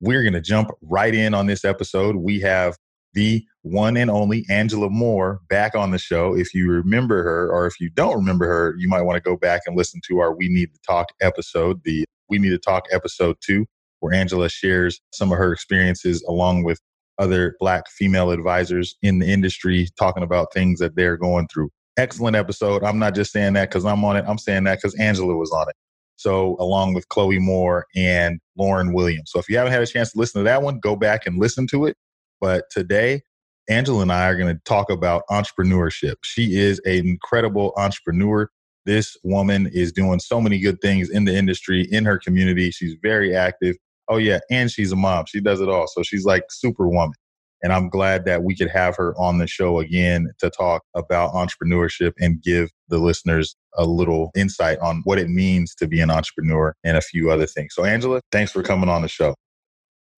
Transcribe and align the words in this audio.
We're 0.00 0.22
going 0.22 0.34
to 0.34 0.40
jump 0.40 0.70
right 0.82 1.14
in 1.14 1.34
on 1.34 1.46
this 1.46 1.64
episode. 1.64 2.16
We 2.16 2.40
have 2.40 2.76
the 3.12 3.44
one 3.62 3.96
and 3.96 4.10
only 4.10 4.44
Angela 4.48 4.88
Moore 4.88 5.40
back 5.48 5.74
on 5.74 5.90
the 5.90 5.98
show. 5.98 6.34
If 6.34 6.54
you 6.54 6.70
remember 6.70 7.22
her, 7.22 7.50
or 7.52 7.66
if 7.66 7.78
you 7.80 7.90
don't 7.90 8.16
remember 8.16 8.46
her, 8.46 8.74
you 8.78 8.88
might 8.88 9.02
want 9.02 9.16
to 9.16 9.28
go 9.28 9.36
back 9.36 9.62
and 9.66 9.76
listen 9.76 10.00
to 10.08 10.18
our 10.20 10.34
We 10.34 10.48
Need 10.48 10.72
to 10.74 10.80
Talk 10.86 11.08
episode, 11.20 11.82
the 11.84 12.04
We 12.28 12.38
Need 12.38 12.50
to 12.50 12.58
Talk 12.58 12.84
episode 12.90 13.36
two, 13.44 13.66
where 13.98 14.14
Angela 14.14 14.48
shares 14.48 15.00
some 15.12 15.32
of 15.32 15.38
her 15.38 15.52
experiences 15.52 16.22
along 16.22 16.64
with 16.64 16.80
other 17.18 17.56
Black 17.60 17.90
female 17.90 18.30
advisors 18.30 18.96
in 19.02 19.18
the 19.18 19.26
industry, 19.26 19.88
talking 19.98 20.22
about 20.22 20.52
things 20.54 20.78
that 20.78 20.96
they're 20.96 21.18
going 21.18 21.48
through 21.48 21.68
excellent 21.96 22.36
episode. 22.36 22.82
I'm 22.82 22.98
not 22.98 23.14
just 23.14 23.32
saying 23.32 23.52
that 23.54 23.68
because 23.68 23.84
I'm 23.84 24.04
on 24.04 24.16
it. 24.16 24.24
I'm 24.26 24.38
saying 24.38 24.64
that 24.64 24.78
because 24.78 24.94
Angela 24.94 25.36
was 25.36 25.52
on 25.52 25.68
it. 25.68 25.76
So, 26.20 26.54
along 26.60 26.92
with 26.92 27.08
Chloe 27.08 27.38
Moore 27.38 27.86
and 27.96 28.40
Lauren 28.58 28.92
Williams. 28.92 29.30
So, 29.32 29.38
if 29.38 29.48
you 29.48 29.56
haven't 29.56 29.72
had 29.72 29.80
a 29.80 29.86
chance 29.86 30.12
to 30.12 30.18
listen 30.18 30.40
to 30.40 30.44
that 30.44 30.60
one, 30.60 30.78
go 30.78 30.94
back 30.94 31.24
and 31.24 31.38
listen 31.38 31.66
to 31.68 31.86
it. 31.86 31.96
But 32.42 32.64
today, 32.70 33.22
Angela 33.70 34.02
and 34.02 34.12
I 34.12 34.28
are 34.28 34.36
going 34.36 34.54
to 34.54 34.60
talk 34.66 34.90
about 34.90 35.22
entrepreneurship. 35.30 36.16
She 36.22 36.58
is 36.58 36.78
an 36.84 37.08
incredible 37.08 37.72
entrepreneur. 37.78 38.50
This 38.84 39.16
woman 39.24 39.70
is 39.72 39.92
doing 39.92 40.20
so 40.20 40.42
many 40.42 40.58
good 40.58 40.82
things 40.82 41.08
in 41.08 41.24
the 41.24 41.34
industry, 41.34 41.88
in 41.90 42.04
her 42.04 42.18
community. 42.18 42.70
She's 42.70 42.96
very 43.02 43.34
active. 43.34 43.76
Oh, 44.08 44.18
yeah. 44.18 44.40
And 44.50 44.70
she's 44.70 44.92
a 44.92 44.96
mom. 44.96 45.24
She 45.26 45.40
does 45.40 45.62
it 45.62 45.70
all. 45.70 45.86
So, 45.86 46.02
she's 46.02 46.26
like 46.26 46.44
superwoman. 46.50 47.14
And 47.62 47.72
I'm 47.72 47.88
glad 47.88 48.24
that 48.24 48.42
we 48.42 48.56
could 48.56 48.70
have 48.70 48.96
her 48.96 49.14
on 49.18 49.38
the 49.38 49.46
show 49.46 49.80
again 49.80 50.28
to 50.38 50.50
talk 50.50 50.82
about 50.94 51.32
entrepreneurship 51.32 52.12
and 52.18 52.42
give 52.42 52.70
the 52.88 52.98
listeners 52.98 53.56
a 53.76 53.84
little 53.84 54.30
insight 54.34 54.78
on 54.78 55.02
what 55.04 55.18
it 55.18 55.28
means 55.28 55.74
to 55.76 55.86
be 55.86 56.00
an 56.00 56.10
entrepreneur 56.10 56.74
and 56.84 56.96
a 56.96 57.02
few 57.02 57.30
other 57.30 57.46
things. 57.46 57.74
So, 57.74 57.84
Angela, 57.84 58.20
thanks 58.32 58.52
for 58.52 58.62
coming 58.62 58.88
on 58.88 59.02
the 59.02 59.08
show. 59.08 59.34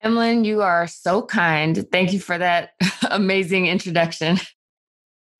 Emlyn, 0.03 0.45
you 0.45 0.63
are 0.63 0.87
so 0.87 1.23
kind. 1.23 1.87
Thank 1.93 2.13
you 2.13 2.19
for 2.19 2.37
that 2.37 2.71
amazing 3.11 3.67
introduction. 3.67 4.39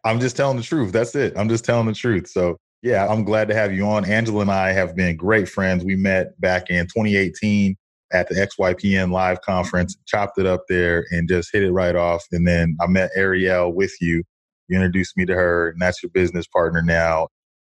I'm 0.05 0.21
just 0.21 0.37
telling 0.37 0.57
the 0.57 0.63
truth. 0.63 0.93
That's 0.93 1.15
it. 1.15 1.35
I'm 1.37 1.49
just 1.49 1.65
telling 1.65 1.87
the 1.87 1.95
truth. 1.95 2.29
So, 2.29 2.57
yeah, 2.83 3.07
I'm 3.07 3.25
glad 3.25 3.49
to 3.49 3.55
have 3.55 3.73
you 3.73 3.87
on. 3.87 4.05
Angela 4.05 4.41
and 4.41 4.51
I 4.51 4.73
have 4.73 4.97
been 4.97 5.17
great 5.17 5.49
friends. 5.49 5.85
We 5.85 5.95
met 5.95 6.41
back 6.41 6.69
in 6.71 6.87
2018 6.87 7.77
at 8.13 8.29
the 8.29 8.35
XYPN 8.35 9.11
live 9.11 9.41
conference, 9.43 9.97
chopped 10.07 10.39
it 10.39 10.47
up 10.47 10.65
there 10.69 11.07
and 11.11 11.29
just 11.29 11.51
hit 11.53 11.63
it 11.63 11.73
right 11.73 11.97
off. 11.97 12.25
And 12.33 12.47
then 12.47 12.77
I 12.81 12.87
met 12.87 13.11
Ariel 13.17 13.73
with 13.73 13.95
you. 14.01 14.23
You 14.69 14.77
introduced 14.77 15.17
me 15.17 15.25
to 15.27 15.35
her, 15.35 15.71
and 15.71 15.81
that's 15.81 16.03
your 16.03 16.11
business 16.11 16.47
partner 16.47 16.83
now. 16.83 17.29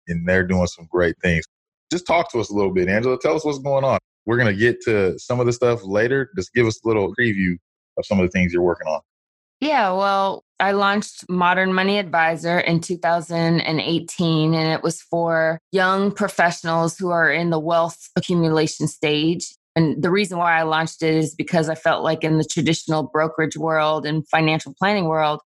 And 0.09 0.29
they're 0.29 0.47
doing 0.47 0.67
some 0.67 0.89
great 0.91 1.17
things. 1.23 1.45
Just 1.91 2.07
talk 2.07 2.31
to 2.33 2.41
us 2.41 2.51
a 2.51 2.55
little 2.55 2.73
bit, 2.73 2.89
Angela. 2.89 3.19
Tell 3.19 3.37
us 3.37 3.45
what's 3.45 3.59
going 3.59 3.85
on. 3.85 3.99
We're 4.27 4.37
going 4.37 4.53
to 4.53 4.59
get 4.59 4.81
to 4.83 5.19
some 5.19 5.41
of 5.41 5.47
the 5.47 5.53
stuff 5.53 5.85
later. 5.85 6.31
Just 6.37 6.53
give 6.55 6.67
us 6.67 6.81
a 6.85 6.89
little 6.89 7.15
preview 7.15 7.57
of 7.99 8.07
some 8.07 8.19
of 8.19 8.27
the 8.27 8.31
things 8.31 8.53
you're 8.53 8.63
working 8.63 8.87
on. 8.87 9.01
Yeah, 9.61 9.93
well, 9.93 10.45
I 10.59 10.73
launched 10.73 11.29
Modern 11.29 11.73
Money 11.73 11.99
Advisor 11.99 12.59
in 12.59 12.81
2018, 12.81 14.55
and 14.55 14.73
it 14.73 14.83
was 14.83 15.01
for 15.03 15.61
young 15.71 16.11
professionals 16.11 16.99
who 16.99 17.11
are 17.11 17.31
in 17.31 17.51
the 17.51 17.61
wealth 17.61 18.09
accumulation 18.17 18.89
stage. 18.89 19.55
And 19.75 20.03
the 20.03 20.11
reason 20.11 20.39
why 20.39 20.59
I 20.59 20.63
launched 20.63 21.03
it 21.03 21.15
is 21.15 21.35
because 21.35 21.69
I 21.69 21.75
felt 21.75 22.05
like 22.05 22.25
in 22.25 22.39
the 22.39 22.45
traditional 22.45 23.05
brokerage 23.05 23.57
world 23.57 24.05
and 24.05 24.27
financial 24.29 24.75
planning 24.79 25.07
world, 25.07 25.41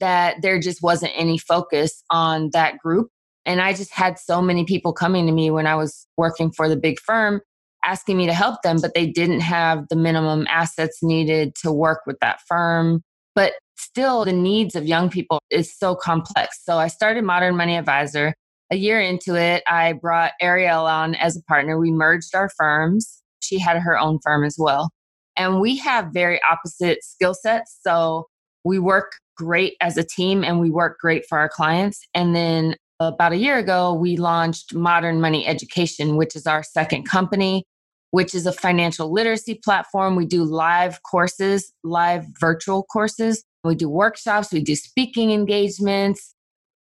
that 0.00 0.42
there 0.42 0.58
just 0.58 0.82
wasn't 0.82 1.12
any 1.14 1.38
focus 1.38 2.02
on 2.10 2.50
that 2.52 2.78
group. 2.78 3.10
And 3.46 3.60
I 3.60 3.72
just 3.72 3.92
had 3.92 4.18
so 4.18 4.42
many 4.42 4.64
people 4.64 4.92
coming 4.92 5.26
to 5.26 5.32
me 5.32 5.50
when 5.50 5.66
I 5.66 5.76
was 5.76 6.06
working 6.16 6.50
for 6.50 6.68
the 6.68 6.76
big 6.76 6.98
firm 7.00 7.40
asking 7.84 8.16
me 8.16 8.26
to 8.26 8.34
help 8.34 8.62
them, 8.62 8.78
but 8.80 8.94
they 8.94 9.06
didn't 9.06 9.40
have 9.40 9.86
the 9.88 9.96
minimum 9.96 10.46
assets 10.48 10.98
needed 11.02 11.54
to 11.56 11.72
work 11.72 12.00
with 12.06 12.18
that 12.20 12.40
firm. 12.46 13.02
But 13.34 13.54
still, 13.76 14.24
the 14.24 14.32
needs 14.32 14.74
of 14.74 14.86
young 14.86 15.08
people 15.08 15.40
is 15.50 15.74
so 15.76 15.94
complex. 15.94 16.62
So 16.62 16.76
I 16.76 16.88
started 16.88 17.24
Modern 17.24 17.56
Money 17.56 17.76
Advisor. 17.76 18.34
A 18.70 18.76
year 18.76 19.00
into 19.00 19.34
it, 19.34 19.62
I 19.66 19.94
brought 19.94 20.32
Ariel 20.40 20.84
on 20.84 21.14
as 21.14 21.36
a 21.36 21.42
partner. 21.42 21.78
We 21.78 21.90
merged 21.90 22.34
our 22.34 22.50
firms 22.56 23.20
she 23.50 23.58
had 23.58 23.78
her 23.78 23.98
own 23.98 24.18
firm 24.22 24.44
as 24.44 24.56
well. 24.58 24.90
And 25.36 25.60
we 25.60 25.76
have 25.78 26.12
very 26.12 26.40
opposite 26.50 27.02
skill 27.02 27.34
sets. 27.34 27.78
So 27.82 28.26
we 28.64 28.78
work 28.78 29.12
great 29.36 29.74
as 29.80 29.96
a 29.96 30.04
team 30.04 30.44
and 30.44 30.60
we 30.60 30.70
work 30.70 30.98
great 31.00 31.24
for 31.28 31.38
our 31.38 31.48
clients. 31.48 32.00
And 32.14 32.36
then 32.36 32.76
about 33.00 33.32
a 33.32 33.36
year 33.36 33.58
ago, 33.58 33.94
we 33.94 34.16
launched 34.16 34.74
Modern 34.74 35.20
Money 35.20 35.46
Education, 35.46 36.16
which 36.16 36.36
is 36.36 36.46
our 36.46 36.62
second 36.62 37.08
company, 37.08 37.64
which 38.10 38.34
is 38.34 38.46
a 38.46 38.52
financial 38.52 39.10
literacy 39.10 39.58
platform. 39.64 40.14
We 40.14 40.26
do 40.26 40.44
live 40.44 41.02
courses, 41.02 41.72
live 41.82 42.26
virtual 42.38 42.84
courses. 42.84 43.42
We 43.64 43.74
do 43.74 43.88
workshops, 43.88 44.52
we 44.52 44.62
do 44.62 44.76
speaking 44.76 45.32
engagements. 45.32 46.34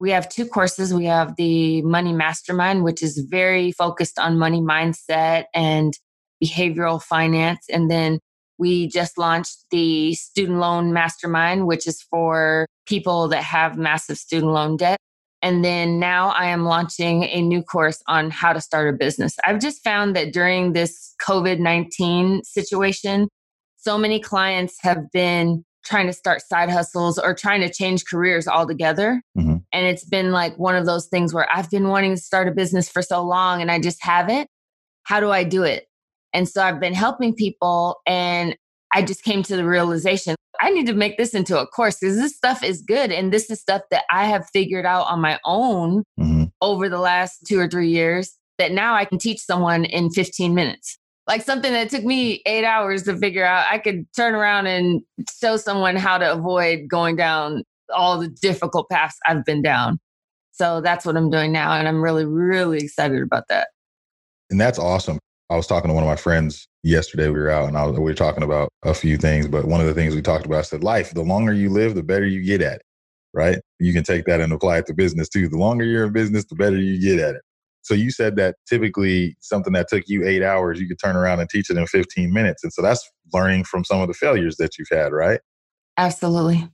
We 0.00 0.10
have 0.10 0.28
two 0.28 0.47
courses. 0.47 0.93
We 0.93 1.06
have 1.06 1.37
the 1.37 1.81
Money 1.82 2.12
Mastermind, 2.12 2.84
which 2.84 3.03
is 3.03 3.26
very 3.31 3.72
focused 3.72 4.19
on 4.19 4.38
money 4.38 4.60
mindset 4.60 5.44
and 5.54 5.94
behavioral 6.42 7.02
finance. 7.02 7.66
And 7.70 7.90
then 7.90 8.18
we 8.58 8.88
just 8.88 9.18
launched 9.18 9.64
the 9.70 10.14
student 10.14 10.58
loan 10.58 10.92
mastermind, 10.92 11.66
which 11.66 11.86
is 11.86 12.02
for 12.02 12.66
people 12.86 13.28
that 13.28 13.42
have 13.42 13.76
massive 13.76 14.18
student 14.18 14.52
loan 14.52 14.76
debt. 14.76 14.98
And 15.42 15.62
then 15.62 15.98
now 15.98 16.30
I 16.30 16.46
am 16.46 16.64
launching 16.64 17.24
a 17.24 17.42
new 17.42 17.62
course 17.62 18.02
on 18.08 18.30
how 18.30 18.54
to 18.54 18.60
start 18.60 18.88
a 18.88 18.96
business. 18.96 19.36
I've 19.44 19.60
just 19.60 19.84
found 19.84 20.16
that 20.16 20.32
during 20.32 20.72
this 20.72 21.14
COVID 21.20 21.58
19 21.58 22.42
situation, 22.44 23.28
so 23.76 23.98
many 23.98 24.20
clients 24.20 24.76
have 24.80 25.10
been 25.12 25.64
trying 25.84 26.06
to 26.06 26.12
start 26.12 26.40
side 26.40 26.70
hustles 26.70 27.18
or 27.18 27.34
trying 27.34 27.60
to 27.60 27.68
change 27.68 28.06
careers 28.06 28.48
altogether. 28.48 29.20
Mm-hmm. 29.36 29.56
And 29.70 29.86
it's 29.86 30.04
been 30.04 30.32
like 30.32 30.58
one 30.58 30.76
of 30.76 30.86
those 30.86 31.08
things 31.08 31.34
where 31.34 31.46
I've 31.54 31.70
been 31.70 31.88
wanting 31.88 32.14
to 32.14 32.20
start 32.20 32.48
a 32.48 32.52
business 32.52 32.88
for 32.88 33.02
so 33.02 33.22
long 33.22 33.60
and 33.60 33.70
I 33.70 33.80
just 33.80 34.02
haven't. 34.02 34.48
How 35.02 35.20
do 35.20 35.30
I 35.30 35.44
do 35.44 35.62
it? 35.62 35.86
And 36.34 36.48
so 36.48 36.62
I've 36.62 36.80
been 36.80 36.94
helping 36.94 37.34
people 37.34 38.00
and 38.06 38.56
I 38.92 39.02
just 39.02 39.22
came 39.22 39.42
to 39.44 39.56
the 39.56 39.64
realization 39.64 40.36
I 40.60 40.70
need 40.70 40.86
to 40.86 40.94
make 40.94 41.16
this 41.18 41.34
into 41.34 41.60
a 41.60 41.66
course 41.66 41.98
because 41.98 42.16
this 42.16 42.36
stuff 42.36 42.62
is 42.62 42.82
good. 42.82 43.10
And 43.10 43.32
this 43.32 43.50
is 43.50 43.60
stuff 43.60 43.82
that 43.90 44.04
I 44.10 44.26
have 44.26 44.48
figured 44.52 44.86
out 44.86 45.06
on 45.06 45.20
my 45.20 45.38
own 45.44 46.04
mm-hmm. 46.18 46.44
over 46.60 46.88
the 46.88 46.98
last 46.98 47.46
two 47.46 47.58
or 47.58 47.68
three 47.68 47.88
years 47.88 48.36
that 48.58 48.72
now 48.72 48.94
I 48.94 49.04
can 49.04 49.18
teach 49.18 49.40
someone 49.40 49.84
in 49.84 50.10
15 50.10 50.54
minutes. 50.54 50.96
Like 51.26 51.42
something 51.42 51.72
that 51.72 51.90
took 51.90 52.04
me 52.04 52.42
eight 52.46 52.64
hours 52.64 53.04
to 53.04 53.16
figure 53.16 53.44
out, 53.44 53.66
I 53.70 53.78
could 53.78 54.06
turn 54.14 54.34
around 54.34 54.66
and 54.66 55.02
show 55.40 55.56
someone 55.56 55.96
how 55.96 56.18
to 56.18 56.32
avoid 56.32 56.88
going 56.88 57.16
down 57.16 57.64
all 57.94 58.18
the 58.18 58.28
difficult 58.28 58.88
paths 58.90 59.16
I've 59.26 59.44
been 59.44 59.62
down. 59.62 59.98
So 60.52 60.80
that's 60.80 61.04
what 61.04 61.16
I'm 61.16 61.30
doing 61.30 61.50
now. 61.50 61.72
And 61.72 61.88
I'm 61.88 62.02
really, 62.02 62.24
really 62.24 62.78
excited 62.78 63.22
about 63.22 63.44
that. 63.48 63.68
And 64.50 64.60
that's 64.60 64.78
awesome. 64.78 65.18
I 65.50 65.56
was 65.56 65.66
talking 65.66 65.88
to 65.88 65.94
one 65.94 66.03
of 66.03 66.09
my 66.09 66.16
friends 66.16 66.69
yesterday. 66.82 67.28
We 67.28 67.38
were 67.38 67.50
out 67.50 67.69
and 67.69 67.77
I 67.77 67.84
was, 67.84 67.99
we 67.99 68.05
were 68.05 68.14
talking 68.14 68.43
about 68.43 68.70
a 68.82 68.94
few 68.94 69.17
things, 69.17 69.46
but 69.46 69.67
one 69.67 69.81
of 69.81 69.87
the 69.87 69.94
things 69.94 70.14
we 70.14 70.23
talked 70.23 70.46
about, 70.46 70.58
I 70.58 70.62
said, 70.62 70.82
life, 70.82 71.12
the 71.12 71.23
longer 71.23 71.52
you 71.52 71.69
live, 71.70 71.94
the 71.94 72.02
better 72.02 72.26
you 72.26 72.43
get 72.43 72.62
at 72.62 72.76
it, 72.76 72.82
right? 73.35 73.58
You 73.79 73.93
can 73.93 74.05
take 74.05 74.25
that 74.25 74.41
and 74.41 74.52
apply 74.52 74.79
it 74.79 74.87
to 74.87 74.94
business 74.94 75.29
too. 75.29 75.49
The 75.49 75.58
longer 75.58 75.85
you're 75.85 76.06
in 76.06 76.12
business, 76.12 76.46
the 76.46 76.55
better 76.55 76.76
you 76.76 77.00
get 77.00 77.23
at 77.23 77.37
it. 77.37 77.43
So 77.82 77.93
you 77.93 78.11
said 78.11 78.37
that 78.37 78.56
typically 78.67 79.37
something 79.41 79.75
that 79.75 79.88
took 79.88 80.05
you 80.06 80.26
eight 80.26 80.43
hours, 80.43 80.81
you 80.81 80.88
could 80.88 80.99
turn 80.99 81.17
around 81.17 81.41
and 81.41 81.50
teach 81.50 81.69
it 81.69 81.76
in 81.76 81.87
15 81.87 82.32
minutes. 82.32 82.64
And 82.64 82.73
so 82.73 82.81
that's 82.81 83.06
learning 83.35 83.64
from 83.64 83.85
some 83.85 84.00
of 84.00 84.08
the 84.08 84.14
failures 84.14 84.56
that 84.56 84.79
you've 84.79 84.88
had, 84.90 85.12
right? 85.12 85.40
Absolutely. 85.99 86.67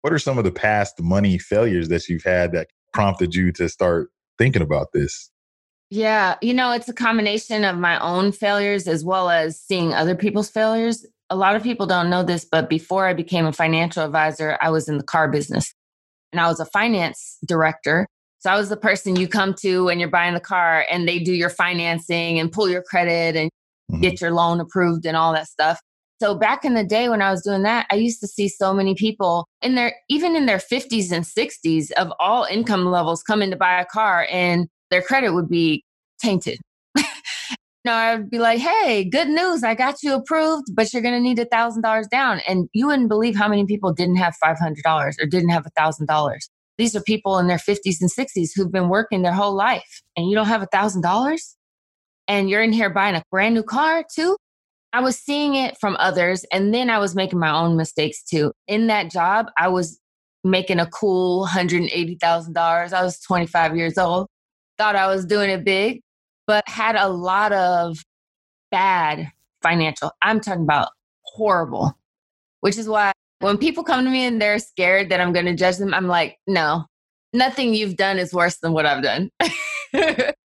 What 0.00 0.12
are 0.14 0.18
some 0.18 0.38
of 0.38 0.44
the 0.44 0.50
past 0.50 1.00
money 1.00 1.36
failures 1.36 1.88
that 1.88 2.08
you've 2.08 2.24
had 2.24 2.52
that 2.52 2.68
prompted 2.94 3.34
you 3.34 3.52
to 3.52 3.68
start 3.68 4.08
thinking 4.38 4.62
about 4.62 4.88
this? 4.94 5.30
Yeah, 5.94 6.36
you 6.40 6.54
know, 6.54 6.72
it's 6.72 6.88
a 6.88 6.94
combination 6.94 7.64
of 7.64 7.76
my 7.76 8.00
own 8.00 8.32
failures 8.32 8.88
as 8.88 9.04
well 9.04 9.28
as 9.28 9.60
seeing 9.60 9.92
other 9.92 10.14
people's 10.14 10.48
failures. 10.48 11.04
A 11.28 11.36
lot 11.36 11.54
of 11.54 11.62
people 11.62 11.84
don't 11.84 12.08
know 12.08 12.22
this, 12.22 12.46
but 12.50 12.70
before 12.70 13.06
I 13.06 13.12
became 13.12 13.44
a 13.44 13.52
financial 13.52 14.02
advisor, 14.02 14.56
I 14.62 14.70
was 14.70 14.88
in 14.88 14.96
the 14.96 15.04
car 15.04 15.30
business 15.30 15.74
and 16.32 16.40
I 16.40 16.46
was 16.46 16.60
a 16.60 16.64
finance 16.64 17.36
director. 17.46 18.06
So 18.38 18.48
I 18.48 18.56
was 18.56 18.70
the 18.70 18.76
person 18.78 19.16
you 19.16 19.28
come 19.28 19.52
to 19.60 19.84
when 19.84 20.00
you're 20.00 20.08
buying 20.08 20.32
the 20.32 20.40
car 20.40 20.86
and 20.90 21.06
they 21.06 21.18
do 21.18 21.34
your 21.34 21.50
financing 21.50 22.38
and 22.38 22.50
pull 22.50 22.70
your 22.70 22.82
credit 22.82 23.36
and 23.36 23.50
mm-hmm. 23.90 24.00
get 24.00 24.18
your 24.18 24.30
loan 24.30 24.60
approved 24.60 25.04
and 25.04 25.14
all 25.14 25.34
that 25.34 25.48
stuff. 25.48 25.78
So 26.22 26.34
back 26.34 26.64
in 26.64 26.72
the 26.72 26.84
day 26.84 27.10
when 27.10 27.20
I 27.20 27.30
was 27.30 27.42
doing 27.42 27.64
that, 27.64 27.86
I 27.90 27.96
used 27.96 28.20
to 28.20 28.26
see 28.26 28.48
so 28.48 28.72
many 28.72 28.94
people 28.94 29.46
in 29.60 29.74
their 29.74 29.94
even 30.08 30.36
in 30.36 30.46
their 30.46 30.56
50s 30.56 31.12
and 31.12 31.26
60s 31.26 31.90
of 31.98 32.10
all 32.18 32.44
income 32.44 32.86
levels 32.86 33.22
come 33.22 33.42
in 33.42 33.50
to 33.50 33.56
buy 33.56 33.78
a 33.78 33.84
car 33.84 34.26
and 34.30 34.68
their 34.92 35.02
credit 35.02 35.32
would 35.32 35.48
be 35.48 35.84
tainted. 36.20 36.58
no, 37.84 37.92
I 37.92 38.16
would 38.16 38.30
be 38.30 38.38
like, 38.38 38.60
hey, 38.60 39.04
good 39.04 39.28
news. 39.28 39.64
I 39.64 39.74
got 39.74 40.02
you 40.02 40.14
approved, 40.14 40.66
but 40.74 40.92
you're 40.92 41.02
going 41.02 41.14
to 41.14 41.20
need 41.20 41.38
a 41.38 41.46
$1,000 41.46 42.08
down. 42.10 42.40
And 42.46 42.68
you 42.72 42.86
wouldn't 42.86 43.08
believe 43.08 43.36
how 43.36 43.48
many 43.48 43.64
people 43.64 43.92
didn't 43.92 44.16
have 44.16 44.34
$500 44.44 44.76
or 44.86 45.26
didn't 45.26 45.48
have 45.48 45.66
a 45.66 45.80
$1,000. 45.80 46.38
These 46.78 46.96
are 46.96 47.02
people 47.02 47.38
in 47.38 47.48
their 47.48 47.58
50s 47.58 48.00
and 48.00 48.10
60s 48.10 48.50
who've 48.54 48.72
been 48.72 48.88
working 48.88 49.22
their 49.22 49.32
whole 49.32 49.54
life 49.54 50.02
and 50.16 50.28
you 50.28 50.34
don't 50.34 50.46
have 50.46 50.62
a 50.62 50.66
$1,000 50.66 51.38
and 52.28 52.48
you're 52.48 52.62
in 52.62 52.72
here 52.72 52.90
buying 52.90 53.14
a 53.14 53.22
brand 53.30 53.54
new 53.54 53.62
car 53.62 54.04
too. 54.14 54.36
I 54.92 55.00
was 55.00 55.18
seeing 55.18 55.54
it 55.54 55.76
from 55.80 55.96
others 55.98 56.44
and 56.52 56.74
then 56.74 56.90
I 56.90 56.98
was 56.98 57.14
making 57.14 57.38
my 57.38 57.50
own 57.50 57.76
mistakes 57.76 58.22
too. 58.22 58.52
In 58.68 58.88
that 58.88 59.10
job, 59.10 59.46
I 59.58 59.68
was 59.68 59.98
making 60.44 60.80
a 60.80 60.86
cool 60.86 61.46
$180,000. 61.46 62.92
I 62.92 63.02
was 63.02 63.20
25 63.20 63.76
years 63.76 63.98
old, 63.98 64.26
thought 64.82 64.96
I 64.96 65.06
was 65.06 65.24
doing 65.24 65.48
it 65.48 65.62
big, 65.64 66.02
but 66.48 66.68
had 66.68 66.96
a 66.96 67.08
lot 67.08 67.52
of 67.52 68.04
bad 68.72 69.30
financial. 69.62 70.10
I'm 70.22 70.40
talking 70.40 70.64
about 70.64 70.88
horrible, 71.22 71.96
which 72.62 72.76
is 72.76 72.88
why 72.88 73.12
when 73.38 73.58
people 73.58 73.84
come 73.84 74.04
to 74.04 74.10
me 74.10 74.26
and 74.26 74.42
they're 74.42 74.58
scared 74.58 75.08
that 75.10 75.20
I'm 75.20 75.32
going 75.32 75.46
to 75.46 75.54
judge 75.54 75.76
them, 75.76 75.94
I'm 75.94 76.08
like, 76.08 76.36
no, 76.48 76.86
nothing 77.32 77.74
you've 77.74 77.96
done 77.96 78.18
is 78.18 78.34
worse 78.34 78.58
than 78.58 78.72
what 78.72 78.84
I've 78.84 79.04
done. 79.04 79.30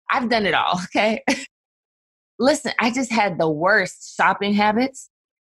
I've 0.09 0.29
done 0.29 0.45
it 0.45 0.53
all. 0.53 0.79
Okay. 0.85 1.21
Listen, 2.39 2.71
I 2.79 2.91
just 2.91 3.11
had 3.11 3.37
the 3.37 3.49
worst 3.49 4.15
shopping 4.15 4.53
habits. 4.53 5.09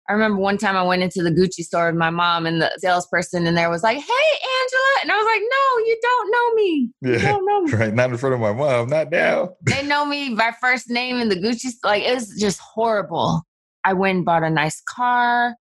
I 0.10 0.14
remember 0.14 0.38
one 0.38 0.58
time 0.58 0.76
I 0.76 0.84
went 0.84 1.02
into 1.02 1.24
the 1.24 1.32
Gucci 1.32 1.64
store 1.64 1.88
with 1.88 1.96
my 1.96 2.10
mom 2.10 2.46
and 2.46 2.62
the 2.62 2.72
salesperson, 2.78 3.48
and 3.48 3.56
there 3.56 3.70
was 3.70 3.84
like, 3.84 3.98
"Hey, 3.98 4.04
Angela," 4.04 5.02
and 5.02 5.12
I 5.12 5.16
was 5.16 5.26
like, 5.26 5.42
"No, 5.42 5.86
you 5.86 6.00
don't 6.02 6.32
know 6.32 6.54
me. 6.56 6.92
You 7.02 7.14
yeah, 7.14 7.32
don't 7.32 7.46
know 7.46 7.62
me. 7.66 7.74
Right, 7.74 7.94
not 7.94 8.10
in 8.10 8.18
front 8.18 8.36
of 8.36 8.42
my 8.42 8.54
mom, 8.54 8.90
not 8.90 9.12
now." 9.12 9.56
they 9.66 9.86
know 9.86 10.06
me 10.06 10.36
by 10.36 10.52
first 10.60 10.90
name 10.90 11.18
in 11.18 11.30
the 11.30 11.36
Gucci. 11.36 11.72
Like 11.84 12.04
it 12.04 12.14
was 12.14 12.38
just 12.40 12.60
horrible. 12.60 13.44
I 13.86 13.94
went 13.94 14.18
and 14.18 14.26
bought 14.26 14.44
a 14.44 14.50
nice 14.50 14.82
car, 14.82 15.56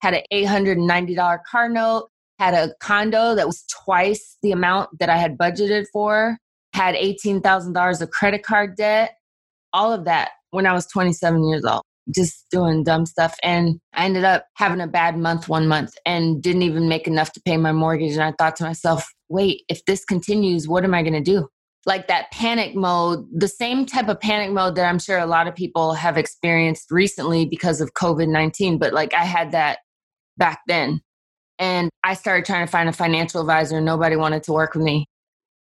had 0.00 0.14
an 0.14 0.22
eight 0.30 0.46
hundred 0.46 0.78
and 0.78 0.86
ninety 0.86 1.16
dollar 1.16 1.40
car 1.50 1.68
note, 1.68 2.08
had 2.38 2.54
a 2.54 2.74
condo 2.80 3.34
that 3.34 3.46
was 3.46 3.64
twice 3.84 4.36
the 4.42 4.52
amount 4.52 4.90
that 5.00 5.08
I 5.08 5.16
had 5.16 5.36
budgeted 5.36 5.86
for, 5.92 6.38
had 6.72 6.94
eighteen 6.94 7.40
thousand 7.40 7.72
dollars 7.72 8.00
of 8.00 8.10
credit 8.10 8.44
card 8.44 8.76
debt, 8.76 9.16
all 9.72 9.92
of 9.92 10.04
that 10.04 10.30
when 10.50 10.66
I 10.66 10.72
was 10.72 10.86
27 10.86 11.44
years 11.48 11.64
old, 11.64 11.82
just 12.14 12.46
doing 12.50 12.84
dumb 12.84 13.06
stuff. 13.06 13.36
And 13.42 13.80
I 13.94 14.04
ended 14.04 14.24
up 14.24 14.46
having 14.54 14.80
a 14.80 14.86
bad 14.86 15.16
month 15.16 15.48
one 15.48 15.68
month 15.68 15.92
and 16.06 16.42
didn't 16.42 16.62
even 16.62 16.88
make 16.88 17.06
enough 17.06 17.32
to 17.32 17.42
pay 17.44 17.56
my 17.56 17.72
mortgage. 17.72 18.12
And 18.12 18.22
I 18.22 18.32
thought 18.38 18.56
to 18.56 18.64
myself, 18.64 19.06
wait, 19.28 19.62
if 19.68 19.84
this 19.84 20.04
continues, 20.04 20.66
what 20.66 20.84
am 20.84 20.94
I 20.94 21.02
going 21.02 21.12
to 21.12 21.20
do? 21.20 21.48
Like 21.86 22.08
that 22.08 22.30
panic 22.32 22.74
mode, 22.74 23.26
the 23.32 23.48
same 23.48 23.86
type 23.86 24.08
of 24.08 24.20
panic 24.20 24.50
mode 24.50 24.74
that 24.74 24.88
I'm 24.88 24.98
sure 24.98 25.18
a 25.18 25.26
lot 25.26 25.46
of 25.46 25.54
people 25.54 25.94
have 25.94 26.18
experienced 26.18 26.90
recently 26.90 27.46
because 27.46 27.80
of 27.80 27.94
COVID 27.94 28.28
19. 28.28 28.78
But 28.78 28.92
like 28.92 29.14
I 29.14 29.24
had 29.24 29.52
that 29.52 29.78
back 30.36 30.60
then. 30.66 31.00
And 31.58 31.90
I 32.04 32.14
started 32.14 32.44
trying 32.44 32.66
to 32.66 32.70
find 32.70 32.88
a 32.88 32.92
financial 32.92 33.40
advisor. 33.40 33.76
And 33.76 33.86
nobody 33.86 34.16
wanted 34.16 34.44
to 34.44 34.52
work 34.52 34.74
with 34.74 34.84
me 34.84 35.06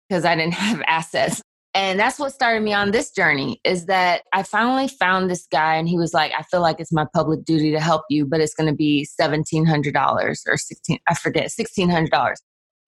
because 0.07 0.25
I 0.25 0.35
didn't 0.35 0.53
have 0.55 0.81
assets. 0.88 1.41
And 1.73 1.99
that's 1.99 2.17
what 2.17 2.33
started 2.33 2.63
me 2.63 2.73
on 2.73 2.91
this 2.91 3.11
journey 3.11 3.61
is 3.63 3.85
that 3.85 4.23
I 4.33 4.43
finally 4.43 4.87
found 4.87 5.29
this 5.29 5.45
guy 5.51 5.75
and 5.75 5.87
he 5.87 5.97
was 5.97 6.13
like, 6.13 6.31
I 6.37 6.41
feel 6.43 6.61
like 6.61 6.79
it's 6.79 6.91
my 6.91 7.05
public 7.13 7.45
duty 7.45 7.71
to 7.71 7.79
help 7.79 8.03
you, 8.09 8.25
but 8.25 8.39
it's 8.41 8.55
going 8.55 8.69
to 8.69 8.75
be 8.75 9.07
$1,700 9.19 10.37
or 10.47 10.57
16, 10.57 10.99
I 11.07 11.13
forget, 11.13 11.49
$1,600. 11.49 12.33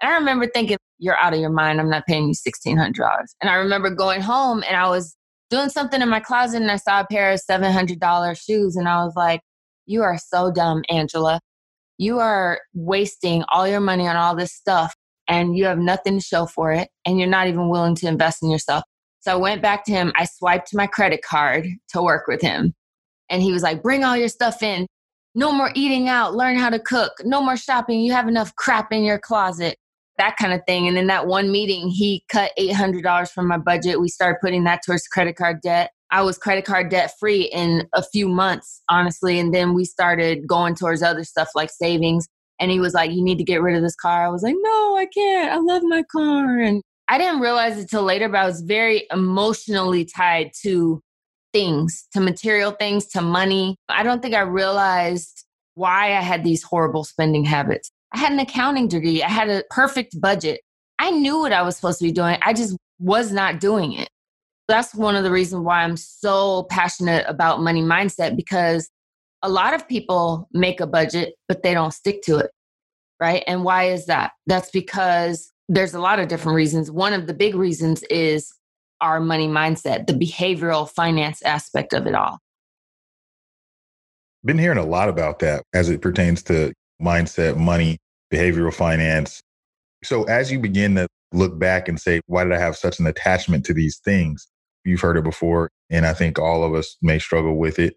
And 0.02 0.12
I 0.12 0.16
remember 0.16 0.48
thinking, 0.48 0.78
you're 0.98 1.18
out 1.18 1.34
of 1.34 1.40
your 1.40 1.52
mind. 1.52 1.80
I'm 1.80 1.90
not 1.90 2.08
paying 2.08 2.28
you 2.28 2.34
$1,600. 2.34 2.96
And 3.42 3.50
I 3.50 3.56
remember 3.56 3.90
going 3.90 4.22
home 4.22 4.64
and 4.68 4.76
I 4.76 4.90
was 4.90 5.16
doing 5.50 5.70
something 5.70 6.02
in 6.02 6.10
my 6.10 6.20
closet 6.20 6.62
and 6.62 6.72
I 6.72 6.78
saw 6.78 7.02
a 7.02 7.08
pair 7.10 7.32
of 7.32 7.42
$700 7.50 8.44
shoes 8.44 8.76
and 8.76 8.88
I 8.88 9.04
was 9.04 9.14
like, 9.16 9.42
you 9.86 10.04
are 10.04 10.18
so 10.18 10.52
dumb, 10.52 10.84
Angela. 10.90 11.40
You 11.98 12.20
are 12.20 12.60
wasting 12.74 13.44
all 13.52 13.68
your 13.68 13.82
money 13.82 14.08
on 14.08 14.16
all 14.16 14.36
this 14.36 14.54
stuff 14.54 14.96
and 15.30 15.56
you 15.56 15.66
have 15.66 15.78
nothing 15.78 16.18
to 16.18 16.26
show 16.26 16.48
for 16.48 16.74
it 16.74 16.90
and 17.06 17.20
you're 17.20 17.30
not 17.30 17.48
even 17.48 17.70
willing 17.70 17.96
to 17.96 18.08
invest 18.08 18.44
in 18.44 18.50
yourself. 18.50 18.84
So 19.22 19.32
I 19.32 19.36
went 19.36 19.62
back 19.62 19.86
to 19.86 19.92
him. 19.92 20.12
I 20.16 20.26
swiped 20.26 20.74
my 20.74 20.88
credit 20.88 21.22
card 21.22 21.68
to 21.90 22.02
work 22.02 22.28
with 22.28 22.42
him. 22.42 22.74
And 23.30 23.44
he 23.44 23.52
was 23.52 23.62
like, 23.62 23.84
bring 23.84 24.04
all 24.04 24.18
your 24.18 24.28
stuff 24.28 24.64
in. 24.64 24.88
No 25.36 25.52
more 25.52 25.72
eating 25.76 26.10
out. 26.10 26.34
Learn 26.34 26.58
how 26.58 26.70
to 26.70 26.80
cook. 26.80 27.14
No 27.24 27.42
more 27.42 27.56
shopping. 27.56 28.02
You 28.02 28.12
have 28.14 28.28
enough 28.28 28.56
crap 28.56 28.92
in 28.92 29.04
your 29.04 29.20
closet. 29.20 29.78
That 30.18 30.36
kind 30.38 30.52
of 30.52 30.62
thing. 30.68 30.88
And 30.88 30.98
in 30.98 31.08
that 31.08 31.28
one 31.28 31.52
meeting, 31.52 31.90
he 31.90 32.24
cut 32.30 32.52
$800 32.60 33.30
from 33.30 33.48
my 33.48 33.58
budget. 33.58 34.02
We 34.02 34.10
started 34.10 34.40
putting 34.42 34.64
that 34.64 34.82
towards 34.86 35.08
credit 35.08 35.36
card 35.36 35.62
debt. 35.62 35.92
I 36.12 36.24
was 36.24 36.40
credit 36.40 36.66
card 36.66 36.90
debt 36.90 37.12
free 37.20 37.44
in 37.44 37.88
a 37.94 38.02
few 38.02 38.28
months, 38.28 38.82
honestly. 38.90 39.40
And 39.40 39.54
then 39.54 39.76
we 39.76 39.86
started 39.86 40.48
going 40.48 40.74
towards 40.74 41.04
other 41.04 41.24
stuff 41.24 41.50
like 41.54 41.70
savings. 41.70 42.28
And 42.60 42.72
he 42.72 42.80
was 42.80 42.94
like, 42.94 43.12
You 43.12 43.24
need 43.24 43.38
to 43.38 43.44
get 43.44 43.62
rid 43.62 43.76
of 43.76 43.82
this 43.82 43.96
car. 43.96 44.26
I 44.26 44.30
was 44.30 44.44
like, 44.44 44.56
No, 44.58 44.98
I 44.98 45.08
can't. 45.14 45.52
I 45.52 45.58
love 45.58 45.84
my 45.84 46.04
car. 46.04 46.60
And 46.60 46.82
I 47.08 47.18
didn't 47.18 47.40
realize 47.40 47.78
it 47.78 47.90
till 47.90 48.04
later, 48.04 48.30
but 48.30 48.40
I 48.40 48.46
was 48.46 48.62
very 48.62 49.08
emotionally 49.12 50.06
tied 50.06 50.52
to 50.62 51.02
things, 51.54 52.08
to 52.14 52.20
material 52.20 52.72
things, 52.72 53.08
to 53.08 53.22
money. 53.22 53.76
I 53.90 54.04
don't 54.04 54.22
think 54.22 54.36
I 54.36 54.42
realized 54.42 55.46
why 55.74 56.16
I 56.16 56.22
had 56.22 56.44
these 56.44 56.62
horrible 56.62 57.04
spending 57.04 57.44
habits. 57.46 57.90
I 58.14 58.20
had 58.20 58.32
an 58.32 58.40
accounting 58.40 58.88
degree, 58.88 59.24
I 59.24 59.30
had 59.30 59.50
a 59.50 59.64
perfect 59.70 60.20
budget. 60.20 60.62
I 61.00 61.12
knew 61.12 61.40
what 61.40 61.54
I 61.54 61.62
was 61.62 61.76
supposed 61.76 62.00
to 62.00 62.06
be 62.06 62.12
doing. 62.12 62.38
I 62.42 62.54
just 62.54 62.76
was 63.00 63.32
not 63.32 63.60
doing 63.60 63.94
it. 63.94 64.10
That's 64.68 64.94
one 64.94 65.16
of 65.16 65.24
the 65.24 65.32
reasons 65.32 65.64
why 65.64 65.84
I'm 65.84 65.98
so 65.98 66.64
passionate 66.70 67.26
about 67.28 67.62
money 67.62 67.82
mindset 67.82 68.36
because 68.36 68.90
a 69.42 69.50
lot 69.50 69.74
of 69.74 69.88
people 69.88 70.48
make 70.54 70.80
a 70.80 70.88
budget, 70.88 71.36
but 71.48 71.64
they 71.64 71.74
don't 71.74 71.94
stick 71.94 72.22
to 72.24 72.38
it. 72.38 72.52
Right. 73.20 73.44
And 73.48 73.64
why 73.64 73.86
is 73.86 74.06
that? 74.06 74.32
That's 74.48 74.72
because 74.72 75.52
there's 75.68 75.94
a 75.94 76.00
lot 76.00 76.20
of 76.20 76.28
different 76.28 76.56
reasons. 76.56 76.90
One 76.90 77.14
of 77.14 77.28
the 77.28 77.34
big 77.34 77.54
reasons 77.56 78.04
is 78.04 78.52
our 79.02 79.20
money 79.20 79.48
mindset, 79.48 80.08
the 80.08 80.14
behavioral 80.14 80.90
finance 80.90 81.42
aspect 81.44 81.94
of 81.94 82.08
it 82.08 82.16
all. 82.16 82.40
Been 84.44 84.58
hearing 84.58 84.78
a 84.78 84.86
lot 84.86 85.10
about 85.10 85.40
that 85.40 85.64
as 85.74 85.90
it 85.90 86.02
pertains 86.02 86.42
to 86.44 86.74
mindset, 87.02 87.58
money, 87.58 87.98
behavioral 88.32 88.74
finance. 88.74 89.42
So, 90.04 90.24
as 90.24 90.50
you 90.50 90.60
begin 90.60 90.96
to 90.96 91.08
look 91.34 91.60
back 91.60 91.90
and 91.90 92.00
say, 92.00 92.22
why 92.28 92.46
did 92.46 92.54
I 92.54 92.60
have 92.60 92.78
such 92.78 93.00
an 93.00 93.08
attachment 93.08 93.66
to 93.66 93.74
these 93.74 94.00
things? 94.00 94.48
You've 94.86 95.02
heard 95.02 95.18
it 95.18 95.26
before, 95.26 95.70
and 95.90 96.06
I 96.06 96.14
think 96.14 96.40
all 96.40 96.64
of 96.64 96.74
us 96.74 96.96
may 97.02 97.20
struggle 97.20 97.58
with 97.58 97.80
it 97.80 97.96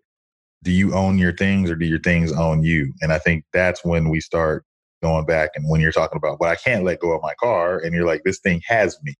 do 0.63 0.71
you 0.71 0.95
own 0.95 1.19
your 1.19 1.33
things 1.33 1.71
or 1.71 1.77
do 1.77 1.87
your 1.87 2.01
things 2.01 2.33
own 2.33 2.63
you? 2.63 2.93
And 3.01 3.13
I 3.13 3.19
think 3.19 3.45
that's 3.53 3.85
when 3.85 4.09
we 4.09 4.21
start 4.21 4.65
going 5.03 5.27
back 5.27 5.51
and 5.55 5.69
when 5.69 5.81
you're 5.81 5.93
talking 5.93 6.17
about, 6.17 6.39
but 6.39 6.49
I 6.49 6.57
can't 6.57 6.85
let 6.85 7.01
go 7.01 7.13
of 7.13 7.23
my 7.23 7.35
car. 7.41 7.79
And 7.79 7.95
you're 7.95 8.07
like, 8.07 8.23
this 8.25 8.39
thing 8.39 8.63
has 8.67 8.97
me. 9.03 9.15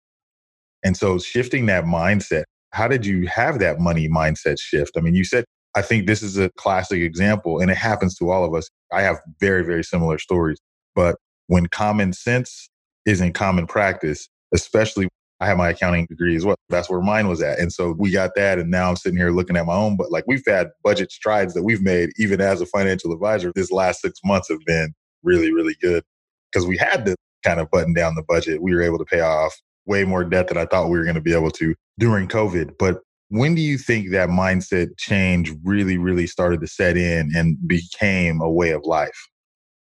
And 0.85 0.97
so 0.97 1.19
shifting 1.19 1.67
that 1.67 1.85
mindset, 1.85 2.45
how 2.71 2.89
did 2.89 3.05
you 3.05 3.27
have 3.27 3.59
that 3.59 3.81
money 3.81 4.09
mindset 4.09 4.61
shift? 4.61 4.93
I 4.97 5.01
mean, 5.01 5.15
you 5.15 5.25
said, 5.25 5.45
I 5.75 5.83
think 5.83 6.07
this 6.07 6.23
is 6.23 6.39
a 6.39 6.51
classic 6.57 7.01
example 7.01 7.61
and 7.61 7.71
it 7.71 7.77
happens 7.77 8.17
to 8.19 8.31
all 8.31 8.45
of 8.45 8.55
us. 8.55 8.69
I 8.93 9.03
have 9.03 9.21
very, 9.41 9.65
very 9.65 9.83
similar 9.83 10.19
stories. 10.19 10.59
But 10.95 11.17
when 11.49 11.67
common 11.67 12.13
sense 12.13 12.69
isn't 13.07 13.33
common 13.33 13.67
practice, 13.67 14.29
especially 14.55 15.09
I 15.43 15.47
have 15.47 15.59
my 15.59 15.71
accounting 15.71 16.07
degree 16.07 16.37
as 16.37 16.45
well. 16.45 16.55
That's 16.69 16.89
where 16.89 17.01
mine 17.01 17.27
was 17.27 17.43
at. 17.43 17.59
And 17.59 17.73
so 17.73 17.97
we 17.99 18.13
got 18.13 18.37
that. 18.37 18.61
And 18.61 18.71
now 18.71 18.89
I'm 18.89 18.97
sitting 18.97 19.19
here 19.19 19.33
looking 19.33 19.57
at 19.57 19.67
my 19.67 19.75
own. 19.75 19.97
But 19.97 20.13
like 20.13 20.23
we've 20.29 20.45
had 20.47 20.69
budget 20.85 21.11
strides 21.11 21.53
that 21.55 21.65
we've 21.65 21.83
made, 21.83 22.11
even 22.17 22.41
as 22.41 22.61
a 22.61 22.67
financial 22.67 23.13
advisor. 23.13 23.51
This 23.57 23.73
last 23.73 24.03
six 24.03 24.21
months 24.25 24.49
have 24.49 24.65
been 24.65 24.95
really, 25.25 25.53
really 25.53 25.75
good 25.83 26.05
because 26.51 26.65
we 26.65 26.77
had 26.77 27.05
to 27.07 27.17
kind 27.45 27.59
of 27.59 27.69
button 27.73 27.93
down 27.93 28.15
the 28.15 28.23
budget. 28.23 28.63
We 28.63 28.73
were 28.73 28.83
able 28.83 28.99
to 28.99 29.05
pay 29.05 29.21
off 29.21 29.53
way 29.85 30.05
more 30.05 30.23
debt 30.23 30.47
than 30.47 30.59
I 30.59 30.65
thought 30.65 30.91
we 30.91 30.99
were 30.99 31.05
going 31.05 31.17
to 31.17 31.21
be 31.21 31.35
able 31.35 31.51
to 31.51 31.75
during 31.99 32.29
COVID. 32.29 32.79
But 32.79 33.01
when 33.31 33.57
do 33.57 33.63
you 33.63 33.79
think 33.79 34.11
that 34.11 34.29
mindset 34.29 34.97
change 34.97 35.53
really, 35.65 35.99
really 35.99 36.29
started 36.29 36.61
to 36.61 36.69
set 36.69 36.97
in 36.97 37.33
and 37.35 37.57
became 37.67 38.41
a 38.41 38.49
way 38.49 38.71
of 38.71 38.85
life? 38.85 39.29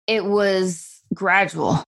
It 0.09 0.25
was 0.25 1.01
gradual. 1.15 1.85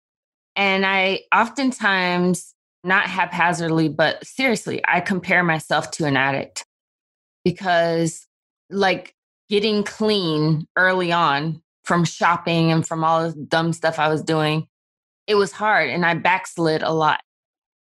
And 0.56 0.84
I 0.84 1.20
oftentimes 1.32 2.56
not 2.84 3.06
haphazardly, 3.06 3.90
but 3.90 4.26
seriously, 4.26 4.82
I 4.88 5.02
compare 5.02 5.44
myself 5.44 5.92
to 5.92 6.06
an 6.06 6.18
addict 6.18 6.66
because, 7.44 8.26
like, 8.70 9.14
getting 9.50 9.84
clean 9.84 10.68
early 10.76 11.12
on 11.12 11.62
from 11.84 12.06
shopping 12.06 12.72
and 12.72 12.88
from 12.88 13.04
all 13.04 13.30
the 13.30 13.46
dumb 13.48 13.74
stuff 13.74 14.00
I 14.00 14.08
was 14.08 14.24
doing, 14.24 14.68
it 15.28 15.36
was 15.36 15.52
hard 15.52 15.90
and 15.90 16.06
I 16.06 16.14
backslid 16.16 16.84
a 16.84 16.92
lot. 16.92 17.22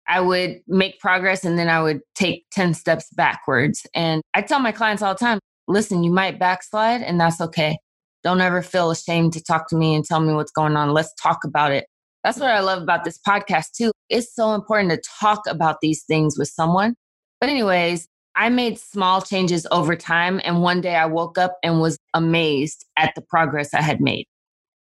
I 0.06 0.20
would 0.20 0.60
make 0.66 1.00
progress 1.00 1.44
and 1.44 1.58
then 1.58 1.68
I 1.68 1.82
would 1.82 2.00
take 2.14 2.44
10 2.52 2.74
steps 2.74 3.08
backwards. 3.16 3.86
And 3.94 4.20
I 4.34 4.42
tell 4.42 4.60
my 4.60 4.72
clients 4.72 5.02
all 5.02 5.14
the 5.14 5.18
time 5.18 5.38
listen, 5.66 6.04
you 6.04 6.12
might 6.12 6.38
backslide 6.38 7.02
and 7.02 7.18
that's 7.18 7.40
okay. 7.40 7.78
Don't 8.22 8.40
ever 8.40 8.62
feel 8.62 8.90
ashamed 8.90 9.32
to 9.34 9.42
talk 9.42 9.68
to 9.68 9.76
me 9.76 9.94
and 9.94 10.04
tell 10.04 10.20
me 10.20 10.32
what's 10.34 10.52
going 10.52 10.76
on. 10.76 10.92
Let's 10.92 11.12
talk 11.14 11.44
about 11.44 11.72
it. 11.72 11.86
That's 12.24 12.40
what 12.40 12.50
I 12.50 12.60
love 12.60 12.82
about 12.82 13.04
this 13.04 13.18
podcast 13.18 13.72
too. 13.76 13.92
It's 14.08 14.34
so 14.34 14.54
important 14.54 14.90
to 14.90 15.02
talk 15.20 15.42
about 15.46 15.76
these 15.82 16.02
things 16.04 16.38
with 16.38 16.48
someone. 16.48 16.94
But, 17.40 17.50
anyways, 17.50 18.08
I 18.34 18.48
made 18.48 18.78
small 18.78 19.20
changes 19.20 19.66
over 19.70 19.94
time. 19.94 20.40
And 20.42 20.62
one 20.62 20.80
day 20.80 20.96
I 20.96 21.06
woke 21.06 21.36
up 21.36 21.58
and 21.62 21.80
was 21.80 21.98
amazed 22.14 22.86
at 22.96 23.14
the 23.14 23.20
progress 23.20 23.74
I 23.74 23.82
had 23.82 24.00
made. 24.00 24.26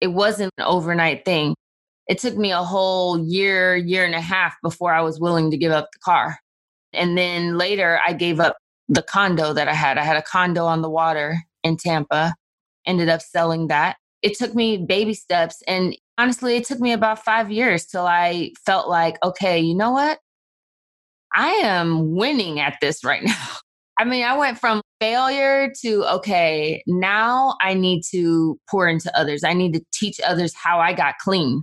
It 0.01 0.09
wasn't 0.09 0.53
an 0.59 0.65
overnight 0.65 1.25
thing. 1.25 1.55
It 2.07 2.19
took 2.19 2.37
me 2.37 2.53
a 2.53 2.63
whole 2.63 3.19
year, 3.19 3.77
year 3.77 4.05
and 4.05 4.15
a 4.15 4.21
half 4.21 4.55
before 4.63 4.93
I 4.93 5.01
was 5.01 5.19
willing 5.19 5.51
to 5.51 5.57
give 5.57 5.73
up 5.73 5.89
the 5.93 5.99
car. 6.05 6.39
And 6.93 7.19
then 7.19 7.59
later 7.59 7.99
I 8.07 8.13
gave 8.13 8.39
up 8.39 8.57
the 8.89 9.03
condo 9.03 9.53
that 9.55 9.69
I 9.69 9.75
had. 9.75 9.99
I 9.99 10.05
had 10.05 10.17
a 10.17 10.23
condo 10.23 10.67
on 10.67 10.83
the 10.83 10.91
water 10.91 11.39
in 11.63 11.77
Tampa, 11.77 12.35
ended 12.87 13.09
up 13.09 13.23
selling 13.23 13.69
that. 13.69 13.97
It 14.23 14.37
took 14.37 14.55
me 14.55 14.77
baby 14.77 15.15
steps. 15.15 15.63
And 15.67 15.97
honestly, 16.19 16.57
it 16.57 16.65
took 16.65 16.81
me 16.81 16.93
about 16.93 17.25
five 17.25 17.51
years 17.51 17.87
till 17.87 18.07
I 18.07 18.53
felt 18.65 18.89
like, 18.89 19.17
okay, 19.23 19.59
you 19.59 19.75
know 19.75 19.91
what? 19.91 20.19
I 21.33 21.51
am 21.65 22.15
winning 22.15 22.61
at 22.61 22.79
this 22.81 23.05
right 23.05 23.23
now. 23.25 23.47
I 23.99 24.05
mean, 24.05 24.25
I 24.25 24.37
went 24.37 24.59
from 24.59 24.81
failure 25.01 25.73
to, 25.83 26.05
okay, 26.17 26.83
now 26.87 27.57
I 27.61 27.75
need 27.75 28.03
to 28.11 28.59
pour 28.69 28.89
into 28.89 29.17
others. 29.17 29.45
I 29.45 29.53
need 29.53 29.73
to 29.75 29.85
teach 29.93 30.21
others 30.27 30.53
how 30.55 30.81
I 30.81 30.93
got 30.93 31.19
clean. 31.19 31.63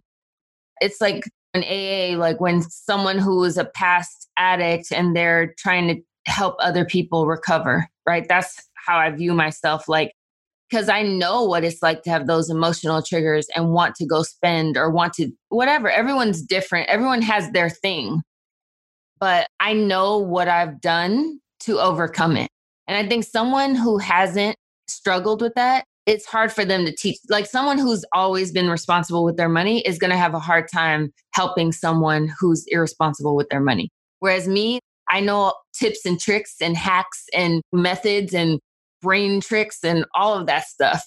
It's 0.79 1.01
like 1.01 1.25
an 1.53 1.63
AA, 1.63 2.17
like 2.17 2.39
when 2.39 2.61
someone 2.61 3.17
who 3.17 3.43
is 3.43 3.57
a 3.57 3.65
past 3.65 4.29
addict 4.37 4.91
and 4.91 5.15
they're 5.15 5.53
trying 5.57 5.87
to 5.89 6.01
help 6.25 6.55
other 6.59 6.85
people 6.85 7.27
recover, 7.27 7.87
right? 8.07 8.25
That's 8.27 8.69
how 8.75 8.97
I 8.97 9.09
view 9.11 9.33
myself. 9.33 9.89
Like, 9.89 10.13
because 10.71 10.87
I 10.87 11.01
know 11.01 11.43
what 11.43 11.63
it's 11.65 11.83
like 11.83 12.03
to 12.03 12.09
have 12.09 12.27
those 12.27 12.49
emotional 12.49 13.01
triggers 13.01 13.47
and 13.55 13.71
want 13.71 13.95
to 13.95 14.05
go 14.05 14.23
spend 14.23 14.77
or 14.77 14.89
want 14.89 15.13
to, 15.15 15.29
whatever. 15.49 15.89
Everyone's 15.89 16.41
different, 16.41 16.89
everyone 16.89 17.21
has 17.21 17.51
their 17.51 17.69
thing. 17.69 18.21
But 19.19 19.47
I 19.59 19.73
know 19.73 20.17
what 20.17 20.47
I've 20.47 20.79
done 20.79 21.39
to 21.61 21.79
overcome 21.79 22.37
it. 22.37 22.49
And 22.87 22.97
I 22.97 23.07
think 23.07 23.25
someone 23.25 23.75
who 23.75 23.97
hasn't 23.97 24.55
struggled 24.87 25.41
with 25.41 25.53
that, 25.55 25.83
it's 26.05 26.25
hard 26.25 26.51
for 26.51 26.65
them 26.65 26.85
to 26.85 26.95
teach. 26.95 27.17
Like 27.29 27.45
someone 27.45 27.77
who's 27.77 28.05
always 28.13 28.51
been 28.51 28.69
responsible 28.69 29.23
with 29.23 29.37
their 29.37 29.49
money 29.49 29.81
is 29.81 29.99
going 29.99 30.09
to 30.09 30.17
have 30.17 30.33
a 30.33 30.39
hard 30.39 30.65
time 30.73 31.11
helping 31.33 31.71
someone 31.71 32.31
who's 32.39 32.65
irresponsible 32.69 33.35
with 33.35 33.49
their 33.49 33.61
money. 33.61 33.89
Whereas 34.19 34.47
me, 34.47 34.79
I 35.09 35.19
know 35.19 35.53
tips 35.73 36.05
and 36.05 36.19
tricks 36.19 36.55
and 36.61 36.77
hacks 36.77 37.25
and 37.33 37.61
methods 37.73 38.33
and 38.33 38.59
brain 39.01 39.41
tricks 39.41 39.83
and 39.83 40.05
all 40.15 40.37
of 40.37 40.47
that 40.47 40.65
stuff. 40.65 41.03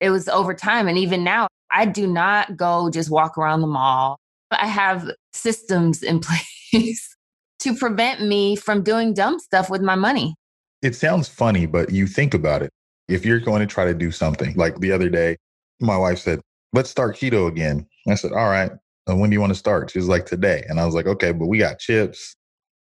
It 0.00 0.10
was 0.10 0.28
over 0.28 0.54
time. 0.54 0.88
And 0.88 0.98
even 0.98 1.24
now, 1.24 1.48
I 1.70 1.86
do 1.86 2.06
not 2.06 2.56
go 2.56 2.90
just 2.90 3.10
walk 3.10 3.38
around 3.38 3.60
the 3.60 3.66
mall. 3.66 4.18
I 4.50 4.66
have 4.66 5.10
systems 5.32 6.02
in 6.02 6.20
place 6.70 7.16
to 7.60 7.74
prevent 7.74 8.22
me 8.22 8.56
from 8.56 8.82
doing 8.82 9.14
dumb 9.14 9.38
stuff 9.38 9.70
with 9.70 9.80
my 9.82 9.94
money. 9.94 10.34
It 10.82 10.94
sounds 10.94 11.28
funny, 11.28 11.66
but 11.66 11.90
you 11.90 12.06
think 12.06 12.34
about 12.34 12.62
it. 12.62 12.70
If 13.08 13.24
you're 13.24 13.40
going 13.40 13.60
to 13.60 13.66
try 13.66 13.86
to 13.86 13.94
do 13.94 14.10
something, 14.10 14.54
like 14.56 14.78
the 14.80 14.92
other 14.92 15.08
day, 15.08 15.36
my 15.80 15.96
wife 15.96 16.18
said, 16.18 16.40
let's 16.72 16.90
start 16.90 17.16
keto 17.16 17.48
again. 17.48 17.86
I 18.08 18.14
said, 18.14 18.32
all 18.32 18.48
right. 18.48 18.70
When 19.06 19.30
do 19.30 19.34
you 19.34 19.40
want 19.40 19.52
to 19.52 19.58
start? 19.58 19.90
She 19.90 19.98
was 19.98 20.08
like, 20.08 20.26
today. 20.26 20.64
And 20.68 20.80
I 20.80 20.86
was 20.86 20.94
like, 20.94 21.06
okay, 21.06 21.32
but 21.32 21.46
we 21.46 21.58
got 21.58 21.78
chips, 21.78 22.36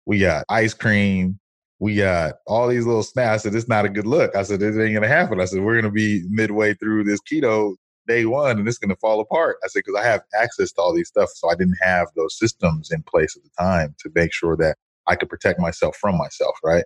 we 0.05 0.19
got 0.19 0.45
ice 0.49 0.73
cream, 0.73 1.39
we 1.81 1.95
got 1.95 2.35
all 2.45 2.67
these 2.67 2.85
little 2.85 3.01
snacks. 3.01 3.41
I 3.41 3.49
said, 3.49 3.55
it's 3.55 3.67
not 3.67 3.85
a 3.85 3.89
good 3.89 4.05
look. 4.05 4.35
I 4.35 4.43
said, 4.43 4.59
this 4.59 4.77
ain't 4.77 4.93
going 4.93 5.01
to 5.01 5.07
happen. 5.07 5.41
I 5.41 5.45
said, 5.45 5.61
we're 5.61 5.81
going 5.81 5.85
to 5.85 5.91
be 5.91 6.23
midway 6.29 6.75
through 6.75 7.05
this 7.05 7.19
keto 7.21 7.73
day 8.07 8.25
one 8.25 8.59
and 8.59 8.67
it's 8.67 8.77
going 8.77 8.89
to 8.89 8.95
fall 8.97 9.19
apart. 9.19 9.57
I 9.65 9.67
said, 9.67 9.81
because 9.85 9.99
I 9.99 10.07
have 10.07 10.21
access 10.39 10.71
to 10.73 10.81
all 10.81 10.93
these 10.93 11.07
stuff. 11.07 11.29
So 11.33 11.49
I 11.49 11.55
didn't 11.55 11.79
have 11.81 12.07
those 12.15 12.37
systems 12.37 12.91
in 12.91 13.01
place 13.01 13.35
at 13.35 13.41
the 13.41 13.49
time 13.59 13.95
to 13.99 14.11
make 14.13 14.31
sure 14.31 14.55
that 14.57 14.75
I 15.07 15.15
could 15.15 15.27
protect 15.27 15.59
myself 15.59 15.97
from 15.97 16.19
myself, 16.19 16.55
right? 16.63 16.85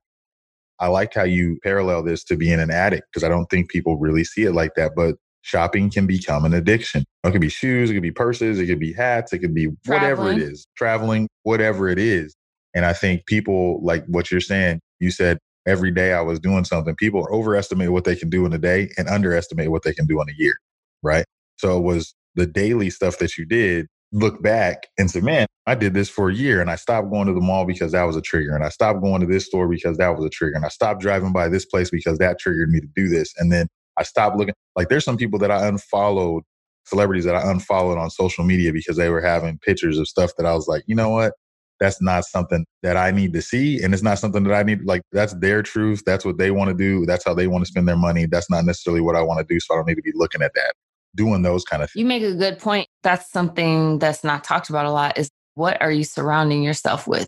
I 0.79 0.87
like 0.87 1.13
how 1.13 1.23
you 1.23 1.59
parallel 1.61 2.01
this 2.01 2.23
to 2.25 2.37
being 2.37 2.61
an 2.61 2.71
addict 2.71 3.07
because 3.11 3.25
I 3.25 3.29
don't 3.29 3.47
think 3.47 3.69
people 3.69 3.97
really 3.97 4.23
see 4.23 4.43
it 4.43 4.53
like 4.53 4.75
that. 4.75 4.93
But 4.95 5.15
shopping 5.41 5.89
can 5.89 6.07
become 6.07 6.45
an 6.45 6.53
addiction. 6.53 7.03
It 7.25 7.31
could 7.31 7.41
be 7.41 7.49
shoes, 7.49 7.89
it 7.89 7.95
could 7.95 8.01
be 8.01 8.11
purses, 8.11 8.59
it 8.59 8.67
could 8.67 8.79
be 8.79 8.93
hats, 8.93 9.33
it 9.33 9.39
could 9.39 9.53
be 9.53 9.67
whatever 9.87 10.31
it 10.31 10.37
is, 10.37 10.65
traveling, 10.77 11.27
whatever 11.43 11.89
it 11.89 11.99
is. 11.99 12.33
And 12.73 12.85
I 12.85 12.93
think 12.93 13.25
people 13.25 13.81
like 13.83 14.05
what 14.07 14.31
you're 14.31 14.41
saying, 14.41 14.79
you 14.99 15.11
said 15.11 15.39
every 15.67 15.91
day 15.91 16.13
I 16.13 16.21
was 16.21 16.39
doing 16.39 16.65
something. 16.65 16.95
People 16.95 17.27
overestimate 17.31 17.91
what 17.91 18.05
they 18.05 18.15
can 18.15 18.29
do 18.29 18.45
in 18.45 18.53
a 18.53 18.57
day 18.59 18.89
and 18.97 19.09
underestimate 19.09 19.71
what 19.71 19.83
they 19.83 19.93
can 19.93 20.05
do 20.05 20.21
in 20.21 20.29
a 20.29 20.33
year 20.37 20.55
right? 21.03 21.25
So 21.57 21.77
it 21.77 21.83
was 21.83 22.13
the 22.35 22.45
daily 22.45 22.89
stuff 22.89 23.17
that 23.19 23.37
you 23.37 23.45
did, 23.45 23.87
look 24.11 24.41
back 24.41 24.87
and 24.97 25.09
say, 25.09 25.21
man, 25.21 25.47
I 25.67 25.75
did 25.75 25.93
this 25.93 26.09
for 26.09 26.29
a 26.29 26.33
year 26.33 26.61
and 26.61 26.69
I 26.69 26.75
stopped 26.75 27.11
going 27.11 27.27
to 27.27 27.33
the 27.33 27.41
mall 27.41 27.65
because 27.65 27.91
that 27.91 28.03
was 28.03 28.15
a 28.15 28.21
trigger. 28.21 28.55
And 28.55 28.63
I 28.63 28.69
stopped 28.69 29.01
going 29.01 29.21
to 29.21 29.27
this 29.27 29.45
store 29.45 29.67
because 29.67 29.97
that 29.97 30.15
was 30.15 30.25
a 30.25 30.29
trigger. 30.29 30.55
And 30.55 30.65
I 30.65 30.69
stopped 30.69 31.01
driving 31.01 31.33
by 31.33 31.49
this 31.49 31.65
place 31.65 31.89
because 31.89 32.17
that 32.19 32.39
triggered 32.39 32.69
me 32.69 32.79
to 32.81 32.87
do 32.95 33.07
this. 33.07 33.33
And 33.37 33.51
then 33.51 33.67
I 33.97 34.03
stopped 34.03 34.37
looking. 34.37 34.53
Like 34.75 34.89
there's 34.89 35.05
some 35.05 35.17
people 35.17 35.39
that 35.39 35.51
I 35.51 35.67
unfollowed, 35.67 36.43
celebrities 36.85 37.25
that 37.25 37.35
I 37.35 37.49
unfollowed 37.49 37.97
on 37.97 38.09
social 38.09 38.43
media 38.43 38.73
because 38.73 38.97
they 38.97 39.09
were 39.09 39.21
having 39.21 39.59
pictures 39.59 39.97
of 39.99 40.07
stuff 40.07 40.31
that 40.37 40.45
I 40.45 40.53
was 40.53 40.67
like, 40.67 40.83
you 40.87 40.95
know 40.95 41.09
what? 41.09 41.33
That's 41.79 42.01
not 42.01 42.25
something 42.25 42.65
that 42.83 42.97
I 42.97 43.11
need 43.11 43.33
to 43.33 43.41
see. 43.41 43.83
And 43.83 43.93
it's 43.93 44.03
not 44.03 44.19
something 44.19 44.43
that 44.43 44.53
I 44.53 44.63
need. 44.63 44.85
Like, 44.85 45.01
that's 45.11 45.33
their 45.33 45.61
truth. 45.61 46.03
That's 46.05 46.25
what 46.25 46.37
they 46.37 46.51
want 46.51 46.69
to 46.69 46.73
do. 46.73 47.05
That's 47.05 47.25
how 47.25 47.33
they 47.33 47.47
want 47.47 47.63
to 47.65 47.69
spend 47.69 47.87
their 47.87 47.97
money. 47.97 48.25
That's 48.25 48.49
not 48.49 48.65
necessarily 48.65 49.01
what 49.01 49.15
I 49.15 49.21
want 49.21 49.45
to 49.45 49.53
do. 49.53 49.59
So 49.59 49.73
I 49.73 49.77
don't 49.77 49.87
need 49.87 49.95
to 49.95 50.01
be 50.01 50.13
looking 50.15 50.41
at 50.41 50.53
that 50.55 50.73
doing 51.15 51.41
those 51.41 51.63
kind 51.63 51.81
of 51.81 51.89
things. 51.89 52.01
You 52.01 52.07
make 52.07 52.23
a 52.23 52.35
good 52.35 52.59
point. 52.59 52.87
That's 53.03 53.31
something 53.31 53.99
that's 53.99 54.23
not 54.23 54.43
talked 54.43 54.69
about 54.69 54.85
a 54.85 54.91
lot 54.91 55.17
is 55.17 55.29
what 55.55 55.81
are 55.81 55.91
you 55.91 56.03
surrounding 56.03 56.63
yourself 56.63 57.07
with 57.07 57.27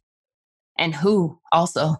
and 0.78 0.94
who 0.94 1.40
also? 1.52 1.96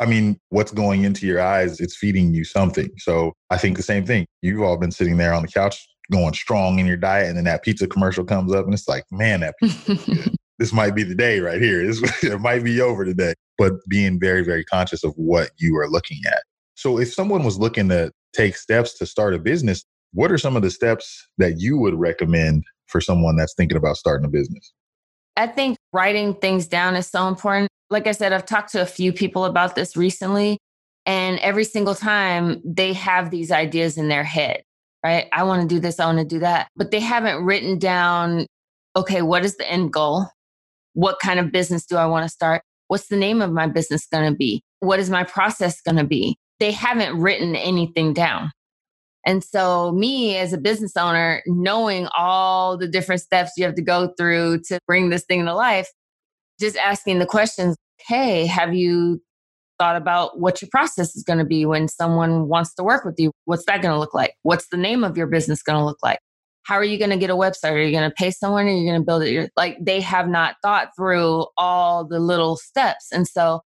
I 0.00 0.06
mean, 0.06 0.38
what's 0.48 0.72
going 0.72 1.04
into 1.04 1.26
your 1.26 1.40
eyes, 1.40 1.80
it's 1.80 1.96
feeding 1.96 2.34
you 2.34 2.44
something. 2.44 2.90
So 2.98 3.32
I 3.50 3.58
think 3.58 3.76
the 3.76 3.82
same 3.82 4.04
thing. 4.04 4.26
You've 4.42 4.62
all 4.62 4.76
been 4.76 4.90
sitting 4.90 5.18
there 5.18 5.32
on 5.32 5.42
the 5.42 5.48
couch 5.48 5.86
going 6.10 6.34
strong 6.34 6.78
in 6.78 6.86
your 6.86 6.96
diet, 6.96 7.28
and 7.28 7.36
then 7.36 7.44
that 7.44 7.62
pizza 7.62 7.86
commercial 7.86 8.24
comes 8.24 8.52
up, 8.52 8.64
and 8.64 8.74
it's 8.74 8.88
like, 8.88 9.04
man, 9.10 9.40
that 9.40 9.54
this 10.58 10.72
might 10.72 10.94
be 10.94 11.02
the 11.02 11.14
day 11.14 11.40
right 11.40 11.60
here. 11.60 11.86
This, 11.86 12.00
it 12.24 12.40
might 12.40 12.64
be 12.64 12.80
over 12.80 13.04
today. 13.04 13.34
But 13.58 13.74
being 13.88 14.18
very, 14.18 14.44
very 14.44 14.64
conscious 14.64 15.04
of 15.04 15.12
what 15.16 15.50
you 15.58 15.76
are 15.76 15.88
looking 15.88 16.20
at. 16.26 16.42
So 16.74 16.98
if 16.98 17.12
someone 17.12 17.44
was 17.44 17.58
looking 17.58 17.88
to 17.90 18.10
take 18.32 18.56
steps 18.56 18.98
to 18.98 19.06
start 19.06 19.34
a 19.34 19.38
business, 19.38 19.84
what 20.12 20.30
are 20.32 20.38
some 20.38 20.56
of 20.56 20.62
the 20.62 20.70
steps 20.70 21.28
that 21.38 21.60
you 21.60 21.78
would 21.78 21.94
recommend 21.94 22.64
for 22.86 23.00
someone 23.00 23.36
that's 23.36 23.54
thinking 23.54 23.76
about 23.76 23.96
starting 23.96 24.24
a 24.24 24.28
business? 24.28 24.72
I 25.36 25.46
think 25.46 25.76
writing 25.92 26.34
things 26.34 26.66
down 26.66 26.94
is 26.96 27.06
so 27.06 27.28
important. 27.28 27.68
Like 27.90 28.06
I 28.06 28.12
said, 28.12 28.32
I've 28.32 28.46
talked 28.46 28.72
to 28.72 28.82
a 28.82 28.86
few 28.86 29.12
people 29.12 29.44
about 29.44 29.74
this 29.74 29.96
recently, 29.96 30.58
and 31.06 31.38
every 31.40 31.64
single 31.64 31.94
time 31.94 32.62
they 32.64 32.92
have 32.92 33.30
these 33.30 33.50
ideas 33.50 33.98
in 33.98 34.08
their 34.08 34.24
head, 34.24 34.62
right? 35.04 35.26
I 35.32 35.42
want 35.42 35.62
to 35.62 35.74
do 35.74 35.80
this, 35.80 36.00
I 36.00 36.06
want 36.06 36.18
to 36.18 36.24
do 36.24 36.38
that. 36.40 36.68
But 36.76 36.90
they 36.90 37.00
haven't 37.00 37.44
written 37.44 37.78
down, 37.78 38.46
okay, 38.96 39.22
what 39.22 39.44
is 39.44 39.56
the 39.56 39.70
end 39.70 39.92
goal? 39.92 40.28
What 40.94 41.18
kind 41.20 41.38
of 41.38 41.52
business 41.52 41.84
do 41.84 41.96
I 41.96 42.06
want 42.06 42.24
to 42.24 42.28
start? 42.28 42.62
What's 42.88 43.08
the 43.08 43.16
name 43.16 43.42
of 43.42 43.52
my 43.52 43.66
business 43.66 44.06
going 44.06 44.30
to 44.30 44.36
be? 44.36 44.62
What 44.80 44.98
is 44.98 45.10
my 45.10 45.24
process 45.24 45.80
going 45.80 45.96
to 45.96 46.04
be? 46.04 46.36
They 46.60 46.72
haven't 46.72 47.20
written 47.20 47.56
anything 47.56 48.12
down. 48.12 48.50
And 49.26 49.42
so, 49.42 49.90
me 49.92 50.36
as 50.36 50.52
a 50.52 50.58
business 50.58 50.96
owner, 50.96 51.42
knowing 51.46 52.08
all 52.16 52.76
the 52.76 52.86
different 52.86 53.22
steps 53.22 53.52
you 53.56 53.64
have 53.64 53.74
to 53.76 53.82
go 53.82 54.12
through 54.18 54.60
to 54.68 54.78
bring 54.86 55.08
this 55.08 55.24
thing 55.24 55.46
to 55.46 55.54
life, 55.54 55.88
just 56.60 56.76
asking 56.76 57.18
the 57.18 57.26
questions 57.26 57.76
hey, 58.06 58.44
have 58.44 58.74
you 58.74 59.22
thought 59.78 59.96
about 59.96 60.38
what 60.38 60.60
your 60.60 60.68
process 60.70 61.16
is 61.16 61.22
going 61.22 61.38
to 61.38 61.44
be 61.44 61.64
when 61.64 61.88
someone 61.88 62.48
wants 62.48 62.74
to 62.74 62.84
work 62.84 63.04
with 63.04 63.14
you? 63.18 63.32
What's 63.44 63.64
that 63.66 63.82
going 63.82 63.94
to 63.94 63.98
look 63.98 64.14
like? 64.14 64.34
What's 64.42 64.68
the 64.68 64.76
name 64.76 65.04
of 65.04 65.16
your 65.16 65.26
business 65.26 65.62
going 65.62 65.78
to 65.78 65.84
look 65.84 65.98
like? 66.02 66.18
How 66.64 66.76
are 66.76 66.84
you 66.84 66.98
going 66.98 67.10
to 67.10 67.16
get 67.16 67.30
a 67.30 67.36
website? 67.36 67.72
Are 67.72 67.80
you 67.80 67.92
going 67.92 68.08
to 68.08 68.14
pay 68.14 68.30
someone 68.30 68.66
or 68.66 68.70
are 68.70 68.72
you 68.72 68.88
going 68.88 69.00
to 69.00 69.04
build 69.04 69.22
it? 69.22 69.30
You're 69.30 69.48
like 69.56 69.76
they 69.80 70.00
have 70.00 70.28
not 70.28 70.56
thought 70.62 70.88
through 70.96 71.46
all 71.56 72.06
the 72.06 72.18
little 72.18 72.56
steps. 72.56 73.08
And 73.12 73.28
so 73.28 73.60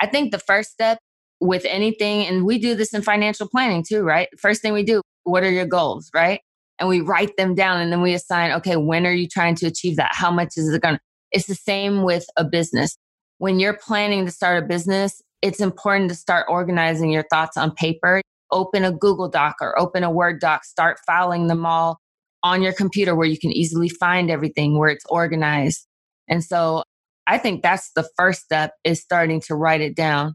I 0.00 0.06
think 0.06 0.30
the 0.30 0.38
first 0.38 0.70
step 0.70 0.98
with 1.40 1.64
anything, 1.68 2.26
and 2.26 2.44
we 2.46 2.58
do 2.58 2.74
this 2.74 2.94
in 2.94 3.02
financial 3.02 3.48
planning 3.48 3.84
too, 3.86 4.02
right? 4.02 4.28
First 4.38 4.62
thing 4.62 4.72
we 4.72 4.84
do, 4.84 5.02
what 5.24 5.42
are 5.42 5.50
your 5.50 5.66
goals, 5.66 6.10
right? 6.14 6.40
And 6.78 6.88
we 6.88 7.00
write 7.00 7.36
them 7.36 7.54
down 7.54 7.80
and 7.80 7.92
then 7.92 8.02
we 8.02 8.14
assign, 8.14 8.52
okay, 8.52 8.76
when 8.76 9.06
are 9.06 9.12
you 9.12 9.28
trying 9.28 9.56
to 9.56 9.66
achieve 9.66 9.96
that? 9.96 10.12
How 10.14 10.30
much 10.30 10.52
is 10.56 10.68
it 10.72 10.80
going 10.80 10.96
to? 10.96 11.00
It's 11.32 11.46
the 11.46 11.54
same 11.54 12.02
with 12.02 12.24
a 12.36 12.44
business. 12.44 12.96
When 13.38 13.58
you're 13.58 13.76
planning 13.76 14.24
to 14.26 14.32
start 14.32 14.62
a 14.62 14.66
business, 14.66 15.20
it's 15.42 15.60
important 15.60 16.08
to 16.10 16.14
start 16.14 16.46
organizing 16.48 17.10
your 17.10 17.24
thoughts 17.30 17.56
on 17.56 17.72
paper. 17.72 18.22
Open 18.52 18.84
a 18.84 18.92
Google 18.92 19.28
Doc 19.28 19.56
or 19.60 19.78
open 19.78 20.04
a 20.04 20.10
Word 20.10 20.40
doc, 20.40 20.64
start 20.64 20.98
filing 21.06 21.48
them 21.48 21.66
all 21.66 21.98
on 22.44 22.62
your 22.62 22.74
computer 22.74 23.16
where 23.16 23.26
you 23.26 23.38
can 23.38 23.50
easily 23.50 23.88
find 23.88 24.30
everything 24.30 24.78
where 24.78 24.90
it's 24.90 25.04
organized. 25.08 25.86
And 26.28 26.44
so 26.44 26.84
I 27.26 27.38
think 27.38 27.62
that's 27.62 27.90
the 27.96 28.08
first 28.16 28.42
step 28.42 28.74
is 28.84 29.00
starting 29.00 29.40
to 29.42 29.56
write 29.56 29.80
it 29.80 29.96
down. 29.96 30.34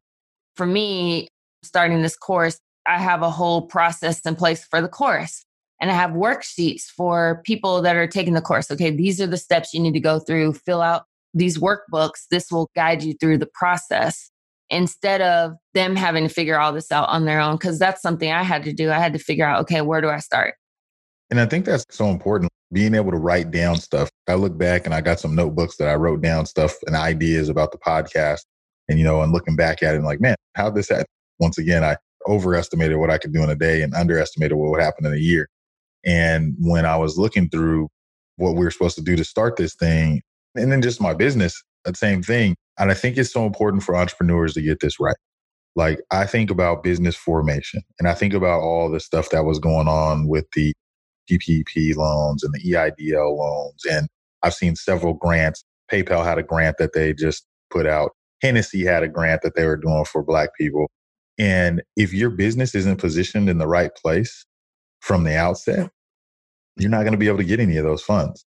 For 0.55 0.65
me, 0.65 1.29
starting 1.63 2.01
this 2.01 2.17
course, 2.17 2.59
I 2.87 2.97
have 2.97 3.21
a 3.21 3.29
whole 3.29 3.61
process 3.61 4.21
in 4.21 4.35
place 4.35 4.65
for 4.65 4.81
the 4.81 4.87
course. 4.89 5.45
And 5.79 5.89
I 5.91 5.93
have 5.93 6.11
worksheets 6.11 6.83
for 6.83 7.41
people 7.45 7.81
that 7.83 7.95
are 7.95 8.07
taking 8.07 8.33
the 8.33 8.41
course. 8.41 8.69
Okay, 8.69 8.89
these 8.89 9.21
are 9.21 9.27
the 9.27 9.37
steps 9.37 9.73
you 9.73 9.79
need 9.79 9.93
to 9.93 9.99
go 9.99 10.19
through, 10.19 10.53
fill 10.53 10.81
out 10.81 11.03
these 11.33 11.59
workbooks. 11.59 12.25
This 12.31 12.51
will 12.51 12.69
guide 12.75 13.03
you 13.03 13.13
through 13.13 13.37
the 13.37 13.49
process 13.53 14.31
instead 14.71 15.21
of 15.21 15.53
them 15.73 15.95
having 15.95 16.27
to 16.27 16.33
figure 16.33 16.59
all 16.59 16.73
this 16.73 16.91
out 16.91 17.07
on 17.09 17.25
their 17.25 17.39
own. 17.39 17.57
Cause 17.59 17.79
that's 17.79 18.01
something 18.01 18.31
I 18.31 18.43
had 18.43 18.63
to 18.63 18.73
do. 18.73 18.91
I 18.91 18.99
had 18.99 19.13
to 19.13 19.19
figure 19.19 19.45
out, 19.45 19.61
okay, 19.61 19.81
where 19.81 20.01
do 20.01 20.09
I 20.09 20.19
start? 20.19 20.55
And 21.31 21.39
I 21.39 21.45
think 21.45 21.65
that's 21.65 21.85
so 21.89 22.07
important 22.07 22.51
being 22.71 22.95
able 22.95 23.11
to 23.11 23.17
write 23.17 23.51
down 23.51 23.77
stuff. 23.77 24.09
I 24.27 24.35
look 24.35 24.57
back 24.57 24.85
and 24.85 24.93
I 24.93 25.01
got 25.01 25.19
some 25.19 25.35
notebooks 25.35 25.77
that 25.77 25.87
I 25.87 25.95
wrote 25.95 26.21
down 26.21 26.45
stuff 26.45 26.75
and 26.85 26.95
ideas 26.95 27.49
about 27.49 27.71
the 27.71 27.77
podcast. 27.77 28.41
And, 28.87 28.97
you 28.97 29.05
know, 29.05 29.21
and 29.21 29.31
looking 29.31 29.55
back 29.55 29.83
at 29.83 29.95
it, 29.95 30.01
like, 30.01 30.19
man, 30.19 30.35
how 30.55 30.69
this 30.69 30.89
happen? 30.89 31.05
Once 31.39 31.57
again, 31.57 31.83
I 31.83 31.97
overestimated 32.27 32.97
what 32.97 33.11
I 33.11 33.17
could 33.17 33.33
do 33.33 33.43
in 33.43 33.49
a 33.49 33.55
day 33.55 33.81
and 33.81 33.93
underestimated 33.93 34.57
what 34.57 34.71
would 34.71 34.81
happen 34.81 35.05
in 35.05 35.13
a 35.13 35.17
year. 35.17 35.47
And 36.05 36.55
when 36.59 36.85
I 36.85 36.95
was 36.97 37.17
looking 37.17 37.49
through 37.49 37.89
what 38.37 38.55
we 38.55 38.63
were 38.63 38.71
supposed 38.71 38.95
to 38.95 39.03
do 39.03 39.15
to 39.15 39.23
start 39.23 39.57
this 39.57 39.75
thing, 39.75 40.21
and 40.55 40.71
then 40.71 40.81
just 40.81 41.01
my 41.01 41.13
business, 41.13 41.61
the 41.85 41.93
same 41.95 42.23
thing. 42.23 42.55
And 42.77 42.91
I 42.91 42.93
think 42.93 43.17
it's 43.17 43.31
so 43.31 43.45
important 43.45 43.83
for 43.83 43.95
entrepreneurs 43.95 44.53
to 44.53 44.61
get 44.61 44.79
this 44.79 44.99
right. 44.99 45.15
Like 45.75 46.01
I 46.11 46.25
think 46.25 46.49
about 46.49 46.83
business 46.83 47.15
formation 47.15 47.81
and 47.99 48.07
I 48.07 48.13
think 48.13 48.33
about 48.33 48.61
all 48.61 48.89
the 48.89 48.99
stuff 48.99 49.29
that 49.29 49.45
was 49.45 49.59
going 49.59 49.87
on 49.87 50.27
with 50.27 50.45
the 50.55 50.73
PPP 51.29 51.95
loans 51.95 52.43
and 52.43 52.53
the 52.53 52.59
EIDL 52.59 53.37
loans. 53.37 53.85
And 53.89 54.07
I've 54.43 54.53
seen 54.53 54.75
several 54.75 55.13
grants. 55.13 55.63
PayPal 55.91 56.23
had 56.23 56.37
a 56.37 56.43
grant 56.43 56.77
that 56.77 56.93
they 56.93 57.13
just 57.13 57.45
put 57.69 57.85
out. 57.85 58.11
Hennessy 58.41 58.85
had 58.85 59.03
a 59.03 59.07
grant 59.07 59.41
that 59.41 59.55
they 59.55 59.65
were 59.65 59.77
doing 59.77 60.05
for 60.05 60.23
Black 60.23 60.49
people. 60.57 60.89
And 61.37 61.81
if 61.95 62.13
your 62.13 62.29
business 62.29 62.75
isn't 62.75 62.97
positioned 62.97 63.49
in 63.49 63.57
the 63.57 63.67
right 63.67 63.91
place 63.95 64.45
from 65.01 65.23
the 65.23 65.35
outset, 65.35 65.89
you're 66.77 66.89
not 66.89 67.01
going 67.01 67.13
to 67.13 67.17
be 67.17 67.27
able 67.27 67.37
to 67.37 67.43
get 67.43 67.59
any 67.59 67.77
of 67.77 67.85
those 67.85 68.01
funds. 68.01 68.45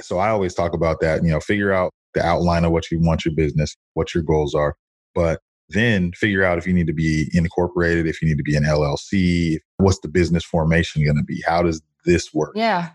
So 0.00 0.18
I 0.18 0.30
always 0.30 0.54
talk 0.54 0.74
about 0.74 1.00
that, 1.00 1.22
you 1.22 1.30
know, 1.30 1.40
figure 1.40 1.72
out 1.72 1.92
the 2.14 2.24
outline 2.24 2.64
of 2.64 2.72
what 2.72 2.90
you 2.90 3.00
want 3.00 3.24
your 3.24 3.34
business, 3.34 3.76
what 3.94 4.14
your 4.14 4.22
goals 4.22 4.54
are, 4.54 4.74
but 5.14 5.40
then 5.68 6.12
figure 6.12 6.44
out 6.44 6.58
if 6.58 6.66
you 6.66 6.72
need 6.72 6.86
to 6.86 6.92
be 6.92 7.30
incorporated, 7.32 8.06
if 8.06 8.20
you 8.20 8.28
need 8.28 8.36
to 8.36 8.44
be 8.44 8.56
an 8.56 8.64
LLC, 8.64 9.58
what's 9.78 10.00
the 10.00 10.08
business 10.08 10.44
formation 10.44 11.04
going 11.04 11.16
to 11.16 11.24
be? 11.24 11.42
How 11.46 11.62
does 11.62 11.80
this 12.04 12.32
work? 12.32 12.52
Yeah. 12.54 12.90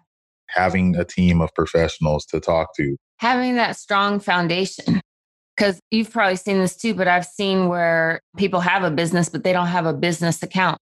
Having 0.50 0.96
a 0.96 1.06
team 1.06 1.42
of 1.42 1.54
professionals 1.54 2.26
to 2.28 2.40
talk 2.40 2.76
to. 2.78 2.98
Having 3.18 3.56
that 3.56 3.78
strong 3.78 4.20
foundation. 4.20 5.02
Because 5.56 5.80
you've 5.92 6.12
probably 6.12 6.38
seen 6.38 6.60
this 6.60 6.78
too, 6.78 6.94
but 6.94 7.10
I've 7.10 7.26
seen 7.26 7.68
where 7.68 8.22
people 8.38 8.62
have 8.62 8.84
a 8.84 8.92
business, 8.92 9.28
but 9.28 9.44
they 9.44 9.52
don't 9.52 9.68
have 9.68 9.86
a 9.86 9.94
business 9.94 10.42
account. 10.42 10.80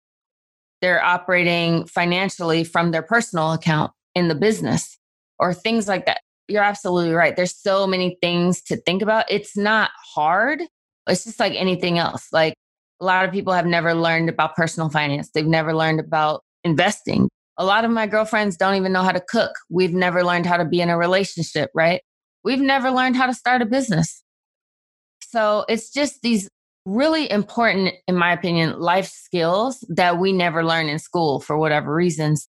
They're 0.81 1.03
operating 1.03 1.85
financially 1.85 2.63
from 2.63 2.91
their 2.91 3.03
personal 3.03 3.53
account 3.53 3.91
in 4.15 4.29
the 4.29 4.35
business 4.35 4.97
or 5.37 5.53
things 5.53 5.87
like 5.87 6.07
that. 6.07 6.21
You're 6.47 6.63
absolutely 6.63 7.13
right. 7.13 7.35
There's 7.35 7.55
so 7.55 7.87
many 7.87 8.17
things 8.21 8.61
to 8.63 8.75
think 8.77 9.01
about. 9.01 9.25
It's 9.29 9.55
not 9.55 9.91
hard. 10.15 10.61
It's 11.07 11.23
just 11.23 11.39
like 11.39 11.53
anything 11.53 11.99
else. 11.99 12.27
Like 12.33 12.55
a 12.99 13.05
lot 13.05 13.25
of 13.25 13.31
people 13.31 13.53
have 13.53 13.65
never 13.65 13.93
learned 13.93 14.29
about 14.29 14.55
personal 14.55 14.89
finance. 14.89 15.29
They've 15.29 15.45
never 15.45 15.73
learned 15.75 15.99
about 15.99 16.41
investing. 16.63 17.29
A 17.57 17.65
lot 17.65 17.86
of 17.86 17.91
my 17.91 18.07
girlfriends 18.07 18.57
don't 18.57 18.75
even 18.75 18.91
know 18.91 19.03
how 19.03 19.12
to 19.12 19.22
cook. 19.29 19.51
We've 19.69 19.93
never 19.93 20.24
learned 20.24 20.45
how 20.45 20.57
to 20.57 20.65
be 20.65 20.81
in 20.81 20.89
a 20.89 20.98
relationship, 20.98 21.69
right? 21.75 22.01
We've 22.43 22.60
never 22.60 22.91
learned 22.91 23.15
how 23.15 23.27
to 23.27 23.33
start 23.33 23.62
a 23.62 23.65
business. 23.65 24.24
So 25.22 25.65
it's 25.69 25.91
just 25.91 26.22
these 26.22 26.50
really 26.86 27.29
important, 27.31 27.95
in 28.07 28.15
my 28.15 28.33
opinion, 28.33 28.79
life 28.79 29.07
skills 29.07 29.86
that 29.89 30.19
we 30.19 30.33
never 30.33 30.63
learn 30.63 30.89
in 30.89 31.00
school 31.00 31.39
for 31.39 31.57
whatever 31.57 31.93
reasons. 31.93 32.48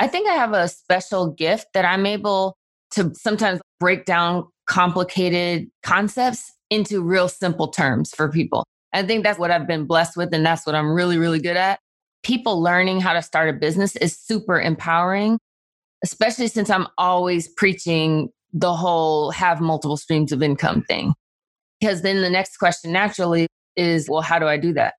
I 0.00 0.08
think 0.08 0.28
I 0.28 0.34
have 0.34 0.52
a 0.52 0.68
special 0.68 1.30
gift 1.30 1.66
that 1.74 1.84
I'm 1.84 2.06
able 2.06 2.56
to 2.92 3.12
sometimes 3.14 3.60
break 3.78 4.04
down 4.04 4.46
complicated 4.66 5.68
concepts 5.82 6.52
into 6.70 7.02
real 7.02 7.28
simple 7.28 7.68
terms 7.68 8.10
for 8.14 8.30
people. 8.30 8.64
I 8.92 9.02
think 9.02 9.24
that's 9.24 9.38
what 9.38 9.50
I've 9.50 9.66
been 9.66 9.86
blessed 9.86 10.16
with, 10.16 10.34
and 10.34 10.44
that's 10.44 10.66
what 10.66 10.74
I'm 10.74 10.92
really, 10.92 11.18
really 11.18 11.40
good 11.40 11.56
at. 11.56 11.78
People 12.22 12.62
learning 12.62 13.00
how 13.00 13.12
to 13.12 13.22
start 13.22 13.48
a 13.48 13.52
business 13.52 13.96
is 13.96 14.18
super 14.18 14.60
empowering, 14.60 15.38
especially 16.04 16.48
since 16.48 16.70
I'm 16.70 16.86
always 16.98 17.48
preaching 17.48 18.28
the 18.52 18.74
whole 18.74 19.30
have 19.30 19.60
multiple 19.60 19.96
streams 19.96 20.32
of 20.32 20.42
income 20.42 20.82
thing. 20.82 21.14
Because 21.80 22.02
then 22.02 22.22
the 22.22 22.30
next 22.30 22.58
question 22.58 22.92
naturally 22.92 23.48
is, 23.76 24.08
well, 24.08 24.22
how 24.22 24.38
do 24.38 24.46
I 24.46 24.56
do 24.56 24.72
that? 24.74 24.94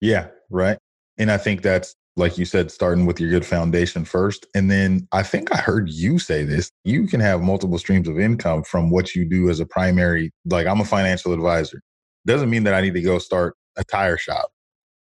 Yeah, 0.00 0.28
right. 0.50 0.78
And 1.18 1.30
I 1.30 1.38
think 1.38 1.62
that's 1.62 1.94
like 2.16 2.38
you 2.38 2.44
said, 2.44 2.70
starting 2.70 3.04
with 3.04 3.20
your 3.20 3.30
good 3.30 3.44
foundation 3.44 4.04
first. 4.04 4.46
And 4.54 4.70
then 4.70 5.06
I 5.12 5.22
think 5.22 5.54
I 5.54 5.58
heard 5.58 5.90
you 5.90 6.18
say 6.18 6.44
this 6.44 6.70
you 6.84 7.06
can 7.06 7.20
have 7.20 7.42
multiple 7.42 7.78
streams 7.78 8.08
of 8.08 8.18
income 8.18 8.64
from 8.64 8.90
what 8.90 9.14
you 9.14 9.28
do 9.28 9.50
as 9.50 9.60
a 9.60 9.66
primary. 9.66 10.32
Like, 10.46 10.66
I'm 10.66 10.80
a 10.80 10.84
financial 10.84 11.32
advisor. 11.32 11.82
Doesn't 12.26 12.50
mean 12.50 12.64
that 12.64 12.74
I 12.74 12.80
need 12.80 12.94
to 12.94 13.02
go 13.02 13.18
start 13.18 13.54
a 13.76 13.84
tire 13.84 14.16
shop 14.16 14.48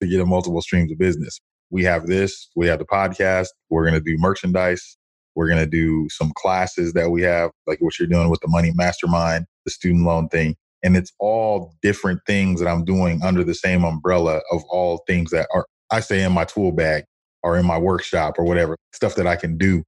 to 0.01 0.07
get 0.07 0.19
a 0.19 0.25
multiple 0.25 0.61
streams 0.61 0.91
of 0.91 0.97
business. 0.97 1.39
We 1.69 1.83
have 1.83 2.07
this, 2.07 2.49
we 2.55 2.67
have 2.67 2.79
the 2.79 2.85
podcast, 2.85 3.47
we're 3.69 3.83
going 3.83 4.01
to 4.01 4.03
do 4.03 4.17
merchandise, 4.17 4.97
we're 5.35 5.47
going 5.47 5.59
to 5.59 5.69
do 5.69 6.07
some 6.09 6.31
classes 6.35 6.93
that 6.93 7.11
we 7.11 7.21
have, 7.23 7.51
like 7.65 7.79
what 7.81 7.99
you're 7.99 8.07
doing 8.07 8.29
with 8.29 8.39
the 8.41 8.47
money 8.47 8.71
mastermind, 8.73 9.45
the 9.65 9.71
student 9.71 10.05
loan 10.05 10.29
thing. 10.29 10.55
And 10.83 10.95
it's 10.95 11.11
all 11.19 11.73
different 11.81 12.21
things 12.25 12.59
that 12.59 12.69
I'm 12.69 12.85
doing 12.85 13.21
under 13.23 13.43
the 13.43 13.55
same 13.55 13.83
umbrella 13.83 14.41
of 14.51 14.63
all 14.69 15.03
things 15.07 15.31
that 15.31 15.47
are 15.53 15.65
I 15.89 15.99
say 16.01 16.23
in 16.23 16.31
my 16.33 16.45
tool 16.45 16.71
bag 16.71 17.05
or 17.43 17.57
in 17.57 17.65
my 17.65 17.77
workshop 17.77 18.35
or 18.37 18.43
whatever, 18.43 18.77
stuff 18.93 19.15
that 19.15 19.27
I 19.27 19.35
can 19.35 19.57
do. 19.57 19.83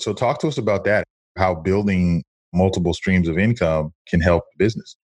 So, 0.00 0.12
talk 0.12 0.40
to 0.40 0.48
us 0.48 0.58
about 0.58 0.84
that, 0.84 1.04
how 1.36 1.54
building 1.54 2.24
multiple 2.52 2.94
streams 2.94 3.28
of 3.28 3.38
income 3.38 3.92
can 4.08 4.20
help 4.20 4.44
the 4.52 4.64
business. 4.64 4.96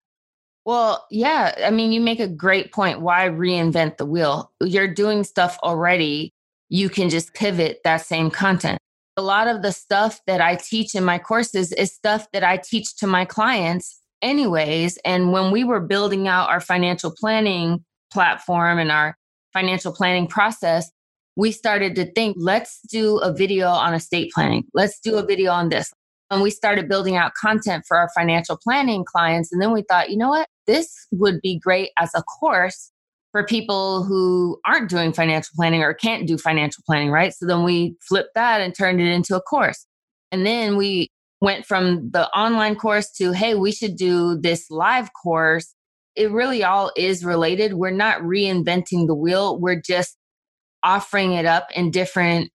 Well, 0.67 1.07
yeah. 1.09 1.55
I 1.65 1.71
mean, 1.71 1.93
you 1.93 2.01
make 2.01 2.19
a 2.19 2.27
great 2.27 2.73
point. 2.73 2.99
Why 2.99 3.29
reinvent 3.29 3.95
the 3.95 4.05
wheel? 4.05 4.51
You're 4.61 4.93
doing 4.93 5.23
stuff 5.23 5.57
already. 5.63 6.33
You 6.67 6.89
can 6.89 7.09
just 7.09 7.33
pivot 7.33 7.79
that 7.85 8.01
same 8.01 8.29
content. 8.29 8.77
A 9.15 9.21
lot 9.21 9.47
of 9.47 9.61
the 9.61 9.71
stuff 9.71 10.19
that 10.27 10.41
I 10.41 10.55
teach 10.57 10.93
in 10.93 11.05
my 11.05 11.19
courses 11.19 11.71
is 11.71 11.93
stuff 11.93 12.27
that 12.33 12.43
I 12.43 12.57
teach 12.57 12.97
to 12.97 13.07
my 13.07 13.23
clients, 13.23 13.97
anyways. 14.21 14.97
And 15.05 15.31
when 15.31 15.51
we 15.51 15.63
were 15.63 15.79
building 15.79 16.27
out 16.27 16.49
our 16.49 16.59
financial 16.59 17.15
planning 17.17 17.85
platform 18.11 18.77
and 18.77 18.91
our 18.91 19.17
financial 19.53 19.93
planning 19.93 20.27
process, 20.27 20.91
we 21.37 21.53
started 21.53 21.95
to 21.95 22.11
think, 22.11 22.35
let's 22.37 22.81
do 22.91 23.19
a 23.19 23.31
video 23.31 23.69
on 23.69 23.93
estate 23.93 24.33
planning. 24.35 24.65
Let's 24.73 24.99
do 24.99 25.15
a 25.15 25.25
video 25.25 25.53
on 25.53 25.69
this. 25.69 25.93
And 26.29 26.41
we 26.41 26.49
started 26.49 26.89
building 26.89 27.15
out 27.15 27.31
content 27.39 27.85
for 27.87 27.95
our 27.95 28.09
financial 28.13 28.59
planning 28.61 29.05
clients. 29.05 29.53
And 29.53 29.61
then 29.61 29.71
we 29.71 29.83
thought, 29.87 30.09
you 30.09 30.17
know 30.17 30.27
what? 30.27 30.49
This 30.67 31.07
would 31.11 31.41
be 31.41 31.59
great 31.59 31.89
as 31.97 32.11
a 32.15 32.21
course 32.23 32.91
for 33.31 33.45
people 33.45 34.03
who 34.03 34.59
aren't 34.65 34.89
doing 34.89 35.13
financial 35.13 35.53
planning 35.55 35.81
or 35.81 35.93
can't 35.93 36.27
do 36.27 36.37
financial 36.37 36.83
planning, 36.85 37.09
right? 37.09 37.33
So 37.33 37.45
then 37.45 37.63
we 37.63 37.95
flipped 38.01 38.35
that 38.35 38.61
and 38.61 38.75
turned 38.75 39.01
it 39.01 39.07
into 39.07 39.35
a 39.35 39.41
course. 39.41 39.85
And 40.31 40.45
then 40.45 40.77
we 40.77 41.09
went 41.41 41.65
from 41.65 42.09
the 42.11 42.27
online 42.29 42.75
course 42.75 43.11
to, 43.11 43.31
hey, 43.31 43.55
we 43.55 43.71
should 43.71 43.95
do 43.95 44.37
this 44.39 44.69
live 44.69 45.09
course 45.13 45.73
it 46.17 46.31
really 46.31 46.63
all 46.63 46.91
is 46.97 47.23
related. 47.23 47.75
We're 47.75 47.91
not 47.91 48.21
reinventing 48.21 49.05
the 49.05 49.15
wheel. 49.15 49.59
We're 49.59 49.79
just 49.79 50.17
offering 50.83 51.33
it 51.33 51.45
up 51.45 51.67
in 51.75 51.91
different 51.91 52.51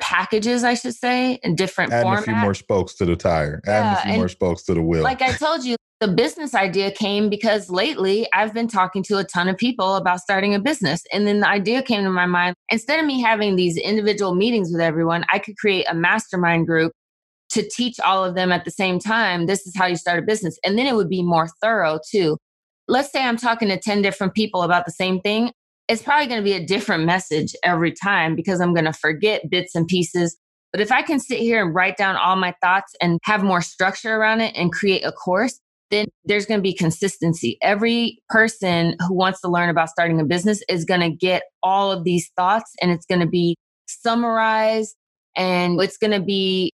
packages, 0.00 0.64
I 0.64 0.74
should 0.74 0.94
say, 0.94 1.38
in 1.42 1.54
different 1.54 1.92
Adding 1.92 2.10
formats. 2.10 2.18
a 2.18 2.22
few 2.22 2.34
more 2.34 2.54
spokes 2.54 2.94
to 2.94 3.04
the 3.04 3.16
tire. 3.16 3.60
Adding 3.66 3.84
yeah, 3.84 3.98
a 3.98 4.02
few 4.02 4.16
more 4.16 4.28
spokes 4.28 4.62
to 4.64 4.74
the 4.74 4.82
wheel. 4.82 5.02
Like 5.02 5.22
I 5.22 5.32
told 5.32 5.64
you, 5.64 5.76
the 6.00 6.08
business 6.08 6.54
idea 6.54 6.90
came 6.90 7.30
because 7.30 7.70
lately 7.70 8.26
I've 8.32 8.52
been 8.52 8.68
talking 8.68 9.02
to 9.04 9.18
a 9.18 9.24
ton 9.24 9.48
of 9.48 9.56
people 9.56 9.96
about 9.96 10.20
starting 10.20 10.54
a 10.54 10.58
business. 10.58 11.02
And 11.12 11.26
then 11.26 11.40
the 11.40 11.48
idea 11.48 11.82
came 11.82 12.04
to 12.04 12.10
my 12.10 12.26
mind 12.26 12.54
instead 12.70 12.98
of 12.98 13.06
me 13.06 13.20
having 13.20 13.56
these 13.56 13.76
individual 13.76 14.34
meetings 14.34 14.70
with 14.72 14.80
everyone, 14.80 15.24
I 15.32 15.38
could 15.38 15.56
create 15.56 15.86
a 15.88 15.94
mastermind 15.94 16.66
group 16.66 16.92
to 17.50 17.66
teach 17.68 18.00
all 18.00 18.24
of 18.24 18.34
them 18.34 18.52
at 18.52 18.64
the 18.64 18.70
same 18.70 18.98
time. 18.98 19.46
This 19.46 19.66
is 19.66 19.76
how 19.76 19.86
you 19.86 19.96
start 19.96 20.18
a 20.18 20.22
business. 20.22 20.58
And 20.64 20.76
then 20.76 20.86
it 20.86 20.94
would 20.94 21.08
be 21.08 21.22
more 21.22 21.48
thorough 21.62 22.00
too 22.10 22.36
let's 22.88 23.10
say 23.10 23.22
I'm 23.22 23.36
talking 23.36 23.68
to 23.68 23.78
10 23.78 24.02
different 24.02 24.34
people 24.34 24.62
about 24.62 24.84
the 24.84 24.92
same 24.92 25.20
thing, 25.20 25.52
it's 25.88 26.02
probably 26.02 26.26
going 26.26 26.40
to 26.40 26.44
be 26.44 26.54
a 26.54 26.64
different 26.64 27.04
message 27.04 27.54
every 27.62 27.92
time 27.92 28.34
because 28.34 28.60
I'm 28.60 28.74
going 28.74 28.86
to 28.86 28.92
forget 28.92 29.48
bits 29.50 29.74
and 29.74 29.86
pieces. 29.86 30.36
But 30.72 30.80
if 30.80 30.90
I 30.90 31.02
can 31.02 31.20
sit 31.20 31.38
here 31.38 31.64
and 31.64 31.74
write 31.74 31.96
down 31.96 32.16
all 32.16 32.36
my 32.36 32.54
thoughts 32.62 32.94
and 33.00 33.18
have 33.24 33.42
more 33.42 33.60
structure 33.60 34.16
around 34.16 34.40
it 34.40 34.56
and 34.56 34.72
create 34.72 35.04
a 35.04 35.12
course, 35.12 35.60
then 35.90 36.06
there's 36.24 36.46
going 36.46 36.58
to 36.58 36.62
be 36.62 36.74
consistency. 36.74 37.58
Every 37.62 38.18
person 38.28 38.96
who 39.06 39.14
wants 39.14 39.40
to 39.42 39.48
learn 39.48 39.68
about 39.68 39.90
starting 39.90 40.20
a 40.20 40.24
business 40.24 40.62
is 40.68 40.84
going 40.84 41.00
to 41.00 41.10
get 41.10 41.44
all 41.62 41.92
of 41.92 42.04
these 42.04 42.30
thoughts 42.36 42.72
and 42.80 42.90
it's 42.90 43.06
going 43.06 43.20
to 43.20 43.28
be 43.28 43.56
summarized 43.86 44.96
and 45.36 45.80
it's 45.80 45.98
going 45.98 46.12
to 46.12 46.24
be 46.24 46.72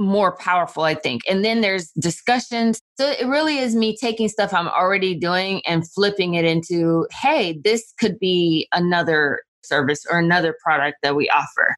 more 0.00 0.36
powerful, 0.36 0.82
I 0.82 0.94
think. 0.94 1.22
And 1.28 1.44
then 1.44 1.60
there's 1.60 1.90
discussions. 1.92 2.80
So 2.98 3.10
it 3.10 3.26
really 3.26 3.58
is 3.58 3.76
me 3.76 3.96
taking 3.96 4.28
stuff 4.28 4.52
I'm 4.52 4.68
already 4.68 5.14
doing 5.14 5.60
and 5.66 5.88
flipping 5.88 6.34
it 6.34 6.44
into, 6.44 7.06
hey, 7.12 7.60
this 7.62 7.92
could 8.00 8.18
be 8.18 8.66
another 8.72 9.42
service 9.62 10.04
or 10.10 10.18
another 10.18 10.56
product 10.64 10.98
that 11.02 11.14
we 11.14 11.28
offer. 11.28 11.76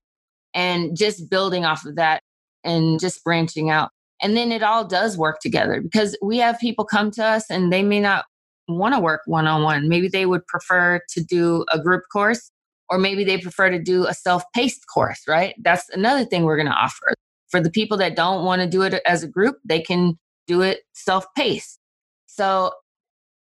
And 0.54 0.96
just 0.96 1.28
building 1.28 1.64
off 1.64 1.84
of 1.84 1.96
that 1.96 2.22
and 2.64 3.00
just 3.00 3.24
branching 3.24 3.70
out. 3.70 3.90
And 4.22 4.36
then 4.36 4.52
it 4.52 4.62
all 4.62 4.84
does 4.84 5.18
work 5.18 5.40
together 5.40 5.80
because 5.80 6.16
we 6.22 6.38
have 6.38 6.58
people 6.60 6.84
come 6.84 7.10
to 7.12 7.24
us 7.24 7.50
and 7.50 7.72
they 7.72 7.82
may 7.82 7.98
not 7.98 8.24
want 8.68 8.94
to 8.94 9.00
work 9.00 9.22
one 9.26 9.48
on 9.48 9.64
one. 9.64 9.88
Maybe 9.88 10.06
they 10.06 10.26
would 10.26 10.46
prefer 10.46 11.00
to 11.08 11.24
do 11.24 11.64
a 11.72 11.80
group 11.80 12.04
course 12.12 12.52
or 12.88 12.98
maybe 12.98 13.24
they 13.24 13.38
prefer 13.38 13.70
to 13.70 13.82
do 13.82 14.06
a 14.06 14.14
self 14.14 14.44
paced 14.54 14.84
course, 14.86 15.22
right? 15.26 15.54
That's 15.58 15.88
another 15.88 16.24
thing 16.24 16.44
we're 16.44 16.56
going 16.56 16.68
to 16.68 16.72
offer. 16.72 17.14
For 17.52 17.60
the 17.60 17.70
people 17.70 17.98
that 17.98 18.16
don't 18.16 18.44
want 18.44 18.62
to 18.62 18.68
do 18.68 18.82
it 18.82 19.00
as 19.06 19.22
a 19.22 19.28
group, 19.28 19.58
they 19.64 19.80
can 19.80 20.18
do 20.48 20.62
it 20.62 20.80
self 20.94 21.26
paced. 21.36 21.78
So 22.26 22.72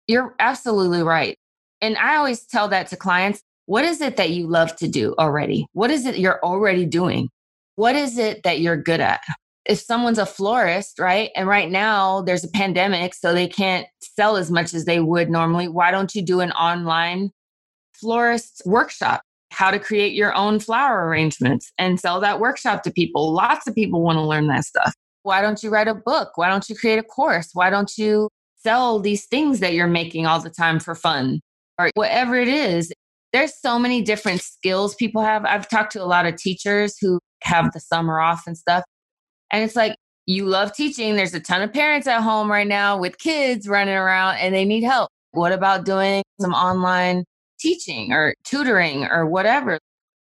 you're 0.08 0.36
absolutely 0.40 1.04
right. 1.04 1.38
And 1.80 1.96
I 1.98 2.18
always 2.18 2.46
tell 2.46 2.68
that 2.70 2.88
to 2.88 2.98
clients 2.98 3.42
what 3.68 3.86
is 3.86 4.02
it 4.02 4.18
that 4.18 4.32
you 4.32 4.48
love 4.48 4.76
to 4.78 4.88
do 4.88 5.14
already? 5.20 5.68
What 5.74 5.92
is 5.92 6.08
it 6.08 6.18
you're 6.18 6.44
already 6.44 6.88
doing? 6.88 7.30
What 7.76 7.96
is 7.96 8.18
it 8.18 8.42
that 8.44 8.62
you're 8.62 8.76
good 8.76 9.00
at? 9.00 9.22
If 9.64 9.80
someone's 9.80 10.18
a 10.18 10.26
florist, 10.26 10.98
right? 10.98 11.30
And 11.36 11.48
right 11.48 11.70
now 11.70 12.22
there's 12.24 12.44
a 12.44 12.50
pandemic, 12.50 13.14
so 13.14 13.32
they 13.32 13.48
can't 13.48 13.86
sell 14.02 14.38
as 14.38 14.50
much 14.50 14.74
as 14.74 14.86
they 14.86 15.00
would 15.00 15.30
normally. 15.30 15.68
Why 15.68 15.92
don't 15.92 16.16
you 16.16 16.24
do 16.24 16.40
an 16.40 16.52
online 16.54 17.30
florist 17.94 18.64
workshop? 18.66 19.22
How 19.52 19.72
to 19.72 19.80
create 19.80 20.14
your 20.14 20.34
own 20.36 20.60
flower 20.60 21.08
arrangements 21.08 21.72
and 21.78 22.00
sell 22.00 22.20
that 22.20 22.40
workshop 22.40 22.84
to 22.84 22.92
people. 22.92 23.34
Lots 23.34 23.68
of 23.68 23.76
people 23.76 24.02
want 24.02 24.18
to 24.18 24.24
learn 24.24 24.48
that 24.48 24.64
stuff. 24.64 24.94
Why 25.24 25.42
don't 25.42 25.62
you 25.64 25.70
write 25.70 25.88
a 25.88 25.96
book? 25.96 26.38
Why 26.38 26.50
don't 26.50 26.70
you 26.70 26.76
create 26.76 27.00
a 27.00 27.04
course? 27.04 27.50
Why 27.54 27.70
don't 27.70 27.92
you 27.98 28.30
sell 28.56 29.00
these 29.00 29.26
things 29.26 29.60
that 29.60 29.74
you're 29.74 29.88
making 29.88 30.26
all 30.26 30.40
the 30.40 30.50
time 30.50 30.80
for 30.80 30.96
fun? 30.96 31.42
Or 31.78 31.90
whatever 31.96 32.36
it 32.36 32.48
is, 32.48 32.92
there's 33.34 33.54
so 33.60 33.80
many 33.80 34.02
different 34.02 34.42
skills 34.42 34.96
people 34.96 35.22
have. 35.22 35.46
I've 35.46 35.68
talked 35.68 35.94
to 35.94 36.04
a 36.04 36.06
lot 36.06 36.26
of 36.26 36.36
teachers 36.36 36.98
who 37.00 37.20
have 37.44 37.72
the 37.74 37.80
summer 37.80 38.20
off 38.20 38.44
and 38.48 38.58
stuff. 38.58 38.84
And 39.52 39.64
it's 39.64 39.76
like, 39.76 39.96
you 40.26 40.46
love 40.46 40.74
teaching. 40.74 41.16
There's 41.16 41.34
a 41.34 41.40
ton 41.40 41.64
of 41.64 41.74
parents 41.74 42.06
at 42.06 42.22
home 42.22 42.52
right 42.52 42.68
now 42.68 43.00
with 43.00 43.18
kids 43.18 43.68
running 43.68 43.96
around 43.96 44.38
and 44.38 44.54
they 44.54 44.64
need 44.64 44.84
help. 44.84 45.10
What 45.32 45.52
about 45.52 45.86
doing 45.86 46.24
some 46.40 46.54
online 46.54 47.24
teaching 47.60 48.12
or 48.12 48.34
tutoring 48.44 49.06
or 49.06 49.26
whatever? 49.26 49.80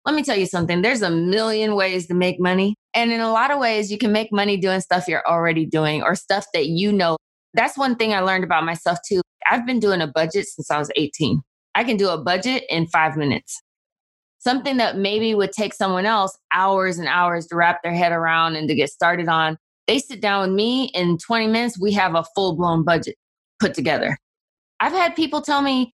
Let 0.05 0.15
me 0.15 0.23
tell 0.23 0.37
you 0.37 0.45
something. 0.45 0.81
There's 0.81 1.01
a 1.01 1.09
million 1.09 1.75
ways 1.75 2.07
to 2.07 2.13
make 2.13 2.39
money. 2.39 2.75
And 2.93 3.11
in 3.11 3.21
a 3.21 3.31
lot 3.31 3.51
of 3.51 3.59
ways, 3.59 3.91
you 3.91 3.97
can 3.97 4.11
make 4.11 4.31
money 4.31 4.57
doing 4.57 4.81
stuff 4.81 5.07
you're 5.07 5.25
already 5.27 5.65
doing 5.65 6.03
or 6.03 6.15
stuff 6.15 6.45
that 6.53 6.67
you 6.67 6.91
know. 6.91 7.17
That's 7.53 7.77
one 7.77 7.95
thing 7.95 8.13
I 8.13 8.19
learned 8.19 8.43
about 8.43 8.65
myself 8.65 8.99
too. 9.07 9.21
I've 9.49 9.65
been 9.65 9.79
doing 9.79 10.01
a 10.01 10.07
budget 10.07 10.47
since 10.47 10.69
I 10.69 10.77
was 10.77 10.91
18. 10.95 11.41
I 11.75 11.83
can 11.83 11.97
do 11.97 12.09
a 12.09 12.21
budget 12.21 12.63
in 12.69 12.87
five 12.87 13.15
minutes. 13.15 13.61
Something 14.39 14.77
that 14.77 14.97
maybe 14.97 15.33
would 15.33 15.53
take 15.53 15.73
someone 15.73 16.05
else 16.05 16.37
hours 16.53 16.99
and 16.99 17.07
hours 17.07 17.47
to 17.47 17.55
wrap 17.55 17.81
their 17.81 17.93
head 17.93 18.11
around 18.11 18.55
and 18.55 18.67
to 18.67 18.75
get 18.75 18.89
started 18.89 19.29
on. 19.29 19.57
They 19.87 19.99
sit 19.99 20.21
down 20.21 20.47
with 20.47 20.55
me 20.55 20.91
in 20.93 21.17
20 21.17 21.47
minutes, 21.47 21.79
we 21.79 21.93
have 21.93 22.15
a 22.15 22.25
full 22.35 22.55
blown 22.55 22.83
budget 22.83 23.15
put 23.59 23.73
together. 23.73 24.17
I've 24.79 24.91
had 24.91 25.15
people 25.15 25.41
tell 25.41 25.61
me 25.61 25.93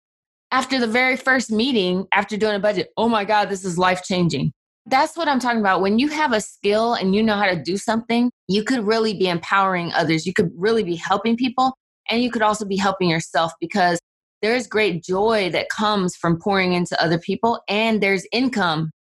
after 0.56 0.80
the 0.80 0.86
very 0.86 1.18
first 1.18 1.52
meeting, 1.52 2.06
after 2.14 2.34
doing 2.34 2.54
a 2.54 2.58
budget, 2.58 2.88
oh 2.96 3.10
my 3.10 3.26
God, 3.26 3.50
this 3.50 3.62
is 3.62 3.76
life 3.76 4.02
changing. 4.02 4.54
That's 4.86 5.14
what 5.14 5.28
I'm 5.28 5.38
talking 5.38 5.60
about. 5.60 5.82
When 5.82 5.98
you 5.98 6.08
have 6.08 6.32
a 6.32 6.40
skill 6.40 6.94
and 6.94 7.14
you 7.14 7.22
know 7.22 7.34
how 7.34 7.44
to 7.44 7.62
do 7.62 7.76
something, 7.76 8.30
you 8.48 8.64
could 8.64 8.86
really 8.86 9.12
be 9.12 9.28
empowering 9.28 9.92
others. 9.92 10.24
You 10.24 10.32
could 10.32 10.50
really 10.56 10.82
be 10.82 10.94
helping 10.94 11.36
people. 11.36 11.76
And 12.08 12.22
you 12.22 12.30
could 12.30 12.40
also 12.40 12.64
be 12.64 12.78
helping 12.78 13.10
yourself 13.10 13.52
because 13.60 13.98
there's 14.40 14.66
great 14.66 15.04
joy 15.04 15.50
that 15.50 15.68
comes 15.68 16.16
from 16.16 16.40
pouring 16.40 16.72
into 16.72 16.98
other 17.02 17.18
people 17.18 17.60
and 17.68 18.02
there's 18.02 18.26
income 18.32 18.92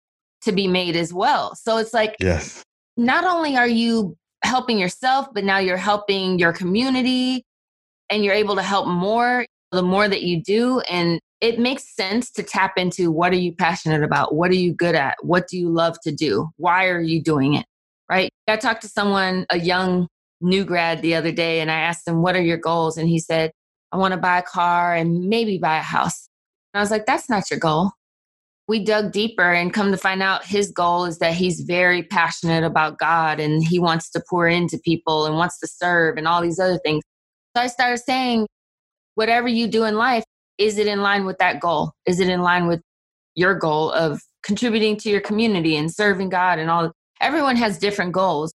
to 0.43 0.51
be 0.51 0.67
made 0.67 0.97
as 0.97 1.15
well. 1.15 1.55
So 1.55 1.77
it's 1.77 1.95
like, 1.95 2.17
yes. 2.19 2.65
not 2.97 3.23
only 3.23 3.57
are 3.57 3.69
you 3.69 4.17
helping 4.43 4.81
yourself, 4.81 5.29
but 5.33 5.45
now 5.45 5.59
you're 5.59 5.77
helping 5.77 6.37
your 6.37 6.53
community 6.53 7.45
and 8.11 8.25
you're 8.25 8.35
able 8.35 8.57
to 8.57 8.63
help 8.63 8.89
more 8.89 9.47
the 9.71 9.83
more 9.83 10.09
that 10.09 10.23
you 10.23 10.43
do. 10.43 10.81
And 10.81 11.21
it 11.41 11.59
makes 11.59 11.95
sense 11.95 12.31
to 12.33 12.43
tap 12.43 12.75
into 12.77 13.11
what 13.11 13.33
are 13.33 13.37
you 13.37 13.53
passionate 13.53 14.03
about? 14.03 14.35
What 14.35 14.51
are 14.51 14.57
you 14.57 14.73
good 14.73 14.95
at? 14.95 15.17
What 15.23 15.49
do 15.49 15.59
you 15.59 15.69
love 15.69 15.99
to 16.03 16.13
do? 16.13 16.49
Why 16.57 16.87
are 16.89 17.01
you 17.01 17.23
doing 17.23 17.55
it? 17.55 17.67
Right. 18.09 18.31
I 18.49 18.57
talked 18.57 18.83
to 18.83 18.89
someone, 18.89 19.47
a 19.51 19.59
young 19.59 20.09
new 20.41 20.65
grad 20.65 21.03
the 21.03 21.15
other 21.15 21.33
day, 21.33 21.61
and 21.61 21.71
I 21.71 21.81
asked 21.81 22.07
him, 22.07 22.23
What 22.23 22.37
are 22.37 22.43
your 22.43 22.59
goals? 22.59 22.97
And 22.97 23.09
he 23.09 23.19
said, 23.19 23.51
I 23.95 23.97
want 23.97 24.13
to 24.13 24.19
buy 24.19 24.39
a 24.39 24.43
car 24.43 24.93
and 24.93 25.29
maybe 25.29 25.57
buy 25.57 25.79
a 25.79 25.83
house. 25.83 26.29
And 26.73 26.81
I 26.81 26.83
was 26.83 26.91
like, 26.91 27.07
that's 27.07 27.31
not 27.31 27.49
your 27.49 27.61
goal. 27.61 27.93
We 28.67 28.85
dug 28.85 29.13
deeper 29.13 29.53
and 29.53 29.73
come 29.73 29.93
to 29.93 29.97
find 29.97 30.21
out 30.21 30.45
his 30.45 30.73
goal 30.73 31.05
is 31.05 31.19
that 31.19 31.35
he's 31.35 31.61
very 31.61 32.03
passionate 32.03 32.65
about 32.65 32.99
God 32.99 33.39
and 33.39 33.63
he 33.63 33.79
wants 33.79 34.11
to 34.11 34.23
pour 34.29 34.49
into 34.49 34.79
people 34.79 35.27
and 35.27 35.37
wants 35.37 35.61
to 35.61 35.69
serve 35.69 36.17
and 36.17 36.27
all 36.27 36.43
these 36.43 36.59
other 36.59 36.79
things. 36.79 37.05
So 37.57 37.63
I 37.63 37.69
started 37.69 37.99
saying, 37.99 38.49
whatever 39.15 39.47
you 39.47 39.69
do 39.69 39.85
in 39.85 39.95
life, 39.95 40.25
is 40.59 40.79
it 40.79 40.87
in 40.87 41.03
line 41.03 41.25
with 41.25 41.39
that 41.39 41.61
goal? 41.61 41.93
Is 42.07 42.21
it 42.21 42.29
in 42.29 42.43
line 42.43 42.67
with 42.67 42.81
your 43.35 43.55
goal 43.55 43.91
of 43.91 44.21
contributing 44.43 44.97
to 44.99 45.11
your 45.11 45.21
community 45.21 45.77
and 45.77 45.93
serving 45.93 46.29
God 46.29 46.59
and 46.59 46.71
all? 46.71 46.93
Everyone 47.21 47.57
has 47.57 47.79
different 47.79 48.13
goals. 48.13 48.53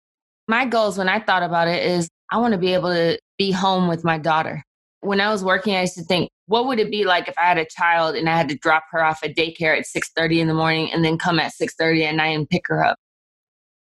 My 0.47 0.65
goals, 0.65 0.97
when 0.97 1.09
I 1.09 1.19
thought 1.19 1.43
about 1.43 1.67
it, 1.67 1.85
is 1.85 2.09
I 2.31 2.37
want 2.37 2.53
to 2.53 2.59
be 2.59 2.73
able 2.73 2.89
to 2.89 3.19
be 3.37 3.51
home 3.51 3.87
with 3.87 4.03
my 4.03 4.17
daughter 4.17 4.63
when 5.05 5.21
I 5.21 5.31
was 5.31 5.43
working, 5.43 5.75
I 5.75 5.81
used 5.81 5.95
to 5.95 6.03
think, 6.03 6.29
what 6.47 6.65
would 6.65 6.79
it 6.79 6.91
be 6.91 7.05
like 7.05 7.27
if 7.27 7.37
I 7.37 7.43
had 7.43 7.57
a 7.57 7.65
child 7.65 8.15
and 8.15 8.27
I 8.27 8.35
had 8.35 8.49
to 8.49 8.57
drop 8.57 8.83
her 8.91 9.03
off 9.03 9.23
at 9.23 9.35
daycare 9.35 9.77
at 9.77 9.85
6:30 9.85 10.39
in 10.39 10.47
the 10.47 10.53
morning 10.53 10.91
and 10.91 11.03
then 11.05 11.17
come 11.17 11.39
at 11.39 11.53
6:30 11.53 12.05
at 12.05 12.15
night 12.15 12.35
and 12.35 12.49
pick 12.49 12.67
her 12.67 12.83
up? 12.83 12.97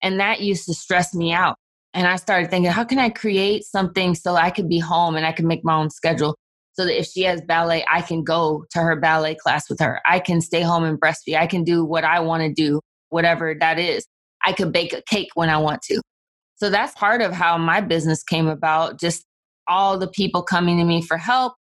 And 0.02 0.20
that 0.20 0.40
used 0.40 0.66
to 0.66 0.74
stress 0.74 1.14
me 1.14 1.32
out. 1.32 1.56
And 1.94 2.06
I 2.06 2.16
started 2.16 2.50
thinking, 2.50 2.70
how 2.70 2.84
can 2.84 2.98
I 2.98 3.08
create 3.08 3.64
something 3.64 4.14
so 4.14 4.34
I 4.34 4.50
could 4.50 4.68
be 4.68 4.78
home 4.78 5.16
and 5.16 5.24
I 5.24 5.32
can 5.32 5.46
make 5.46 5.64
my 5.64 5.74
own 5.74 5.90
schedule 5.90 6.36
so 6.74 6.84
that 6.84 6.98
if 6.98 7.06
she 7.06 7.22
has 7.22 7.40
ballet, 7.40 7.84
I 7.90 8.02
can 8.02 8.22
go 8.24 8.64
to 8.70 8.80
her 8.80 8.96
ballet 8.96 9.36
class 9.36 9.68
with 9.70 9.80
her. 9.80 10.00
I 10.04 10.18
can 10.18 10.40
stay 10.40 10.60
home 10.60 10.84
and 10.84 11.00
breastfeed. 11.00 11.38
I 11.38 11.46
can 11.46 11.64
do 11.64 11.84
what 11.84 12.04
I 12.04 12.20
want 12.20 12.42
to 12.42 12.52
do, 12.52 12.80
whatever 13.10 13.54
that 13.58 13.78
is. 13.78 14.06
I 14.44 14.52
could 14.52 14.72
bake 14.72 14.92
a 14.92 15.02
cake 15.08 15.30
when 15.34 15.48
I 15.48 15.56
want 15.56 15.82
to. 15.82 16.00
So 16.56 16.70
that's 16.70 16.94
part 16.94 17.22
of 17.22 17.32
how 17.32 17.58
my 17.58 17.80
business 17.80 18.22
came 18.22 18.48
about, 18.48 19.00
just 19.00 19.24
all 19.66 19.98
the 19.98 20.08
people 20.08 20.42
coming 20.42 20.78
to 20.78 20.84
me 20.84 21.00
for 21.00 21.16
help 21.16 21.54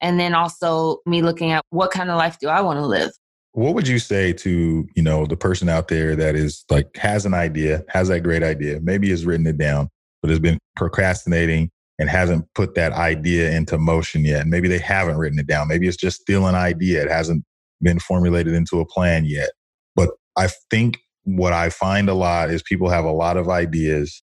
and 0.00 0.18
then 0.18 0.34
also 0.34 0.98
me 1.06 1.22
looking 1.22 1.52
at 1.52 1.62
what 1.70 1.90
kind 1.90 2.10
of 2.10 2.16
life 2.16 2.38
do 2.38 2.48
I 2.48 2.60
want 2.60 2.78
to 2.78 2.86
live. 2.86 3.10
What 3.52 3.74
would 3.74 3.86
you 3.86 3.98
say 3.98 4.32
to, 4.32 4.86
you 4.94 5.02
know, 5.02 5.26
the 5.26 5.36
person 5.36 5.68
out 5.68 5.88
there 5.88 6.16
that 6.16 6.34
is 6.34 6.64
like 6.70 6.96
has 6.96 7.24
an 7.24 7.34
idea, 7.34 7.84
has 7.88 8.08
that 8.08 8.20
great 8.20 8.42
idea, 8.42 8.80
maybe 8.80 9.10
has 9.10 9.24
written 9.24 9.46
it 9.46 9.58
down, 9.58 9.88
but 10.20 10.30
has 10.30 10.40
been 10.40 10.58
procrastinating 10.74 11.70
and 11.98 12.08
hasn't 12.08 12.46
put 12.54 12.74
that 12.74 12.92
idea 12.92 13.52
into 13.52 13.78
motion 13.78 14.24
yet. 14.24 14.46
Maybe 14.46 14.68
they 14.68 14.78
haven't 14.78 15.16
written 15.16 15.38
it 15.38 15.46
down. 15.46 15.68
Maybe 15.68 15.86
it's 15.86 15.96
just 15.96 16.20
still 16.20 16.46
an 16.46 16.54
idea. 16.54 17.02
It 17.02 17.10
hasn't 17.10 17.44
been 17.80 17.98
formulated 17.98 18.54
into 18.54 18.80
a 18.80 18.86
plan 18.86 19.24
yet. 19.26 19.50
But 19.94 20.10
I 20.36 20.48
think 20.70 20.98
what 21.24 21.52
I 21.52 21.70
find 21.70 22.08
a 22.08 22.14
lot 22.14 22.50
is 22.50 22.62
people 22.62 22.88
have 22.88 23.04
a 23.04 23.12
lot 23.12 23.36
of 23.36 23.48
ideas 23.48 24.22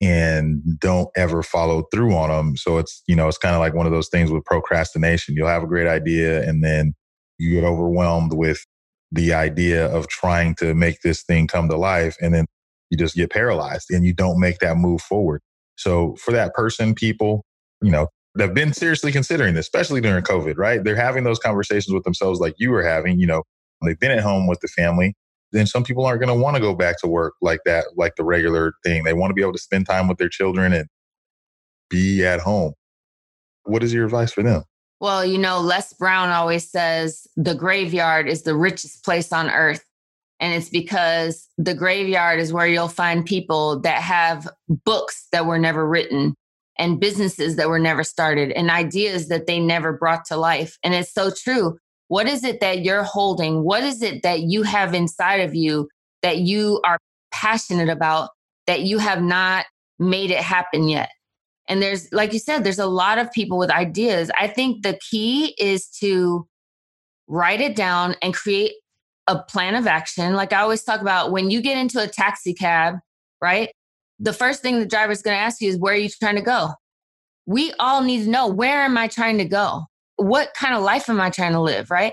and 0.00 0.62
don't 0.78 1.10
ever 1.14 1.42
follow 1.42 1.84
through 1.92 2.14
on 2.14 2.30
them. 2.30 2.56
So 2.56 2.78
it's, 2.78 3.02
you 3.06 3.14
know, 3.14 3.28
it's 3.28 3.38
kind 3.38 3.54
of 3.54 3.60
like 3.60 3.74
one 3.74 3.86
of 3.86 3.92
those 3.92 4.08
things 4.08 4.30
with 4.30 4.44
procrastination. 4.44 5.36
You'll 5.36 5.48
have 5.48 5.62
a 5.62 5.68
great 5.68 5.86
idea 5.86 6.42
and 6.48 6.64
then 6.64 6.94
you 7.38 7.50
get 7.50 7.64
overwhelmed 7.64 8.32
with 8.32 8.64
the 9.12 9.34
idea 9.34 9.86
of 9.86 10.08
trying 10.08 10.54
to 10.56 10.74
make 10.74 11.00
this 11.02 11.22
thing 11.22 11.46
come 11.46 11.68
to 11.68 11.76
life 11.76 12.16
and 12.20 12.34
then 12.34 12.46
you 12.88 12.96
just 12.96 13.14
get 13.14 13.30
paralyzed 13.30 13.90
and 13.90 14.04
you 14.04 14.14
don't 14.14 14.40
make 14.40 14.58
that 14.60 14.76
move 14.76 15.02
forward. 15.02 15.42
So 15.80 16.16
for 16.16 16.32
that 16.32 16.54
person, 16.54 16.94
people, 16.94 17.44
you 17.82 17.90
know, 17.90 18.08
they've 18.36 18.52
been 18.52 18.72
seriously 18.72 19.12
considering 19.12 19.54
this, 19.54 19.66
especially 19.66 20.00
during 20.00 20.22
COVID, 20.22 20.56
right? 20.56 20.82
They're 20.82 20.96
having 20.96 21.24
those 21.24 21.38
conversations 21.38 21.92
with 21.92 22.04
themselves 22.04 22.40
like 22.40 22.54
you 22.58 22.70
were 22.70 22.82
having, 22.82 23.18
you 23.18 23.26
know, 23.26 23.42
they've 23.82 23.98
been 23.98 24.10
at 24.10 24.20
home 24.20 24.46
with 24.46 24.60
the 24.60 24.68
family 24.68 25.14
then 25.52 25.66
some 25.66 25.84
people 25.84 26.04
aren't 26.04 26.20
going 26.20 26.34
to 26.34 26.40
want 26.40 26.56
to 26.56 26.60
go 26.60 26.74
back 26.74 26.98
to 27.00 27.08
work 27.08 27.34
like 27.40 27.60
that, 27.64 27.86
like 27.96 28.16
the 28.16 28.24
regular 28.24 28.74
thing. 28.84 29.04
They 29.04 29.12
want 29.12 29.30
to 29.30 29.34
be 29.34 29.42
able 29.42 29.52
to 29.52 29.58
spend 29.58 29.86
time 29.86 30.08
with 30.08 30.18
their 30.18 30.28
children 30.28 30.72
and 30.72 30.86
be 31.88 32.24
at 32.24 32.40
home. 32.40 32.74
What 33.64 33.82
is 33.82 33.92
your 33.92 34.04
advice 34.04 34.32
for 34.32 34.42
them? 34.42 34.64
Well, 35.00 35.24
you 35.24 35.38
know, 35.38 35.60
Les 35.60 35.92
Brown 35.94 36.28
always 36.30 36.70
says 36.70 37.26
the 37.36 37.54
graveyard 37.54 38.28
is 38.28 38.42
the 38.42 38.54
richest 38.54 39.04
place 39.04 39.32
on 39.32 39.50
earth. 39.50 39.84
And 40.40 40.54
it's 40.54 40.70
because 40.70 41.46
the 41.58 41.74
graveyard 41.74 42.40
is 42.40 42.52
where 42.52 42.66
you'll 42.66 42.88
find 42.88 43.26
people 43.26 43.78
that 43.80 44.00
have 44.00 44.48
books 44.68 45.28
that 45.32 45.46
were 45.46 45.58
never 45.58 45.86
written 45.86 46.34
and 46.78 46.98
businesses 46.98 47.56
that 47.56 47.68
were 47.68 47.78
never 47.78 48.02
started 48.02 48.50
and 48.52 48.70
ideas 48.70 49.28
that 49.28 49.46
they 49.46 49.60
never 49.60 49.92
brought 49.92 50.24
to 50.24 50.36
life. 50.36 50.78
And 50.82 50.94
it's 50.94 51.12
so 51.12 51.30
true. 51.30 51.78
What 52.08 52.26
is 52.26 52.42
it 52.42 52.60
that 52.60 52.82
you're 52.82 53.02
holding? 53.02 53.62
What 53.62 53.84
is 53.84 54.02
it 54.02 54.22
that 54.22 54.40
you 54.40 54.62
have 54.62 54.94
inside 54.94 55.40
of 55.40 55.54
you 55.54 55.88
that 56.22 56.38
you 56.38 56.80
are 56.84 56.98
passionate 57.32 57.90
about 57.90 58.30
that 58.66 58.80
you 58.80 58.98
have 58.98 59.22
not 59.22 59.66
made 59.98 60.30
it 60.30 60.38
happen 60.38 60.88
yet? 60.88 61.10
And 61.68 61.82
there's, 61.82 62.10
like 62.12 62.32
you 62.32 62.38
said, 62.38 62.64
there's 62.64 62.78
a 62.78 62.86
lot 62.86 63.18
of 63.18 63.30
people 63.30 63.58
with 63.58 63.70
ideas. 63.70 64.30
I 64.40 64.48
think 64.48 64.82
the 64.82 64.98
key 65.10 65.54
is 65.58 65.86
to 66.00 66.48
write 67.28 67.60
it 67.60 67.76
down 67.76 68.16
and 68.22 68.34
create 68.34 68.72
a 69.26 69.42
plan 69.42 69.74
of 69.74 69.86
action. 69.86 70.34
Like 70.34 70.52
I 70.52 70.60
always 70.60 70.82
talk 70.82 71.00
about 71.00 71.30
when 71.30 71.50
you 71.50 71.60
get 71.60 71.78
into 71.78 72.02
a 72.02 72.08
taxi 72.08 72.54
cab, 72.54 72.96
right? 73.42 73.70
The 74.18 74.32
first 74.32 74.62
thing 74.62 74.78
the 74.78 74.86
driver 74.86 75.12
is 75.12 75.22
going 75.22 75.36
to 75.36 75.40
ask 75.40 75.60
you 75.60 75.68
is, 75.70 75.78
Where 75.78 75.94
are 75.94 75.98
you 75.98 76.08
trying 76.08 76.36
to 76.36 76.42
go? 76.42 76.70
We 77.46 77.72
all 77.78 78.02
need 78.02 78.24
to 78.24 78.30
know 78.30 78.46
where 78.46 78.82
am 78.82 78.96
I 78.96 79.08
trying 79.08 79.38
to 79.38 79.44
go? 79.44 79.84
What 80.16 80.52
kind 80.54 80.74
of 80.74 80.82
life 80.82 81.08
am 81.08 81.20
I 81.20 81.30
trying 81.30 81.52
to 81.52 81.60
live, 81.60 81.90
right? 81.90 82.12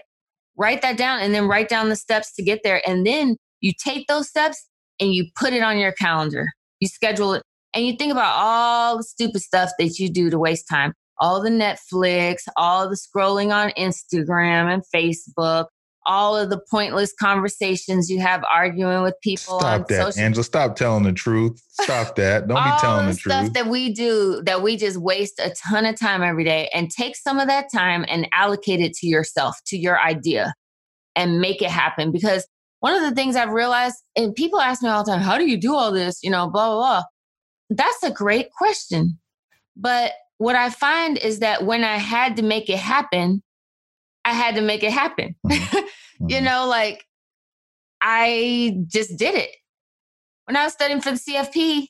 Write 0.55 0.81
that 0.81 0.97
down 0.97 1.19
and 1.19 1.33
then 1.33 1.47
write 1.47 1.69
down 1.69 1.89
the 1.89 1.95
steps 1.95 2.33
to 2.35 2.43
get 2.43 2.61
there. 2.63 2.81
And 2.87 3.05
then 3.05 3.35
you 3.61 3.73
take 3.77 4.07
those 4.07 4.29
steps 4.29 4.67
and 4.99 5.13
you 5.13 5.27
put 5.35 5.53
it 5.53 5.61
on 5.61 5.77
your 5.77 5.91
calendar. 5.91 6.47
You 6.79 6.87
schedule 6.87 7.33
it 7.33 7.43
and 7.73 7.85
you 7.85 7.95
think 7.95 8.11
about 8.11 8.33
all 8.37 8.97
the 8.97 9.03
stupid 9.03 9.41
stuff 9.41 9.71
that 9.77 9.99
you 9.99 10.09
do 10.09 10.29
to 10.29 10.39
waste 10.39 10.67
time 10.69 10.93
all 11.19 11.41
the 11.41 11.49
Netflix, 11.49 12.43
all 12.55 12.89
the 12.89 12.95
scrolling 12.95 13.53
on 13.53 13.71
Instagram 13.71 14.71
and 14.71 14.83
Facebook, 14.93 15.65
all 16.07 16.35
of 16.35 16.49
the 16.49 16.59
pointless 16.71 17.13
conversations 17.19 18.09
you 18.09 18.19
have 18.19 18.43
arguing 18.53 19.03
with 19.03 19.13
people. 19.21 19.59
Stop 19.59 19.87
that, 19.89 20.13
social- 20.13 20.23
Angela. 20.23 20.43
Stop 20.43 20.75
telling 20.75 21.03
the 21.03 21.13
truth. 21.13 21.61
Stop 21.69 22.15
that. 22.15 22.47
Don't 22.47 22.63
be 22.63 22.71
telling 22.79 23.05
the, 23.05 23.11
the 23.11 23.17
truth. 23.19 23.33
Stuff 23.33 23.53
that 23.53 23.67
we 23.67 23.93
do 23.93 24.41
that 24.45 24.63
we 24.63 24.77
just 24.77 24.97
waste 24.97 25.39
a 25.39 25.53
ton 25.69 25.85
of 25.85 25.99
time 25.99 26.23
every 26.23 26.43
day, 26.43 26.69
and 26.73 26.89
take 26.89 27.15
some 27.15 27.37
of 27.37 27.47
that 27.47 27.67
time 27.71 28.05
and 28.07 28.27
allocate 28.31 28.79
it 28.79 28.93
to 28.95 29.07
yourself, 29.07 29.57
to 29.67 29.77
your 29.77 29.99
idea, 30.01 30.53
and 31.15 31.39
make 31.39 31.61
it 31.61 31.69
happen. 31.69 32.11
Because 32.11 32.47
one 32.79 32.93
of 32.93 33.01
the 33.01 33.13
things 33.13 33.35
I've 33.35 33.51
realized, 33.51 33.97
and 34.15 34.33
people 34.33 34.59
ask 34.59 34.81
me 34.81 34.89
all 34.89 35.03
the 35.03 35.11
time, 35.11 35.21
"How 35.21 35.37
do 35.37 35.45
you 35.45 35.57
do 35.57 35.75
all 35.75 35.91
this?" 35.91 36.23
You 36.23 36.31
know, 36.31 36.49
blah 36.49 36.69
blah 36.69 36.77
blah. 36.77 37.03
That's 37.69 38.03
a 38.03 38.11
great 38.11 38.49
question, 38.57 39.19
but 39.75 40.13
what 40.37 40.55
I 40.55 40.69
find 40.69 41.17
is 41.17 41.39
that 41.39 41.65
when 41.65 41.83
I 41.83 41.97
had 41.97 42.35
to 42.37 42.43
make 42.43 42.69
it 42.69 42.77
happen, 42.77 43.41
I 44.27 44.33
had 44.33 44.55
to 44.55 44.61
make 44.61 44.83
it 44.83 44.91
happen. 44.91 45.35
Mm-hmm. 45.45 45.77
you 46.27 46.35
mm-hmm. 46.35 46.45
know, 46.45 46.67
like 46.67 47.05
I 48.01 48.77
just 48.87 49.17
did 49.17 49.35
it. 49.35 49.51
When 50.45 50.57
I 50.57 50.65
was 50.65 50.73
studying 50.73 50.99
for 50.99 51.11
the 51.11 51.17
CFP, 51.17 51.87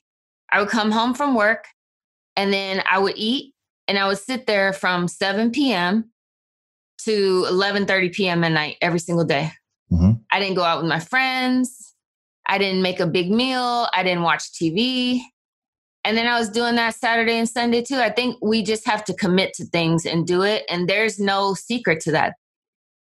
I 0.52 0.60
would 0.60 0.68
come 0.68 0.92
home 0.92 1.14
from 1.14 1.34
work 1.34 1.66
and 2.36 2.52
then 2.52 2.80
I 2.88 3.00
would 3.00 3.14
eat 3.16 3.54
and 3.88 3.98
I 3.98 4.06
would 4.06 4.18
sit 4.18 4.46
there 4.46 4.72
from 4.72 5.08
7 5.08 5.50
p.m. 5.50 6.12
to 7.04 7.44
11:30 7.48 8.12
p.m. 8.14 8.44
at 8.44 8.52
night 8.52 8.76
every 8.80 9.00
single 9.00 9.24
day. 9.24 9.50
Mm-hmm. 9.90 10.12
I 10.30 10.38
didn't 10.38 10.54
go 10.54 10.62
out 10.62 10.80
with 10.80 10.88
my 10.88 11.00
friends. 11.00 11.94
I 12.46 12.58
didn't 12.58 12.82
make 12.82 13.00
a 13.00 13.06
big 13.06 13.32
meal. 13.32 13.88
I 13.92 14.04
didn't 14.04 14.22
watch 14.22 14.52
TV. 14.52 15.22
And 16.04 16.16
then 16.16 16.26
I 16.26 16.38
was 16.38 16.48
doing 16.48 16.76
that 16.76 16.94
Saturday 16.94 17.38
and 17.38 17.48
Sunday 17.48 17.82
too. 17.82 17.96
I 17.96 18.10
think 18.10 18.36
we 18.40 18.62
just 18.62 18.86
have 18.86 19.04
to 19.06 19.14
commit 19.14 19.52
to 19.54 19.64
things 19.66 20.06
and 20.06 20.26
do 20.26 20.42
it. 20.42 20.64
And 20.70 20.88
there's 20.88 21.18
no 21.18 21.54
secret 21.54 22.00
to 22.00 22.12
that. 22.12 22.34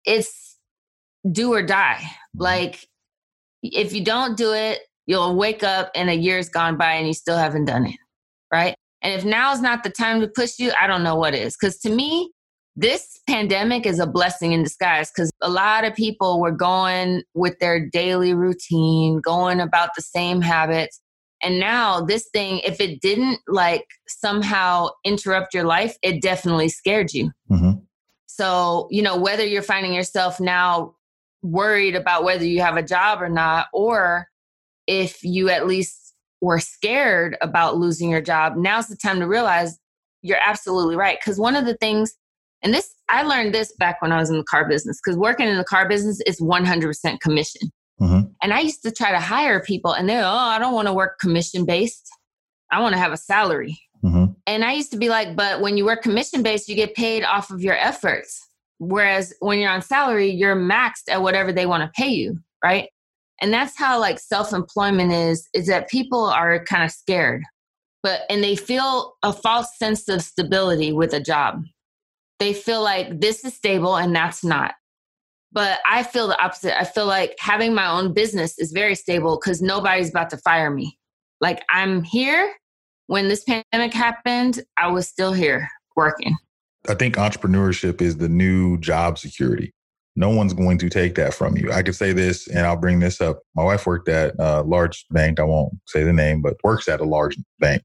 It's 0.06 0.58
do 1.32 1.54
or 1.54 1.62
die. 1.62 2.00
Mm-hmm. 2.00 2.42
Like, 2.44 2.88
if 3.62 3.94
you 3.94 4.04
don't 4.04 4.38
do 4.38 4.54
it, 4.54 4.80
you'll 5.06 5.36
wake 5.36 5.64
up 5.64 5.92
and 5.96 6.10
a 6.10 6.16
year's 6.16 6.50
gone 6.50 6.78
by 6.78 6.94
and 6.94 7.08
you 7.08 7.14
still 7.14 7.38
haven't 7.38 7.66
done 7.66 7.86
it. 7.86 7.98
Right. 8.52 8.76
And 9.02 9.14
if 9.14 9.26
now 9.26 9.54
is 9.54 9.62
not 9.62 9.84
the 9.84 9.90
time 9.90 10.22
to 10.22 10.28
push 10.28 10.60
you, 10.60 10.72
I 10.80 10.88
don't 10.88 11.04
know 11.04 11.16
what 11.16 11.34
is. 11.34 11.56
Because 11.60 11.78
to 11.80 11.90
me, 11.90 12.32
this 12.76 13.20
pandemic 13.28 13.86
is 13.86 14.00
a 14.00 14.08
blessing 14.08 14.54
in 14.54 14.64
disguise 14.64 15.12
because 15.12 15.32
a 15.42 15.50
lot 15.50 15.84
of 15.84 15.96
people 15.96 16.40
were 16.40 16.52
going 16.52 17.24
with 17.34 17.58
their 17.60 17.84
daily 17.90 18.34
routine, 18.34 19.20
going 19.20 19.60
about 19.60 19.90
the 19.96 20.02
same 20.02 20.42
habits. 20.42 21.02
And 21.42 21.60
now 21.60 22.02
this 22.02 22.28
thing, 22.34 22.60
if 22.66 22.82
it 22.82 23.02
didn't 23.02 23.40
like 23.48 23.86
somehow 24.08 24.90
interrupt 25.04 25.54
your 25.54 25.66
life, 25.66 25.96
it 26.02 26.22
definitely 26.22 26.70
scared 26.70 27.14
you. 27.14 27.32
Mm-hmm. 27.52 27.80
So, 28.26 28.88
you 28.92 29.02
know, 29.02 29.18
whether 29.18 29.46
you're 29.46 29.62
finding 29.62 29.94
yourself 29.94 30.40
now 30.40 30.96
worried 31.42 31.96
about 31.96 32.24
whether 32.24 32.46
you 32.46 32.62
have 32.62 32.78
a 32.78 32.84
job 32.84 33.22
or 33.22 33.30
not, 33.30 33.68
or 33.74 34.28
if 34.88 35.24
you 35.24 35.50
at 35.50 35.68
least 35.68 36.16
were 36.42 36.60
scared 36.60 37.38
about 37.42 37.78
losing 37.78 38.10
your 38.10 38.22
job, 38.22 38.56
now's 38.56 38.88
the 38.88 38.96
time 38.96 39.20
to 39.20 39.28
realize 39.28 39.80
you're 40.22 40.40
absolutely 40.46 40.96
right. 40.96 41.20
Because 41.20 41.40
one 41.40 41.56
of 41.56 41.66
the 41.66 41.78
things, 41.78 42.16
and 42.64 42.74
this, 42.74 42.94
I 43.10 43.24
learned 43.24 43.54
this 43.54 43.74
back 43.74 44.02
when 44.02 44.12
I 44.12 44.20
was 44.20 44.30
in 44.30 44.38
the 44.38 44.44
car 44.44 44.68
business, 44.68 45.00
because 45.04 45.18
working 45.18 45.48
in 45.48 45.58
the 45.58 45.64
car 45.64 45.88
business 45.88 46.20
is 46.26 46.42
100% 46.42 47.20
commission. 47.20 47.72
Mm-hmm. 48.02 48.30
And 48.42 48.54
I 48.54 48.60
used 48.60 48.84
to 48.84 48.92
try 48.92 49.12
to 49.12 49.20
hire 49.20 49.62
people, 49.62 49.94
and 49.94 50.08
they're, 50.08 50.24
oh, 50.24 50.28
I 50.28 50.60
don't 50.60 50.74
want 50.74 50.88
to 50.88 50.94
work 50.94 51.20
commission 51.20 51.66
based. 51.66 52.08
I 52.72 52.82
want 52.82 52.94
to 52.94 53.00
have 53.00 53.12
a 53.12 53.18
salary. 53.18 53.80
Mm-hmm. 54.04 54.26
And 54.46 54.64
I 54.64 54.74
used 54.74 54.92
to 54.92 54.98
be 54.98 55.10
like, 55.10 55.36
but 55.36 55.62
when 55.62 55.78
you 55.78 55.86
work 55.86 56.04
commission 56.04 56.44
based, 56.44 56.70
you 56.70 56.76
get 56.76 56.96
paid 56.96 57.24
off 57.24 57.50
of 57.50 57.62
your 57.62 57.76
efforts. 57.76 58.46
Whereas 58.80 59.34
when 59.40 59.58
you're 59.58 59.72
on 59.72 59.82
salary, 59.82 60.30
you're 60.30 60.56
maxed 60.56 61.10
at 61.10 61.24
whatever 61.24 61.52
they 61.52 61.66
want 61.66 61.82
to 61.82 62.02
pay 62.02 62.10
you, 62.10 62.40
right? 62.64 62.90
And 63.42 63.52
that's 63.52 63.78
how 63.78 64.00
like 64.00 64.20
self-employment 64.20 65.12
is, 65.12 65.48
is 65.54 65.68
that 65.68 65.90
people 65.90 66.26
are 66.26 66.64
kind 66.66 66.84
of 66.84 66.92
scared. 66.92 67.44
But 68.04 68.22
and 68.30 68.44
they 68.44 68.56
feel 68.56 69.16
a 69.24 69.34
false 69.34 69.78
sense 69.78 70.08
of 70.08 70.22
stability 70.22 70.92
with 70.92 71.14
a 71.14 71.20
job. 71.20 71.64
They 72.40 72.54
feel 72.54 72.84
like 72.84 73.20
this 73.20 73.44
is 73.44 73.56
stable 73.56 73.98
and 73.98 74.16
that's 74.16 74.44
not. 74.44 74.76
But 75.52 75.80
I 75.90 76.04
feel 76.04 76.28
the 76.28 76.42
opposite. 76.42 76.80
I 76.80 76.84
feel 76.84 77.06
like 77.06 77.36
having 77.40 77.74
my 77.74 77.88
own 77.88 78.14
business 78.14 78.60
is 78.60 78.72
very 78.72 78.96
stable 78.96 79.40
because 79.40 79.62
nobody's 79.62 80.10
about 80.10 80.30
to 80.32 80.38
fire 80.38 80.70
me. 80.70 80.98
Like 81.42 81.64
I'm 81.70 82.04
here. 82.04 82.54
When 83.08 83.30
this 83.30 83.46
pandemic 83.46 83.94
happened, 83.94 84.62
I 84.78 84.92
was 84.92 85.08
still 85.08 85.32
here 85.32 85.70
working. 85.96 86.36
I 86.90 86.94
think 86.94 87.16
entrepreneurship 87.16 88.02
is 88.02 88.18
the 88.18 88.28
new 88.28 88.78
job 88.80 89.18
security. 89.18 89.74
No 90.18 90.30
one's 90.30 90.54
going 90.54 90.78
to 90.80 90.90
take 90.90 91.16
that 91.16 91.34
from 91.34 91.56
you. 91.56 91.72
I 91.72 91.84
could 91.84 91.96
say 91.96 92.12
this, 92.12 92.48
and 92.48 92.66
I'll 92.66 92.76
bring 92.76 93.00
this 93.00 93.22
up. 93.22 93.40
My 93.56 93.64
wife 93.64 93.86
worked 93.86 94.10
at 94.10 94.36
a 94.40 94.62
large 94.64 95.06
bank. 95.12 95.40
I 95.40 95.44
won't 95.44 95.74
say 95.86 96.04
the 96.04 96.12
name, 96.12 96.42
but 96.42 96.58
works 96.64 96.90
at 96.90 97.00
a 97.00 97.06
large 97.06 97.38
bank. 97.60 97.84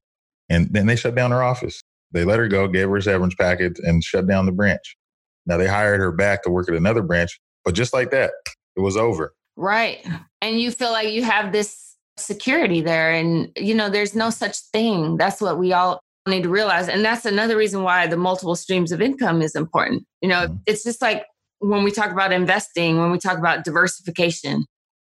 And 0.49 0.67
then 0.73 0.87
they 0.87 0.95
shut 0.95 1.15
down 1.15 1.31
her 1.31 1.43
office. 1.43 1.81
They 2.11 2.25
let 2.25 2.39
her 2.39 2.47
go, 2.47 2.67
gave 2.67 2.89
her 2.89 2.97
a 2.97 3.01
severance 3.01 3.35
package, 3.35 3.79
and 3.79 4.03
shut 4.03 4.27
down 4.27 4.45
the 4.45 4.51
branch. 4.51 4.97
Now 5.45 5.57
they 5.57 5.67
hired 5.67 5.99
her 5.99 6.11
back 6.11 6.43
to 6.43 6.49
work 6.49 6.67
at 6.69 6.75
another 6.75 7.01
branch 7.01 7.39
but 7.65 7.75
just 7.75 7.93
like 7.93 8.11
that, 8.11 8.31
it 8.75 8.81
was 8.81 8.97
over. 8.97 9.33
Right. 9.55 10.05
And 10.41 10.59
you 10.59 10.71
feel 10.71 10.91
like 10.91 11.09
you 11.09 11.23
have 11.23 11.51
this 11.51 11.95
security 12.17 12.81
there. 12.81 13.11
And, 13.11 13.49
you 13.55 13.73
know, 13.73 13.89
there's 13.89 14.15
no 14.15 14.29
such 14.29 14.57
thing. 14.71 15.17
That's 15.17 15.41
what 15.41 15.57
we 15.57 15.73
all 15.73 15.99
need 16.27 16.43
to 16.43 16.49
realize. 16.49 16.87
And 16.87 17.03
that's 17.03 17.25
another 17.25 17.57
reason 17.57 17.83
why 17.83 18.07
the 18.07 18.17
multiple 18.17 18.55
streams 18.55 18.91
of 18.91 19.01
income 19.01 19.41
is 19.41 19.55
important. 19.55 20.05
You 20.21 20.29
know, 20.29 20.47
mm-hmm. 20.47 20.55
it's 20.65 20.83
just 20.83 21.01
like 21.01 21.25
when 21.59 21.83
we 21.83 21.91
talk 21.91 22.11
about 22.11 22.31
investing, 22.31 22.97
when 22.97 23.11
we 23.11 23.19
talk 23.19 23.37
about 23.37 23.63
diversification, 23.63 24.65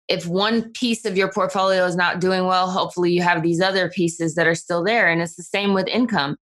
if 0.09 0.27
one 0.27 0.71
piece 0.73 1.05
of 1.05 1.17
your 1.17 1.31
portfolio 1.31 1.85
is 1.85 1.97
not 1.97 2.21
doing 2.21 2.47
well, 2.47 2.71
hopefully 2.71 3.13
you 3.13 3.23
have 3.23 3.43
these 3.43 3.61
other 3.61 3.91
pieces 3.91 4.35
that 4.37 4.47
are 4.47 4.55
still 4.55 4.85
there. 4.85 5.09
And 5.09 5.21
it's 5.21 5.35
the 5.35 5.43
same 5.43 5.75
with 5.75 5.89
income. 5.89 6.37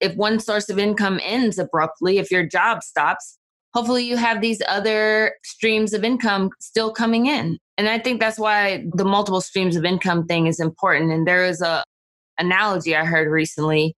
If 0.00 0.16
one 0.16 0.40
source 0.40 0.70
of 0.70 0.78
income 0.78 1.20
ends 1.22 1.58
abruptly, 1.58 2.18
if 2.18 2.30
your 2.30 2.46
job 2.46 2.82
stops, 2.82 3.36
hopefully 3.74 4.04
you 4.04 4.16
have 4.16 4.40
these 4.40 4.60
other 4.68 5.34
streams 5.44 5.92
of 5.92 6.04
income 6.04 6.50
still 6.60 6.92
coming 6.92 7.26
in. 7.26 7.58
And 7.78 7.88
I 7.88 7.98
think 7.98 8.20
that's 8.20 8.38
why 8.38 8.84
the 8.94 9.04
multiple 9.04 9.40
streams 9.40 9.76
of 9.76 9.84
income 9.84 10.26
thing 10.26 10.46
is 10.46 10.60
important. 10.60 11.12
And 11.12 11.26
there 11.26 11.44
is 11.44 11.60
a 11.60 11.84
analogy 12.38 12.96
I 12.96 13.04
heard 13.04 13.28
recently 13.28 13.94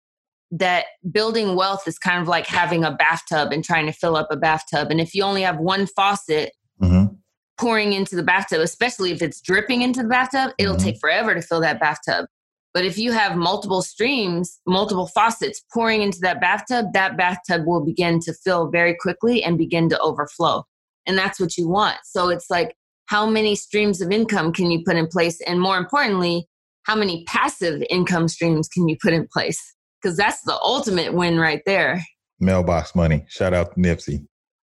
that 0.51 0.87
building 1.13 1.55
wealth 1.55 1.87
is 1.87 1.99
kind 1.99 2.21
of 2.21 2.27
like 2.27 2.47
having 2.47 2.85
a 2.85 2.91
bathtub 2.91 3.53
and 3.53 3.65
trying 3.65 3.87
to 3.87 3.93
fill 3.93 4.17
up 4.17 4.29
a 4.31 4.37
bathtub. 4.37 4.91
And 4.91 5.01
if 5.01 5.15
you 5.15 5.23
only 5.23 5.43
have 5.43 5.59
one 5.59 5.87
faucet 5.87 6.53
mm-hmm. 6.83 7.15
pouring 7.57 7.93
into 7.93 8.17
the 8.17 8.23
bathtub, 8.23 8.61
especially 8.61 9.13
if 9.13 9.23
it's 9.23 9.41
dripping 9.41 9.83
into 9.83 10.03
the 10.03 10.09
bathtub, 10.09 10.53
it'll 10.59 10.75
mm-hmm. 10.75 10.85
take 10.85 11.01
forever 11.01 11.35
to 11.35 11.43
fill 11.43 11.61
that 11.61 11.79
bathtub. 11.79 12.27
But 12.73 12.85
if 12.85 12.99
you 12.99 13.13
have 13.13 13.37
multiple 13.37 13.83
streams, 13.83 14.61
multiple 14.67 15.09
faucets 15.09 15.63
pouring 15.73 16.03
into 16.03 16.19
that 16.21 16.41
bathtub, 16.41 16.93
that 16.93 17.17
bathtub 17.17 17.67
will 17.67 17.85
begin 17.85 18.21
to 18.21 18.33
fill 18.33 18.71
very 18.71 18.97
quickly 19.01 19.43
and 19.43 19.59
begin 19.59 19.89
to 19.89 19.99
overflow. 19.99 20.65
And 21.07 21.19
that's 21.19 21.41
what 21.41 21.57
you 21.57 21.69
want. 21.69 21.97
So 22.05 22.29
it's 22.29 22.49
like, 22.49 22.77
how 23.07 23.27
many 23.27 23.57
streams 23.57 24.01
of 24.01 24.13
income 24.13 24.53
can 24.53 24.71
you 24.71 24.85
put 24.85 24.97
in 24.97 25.09
place? 25.09 25.41
And 25.41 25.61
more 25.61 25.77
importantly, 25.79 26.47
how 26.85 26.95
many 26.95 27.25
passive 27.25 27.83
income 27.91 28.29
streams 28.29 28.69
can 28.69 28.89
you 28.89 28.97
put 29.03 29.13
in 29.13 29.27
place? 29.33 29.61
Because 30.01 30.17
that's 30.17 30.43
the 30.43 30.59
ultimate 30.63 31.13
win 31.13 31.39
right 31.39 31.63
there. 31.67 32.05
Mailbox 32.39 32.95
money. 32.95 33.25
Shout 33.29 33.53
out 33.53 33.75
to 33.75 33.81
Nipsey. 33.81 34.27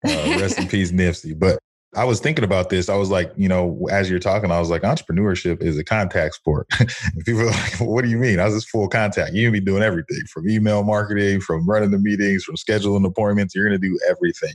Uh, 0.06 0.38
rest 0.40 0.60
in 0.60 0.68
peace, 0.70 0.92
Nipsey. 0.92 1.38
But 1.38 1.60
I 1.96 2.04
was 2.04 2.20
thinking 2.20 2.44
about 2.44 2.70
this. 2.70 2.90
I 2.90 2.96
was 2.96 3.10
like, 3.10 3.32
you 3.38 3.48
know, 3.48 3.88
as 3.90 4.10
you're 4.10 4.20
talking, 4.20 4.52
I 4.52 4.60
was 4.60 4.70
like, 4.70 4.82
entrepreneurship 4.82 5.62
is 5.62 5.78
a 5.78 5.84
contact 5.84 6.36
sport. 6.36 6.68
people 7.26 7.42
are 7.42 7.46
like, 7.46 7.80
what 7.80 8.04
do 8.04 8.10
you 8.10 8.18
mean? 8.18 8.40
I 8.40 8.46
was 8.46 8.56
just 8.56 8.70
full 8.70 8.88
contact. 8.90 9.34
You 9.34 9.50
be 9.52 9.62
doing 9.62 9.82
everything 9.82 10.22
from 10.32 10.50
email 10.50 10.84
marketing, 10.84 11.40
from 11.42 11.68
running 11.68 11.92
the 11.92 11.98
meetings, 11.98 12.44
from 12.44 12.56
scheduling 12.56 13.06
appointments. 13.06 13.56
You're 13.56 13.68
going 13.68 13.80
to 13.80 13.88
do 13.88 13.98
everything. 14.10 14.54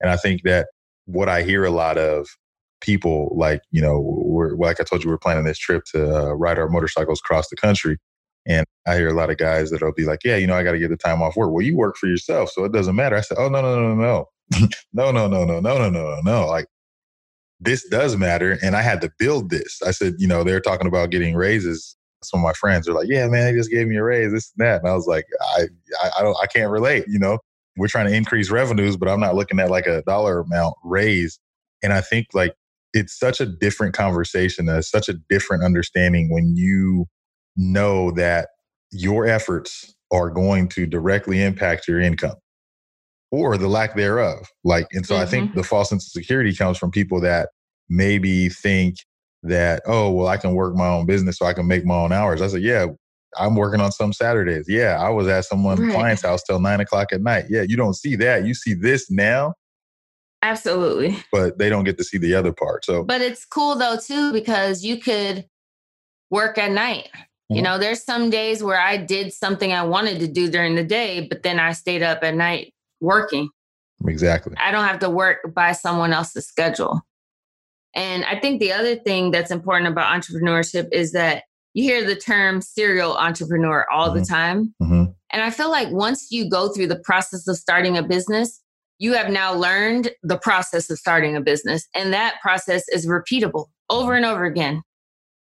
And 0.00 0.10
I 0.10 0.16
think 0.16 0.42
that 0.42 0.68
what 1.06 1.28
I 1.28 1.42
hear 1.42 1.64
a 1.64 1.70
lot 1.70 1.96
of 1.96 2.28
people 2.80 3.34
like, 3.36 3.62
you 3.70 3.80
know, 3.80 4.00
we're, 4.00 4.54
like 4.56 4.80
I 4.80 4.84
told 4.84 5.02
you, 5.02 5.10
we're 5.10 5.18
planning 5.18 5.44
this 5.44 5.58
trip 5.58 5.84
to 5.92 6.14
uh, 6.14 6.32
ride 6.32 6.58
our 6.58 6.68
motorcycles 6.68 7.20
across 7.20 7.48
the 7.48 7.56
country. 7.56 7.96
And 8.46 8.66
I 8.86 8.96
hear 8.96 9.08
a 9.08 9.14
lot 9.14 9.30
of 9.30 9.38
guys 9.38 9.70
that'll 9.70 9.92
be 9.92 10.04
like, 10.04 10.20
yeah, 10.24 10.36
you 10.36 10.46
know, 10.46 10.56
I 10.56 10.64
got 10.64 10.72
to 10.72 10.78
get 10.78 10.90
the 10.90 10.96
time 10.96 11.22
off 11.22 11.36
work. 11.36 11.52
Well, 11.52 11.64
you 11.64 11.76
work 11.76 11.96
for 11.96 12.08
yourself, 12.08 12.50
so 12.50 12.64
it 12.64 12.72
doesn't 12.72 12.96
matter. 12.96 13.16
I 13.16 13.20
said, 13.20 13.38
oh, 13.38 13.48
no, 13.48 13.62
no, 13.62 13.76
no, 13.76 13.94
no, 13.94 14.02
no. 14.02 14.28
no, 14.92 15.12
no, 15.12 15.28
no, 15.28 15.44
no, 15.44 15.60
no, 15.60 15.78
no, 15.78 15.90
no, 15.90 16.20
no. 16.22 16.46
Like 16.46 16.66
this 17.64 17.88
does 17.88 18.16
matter. 18.16 18.58
And 18.62 18.76
I 18.76 18.82
had 18.82 19.00
to 19.02 19.10
build 19.18 19.50
this. 19.50 19.80
I 19.86 19.92
said, 19.92 20.14
you 20.18 20.26
know, 20.26 20.44
they're 20.44 20.60
talking 20.60 20.86
about 20.86 21.10
getting 21.10 21.34
raises. 21.34 21.96
Some 22.24 22.40
of 22.40 22.44
my 22.44 22.52
friends 22.52 22.88
are 22.88 22.92
like, 22.92 23.08
yeah, 23.08 23.26
man, 23.28 23.44
they 23.44 23.58
just 23.58 23.70
gave 23.70 23.86
me 23.86 23.96
a 23.96 24.02
raise, 24.02 24.32
this 24.32 24.52
and 24.58 24.66
that. 24.66 24.80
And 24.80 24.90
I 24.90 24.94
was 24.94 25.06
like, 25.06 25.26
I, 25.56 25.66
I, 26.02 26.10
I 26.18 26.22
don't, 26.22 26.36
I 26.42 26.46
can't 26.46 26.70
relate. 26.70 27.04
You 27.08 27.18
know, 27.18 27.38
we're 27.76 27.88
trying 27.88 28.06
to 28.06 28.14
increase 28.14 28.50
revenues, 28.50 28.96
but 28.96 29.08
I'm 29.08 29.20
not 29.20 29.34
looking 29.34 29.60
at 29.60 29.70
like 29.70 29.86
a 29.86 30.02
dollar 30.02 30.40
amount 30.40 30.74
raise. 30.84 31.38
And 31.82 31.92
I 31.92 32.00
think 32.00 32.28
like 32.32 32.54
it's 32.92 33.18
such 33.18 33.40
a 33.40 33.46
different 33.46 33.94
conversation. 33.94 34.68
It's 34.68 34.90
such 34.90 35.08
a 35.08 35.14
different 35.28 35.64
understanding 35.64 36.30
when 36.30 36.56
you 36.56 37.06
know 37.56 38.10
that 38.12 38.48
your 38.90 39.26
efforts 39.26 39.94
are 40.12 40.30
going 40.30 40.68
to 40.68 40.86
directly 40.86 41.42
impact 41.42 41.88
your 41.88 42.00
income 42.00 42.36
or 43.32 43.56
the 43.56 43.66
lack 43.66 43.96
thereof. 43.96 44.46
Like, 44.62 44.86
and 44.92 45.04
so 45.04 45.14
mm-hmm. 45.14 45.22
I 45.22 45.26
think 45.26 45.50
mm-hmm. 45.50 45.58
the 45.58 45.64
false 45.64 45.88
sense 45.88 46.06
of 46.06 46.12
security 46.12 46.54
comes 46.54 46.78
from 46.78 46.92
people 46.92 47.20
that 47.22 47.48
maybe 47.88 48.50
think 48.50 48.96
that, 49.42 49.82
oh, 49.86 50.10
well, 50.12 50.28
I 50.28 50.36
can 50.36 50.54
work 50.54 50.76
my 50.76 50.86
own 50.86 51.06
business 51.06 51.38
so 51.38 51.46
I 51.46 51.54
can 51.54 51.66
make 51.66 51.84
my 51.84 51.96
own 51.96 52.12
hours. 52.12 52.42
I 52.42 52.46
said, 52.46 52.62
yeah, 52.62 52.86
I'm 53.36 53.56
working 53.56 53.80
on 53.80 53.90
some 53.90 54.12
Saturdays. 54.12 54.66
Yeah, 54.68 54.98
I 55.00 55.08
was 55.08 55.26
at 55.26 55.46
someone's 55.46 55.80
right. 55.80 55.92
client's 55.92 56.22
house 56.22 56.42
till 56.42 56.60
nine 56.60 56.80
o'clock 56.80 57.12
at 57.12 57.22
night. 57.22 57.46
Yeah, 57.48 57.62
you 57.66 57.76
don't 57.76 57.94
see 57.94 58.14
that. 58.16 58.44
You 58.44 58.54
see 58.54 58.74
this 58.74 59.10
now. 59.10 59.54
Absolutely. 60.42 61.16
But 61.32 61.58
they 61.58 61.70
don't 61.70 61.84
get 61.84 61.96
to 61.98 62.04
see 62.04 62.18
the 62.18 62.34
other 62.34 62.52
part. 62.52 62.84
So, 62.84 63.02
but 63.02 63.22
it's 63.22 63.46
cool 63.46 63.76
though, 63.76 63.96
too, 63.96 64.32
because 64.32 64.84
you 64.84 64.98
could 64.98 65.46
work 66.30 66.58
at 66.58 66.70
night. 66.70 67.08
Mm-hmm. 67.14 67.56
You 67.56 67.62
know, 67.62 67.78
there's 67.78 68.02
some 68.02 68.28
days 68.28 68.62
where 68.62 68.80
I 68.80 68.98
did 68.98 69.32
something 69.32 69.72
I 69.72 69.84
wanted 69.84 70.20
to 70.20 70.28
do 70.28 70.50
during 70.50 70.74
the 70.74 70.84
day, 70.84 71.26
but 71.26 71.42
then 71.42 71.58
I 71.58 71.72
stayed 71.72 72.02
up 72.02 72.22
at 72.22 72.34
night 72.34 72.71
working. 73.02 73.50
Exactly. 74.06 74.54
I 74.58 74.70
don't 74.70 74.86
have 74.86 75.00
to 75.00 75.10
work 75.10 75.54
by 75.54 75.72
someone 75.72 76.12
else's 76.12 76.46
schedule. 76.46 77.02
And 77.94 78.24
I 78.24 78.40
think 78.40 78.60
the 78.60 78.72
other 78.72 78.96
thing 78.96 79.30
that's 79.30 79.50
important 79.50 79.90
about 79.90 80.18
entrepreneurship 80.18 80.88
is 80.92 81.12
that 81.12 81.44
you 81.74 81.84
hear 81.84 82.04
the 82.04 82.16
term 82.16 82.60
serial 82.60 83.16
entrepreneur 83.16 83.86
all 83.92 84.08
mm-hmm. 84.08 84.18
the 84.18 84.24
time. 84.24 84.74
Mm-hmm. 84.82 85.04
And 85.32 85.42
I 85.42 85.50
feel 85.50 85.70
like 85.70 85.90
once 85.90 86.28
you 86.30 86.48
go 86.48 86.68
through 86.72 86.88
the 86.88 86.98
process 87.00 87.46
of 87.48 87.56
starting 87.56 87.96
a 87.96 88.02
business, 88.02 88.60
you 88.98 89.14
have 89.14 89.30
now 89.30 89.54
learned 89.54 90.10
the 90.22 90.38
process 90.38 90.90
of 90.90 90.98
starting 90.98 91.36
a 91.36 91.40
business. 91.40 91.86
And 91.94 92.12
that 92.12 92.36
process 92.40 92.88
is 92.88 93.06
repeatable 93.06 93.66
over 93.90 94.14
and 94.14 94.24
over 94.24 94.44
again. 94.44 94.82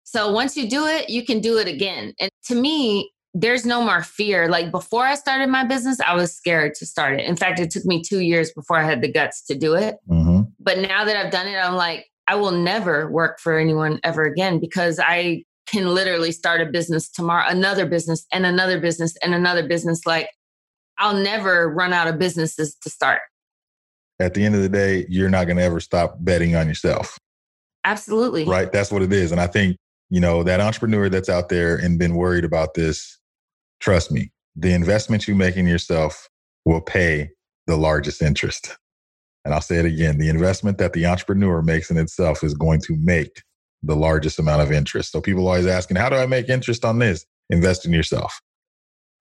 So 0.04 0.32
once 0.32 0.56
you 0.56 0.68
do 0.68 0.86
it, 0.86 1.10
you 1.10 1.24
can 1.24 1.40
do 1.40 1.58
it 1.58 1.68
again. 1.68 2.14
And 2.20 2.30
to 2.46 2.54
me, 2.54 3.10
there's 3.34 3.64
no 3.64 3.82
more 3.82 4.02
fear. 4.02 4.48
Like 4.48 4.70
before 4.70 5.04
I 5.04 5.14
started 5.14 5.48
my 5.48 5.64
business, 5.64 6.00
I 6.00 6.14
was 6.14 6.34
scared 6.34 6.74
to 6.76 6.86
start 6.86 7.18
it. 7.18 7.26
In 7.26 7.36
fact, 7.36 7.60
it 7.60 7.70
took 7.70 7.84
me 7.84 8.02
two 8.02 8.20
years 8.20 8.52
before 8.52 8.76
I 8.76 8.84
had 8.84 9.00
the 9.00 9.10
guts 9.10 9.42
to 9.46 9.54
do 9.54 9.74
it. 9.74 9.96
Mm-hmm. 10.08 10.42
But 10.60 10.78
now 10.78 11.04
that 11.04 11.16
I've 11.16 11.32
done 11.32 11.48
it, 11.48 11.56
I'm 11.56 11.74
like, 11.74 12.06
I 12.28 12.36
will 12.36 12.52
never 12.52 13.10
work 13.10 13.40
for 13.40 13.58
anyone 13.58 14.00
ever 14.04 14.24
again 14.24 14.60
because 14.60 15.00
I 15.00 15.44
can 15.66 15.86
literally 15.86 16.32
start 16.32 16.60
a 16.60 16.66
business 16.66 17.10
tomorrow, 17.10 17.44
another 17.48 17.86
business 17.86 18.26
and 18.32 18.44
another 18.44 18.80
business 18.80 19.16
and 19.22 19.34
another 19.34 19.66
business. 19.66 20.04
Like 20.06 20.28
I'll 20.98 21.16
never 21.16 21.68
run 21.68 21.92
out 21.92 22.08
of 22.08 22.18
businesses 22.18 22.76
to 22.82 22.90
start. 22.90 23.20
At 24.20 24.34
the 24.34 24.44
end 24.44 24.54
of 24.54 24.62
the 24.62 24.68
day, 24.68 25.06
you're 25.08 25.30
not 25.30 25.46
going 25.46 25.56
to 25.56 25.62
ever 25.62 25.80
stop 25.80 26.16
betting 26.20 26.54
on 26.54 26.68
yourself. 26.68 27.18
Absolutely. 27.84 28.44
Right. 28.44 28.70
That's 28.70 28.92
what 28.92 29.02
it 29.02 29.12
is. 29.12 29.32
And 29.32 29.40
I 29.40 29.46
think, 29.46 29.76
you 30.10 30.20
know, 30.20 30.42
that 30.44 30.60
entrepreneur 30.60 31.08
that's 31.08 31.28
out 31.28 31.48
there 31.48 31.76
and 31.76 31.98
been 31.98 32.14
worried 32.14 32.44
about 32.44 32.74
this, 32.74 33.18
trust 33.82 34.12
me, 34.12 34.30
the 34.56 34.72
investment 34.72 35.28
you 35.28 35.34
make 35.34 35.56
in 35.56 35.66
yourself 35.66 36.28
will 36.64 36.80
pay 36.80 37.28
the 37.66 37.76
largest 37.76 38.22
interest. 38.22 38.76
And 39.44 39.52
I'll 39.52 39.60
say 39.60 39.76
it 39.76 39.84
again 39.84 40.18
the 40.18 40.28
investment 40.28 40.78
that 40.78 40.92
the 40.92 41.04
entrepreneur 41.04 41.60
makes 41.62 41.90
in 41.90 41.98
itself 41.98 42.44
is 42.44 42.54
going 42.54 42.80
to 42.82 42.96
make 42.96 43.42
the 43.82 43.96
largest 43.96 44.38
amount 44.38 44.62
of 44.62 44.70
interest. 44.70 45.10
So 45.10 45.20
people 45.20 45.48
always 45.48 45.66
asking, 45.66 45.96
how 45.96 46.08
do 46.08 46.16
I 46.16 46.26
make 46.26 46.48
interest 46.48 46.84
on 46.84 47.00
this? 47.00 47.26
Invest 47.50 47.84
in 47.84 47.92
yourself. 47.92 48.40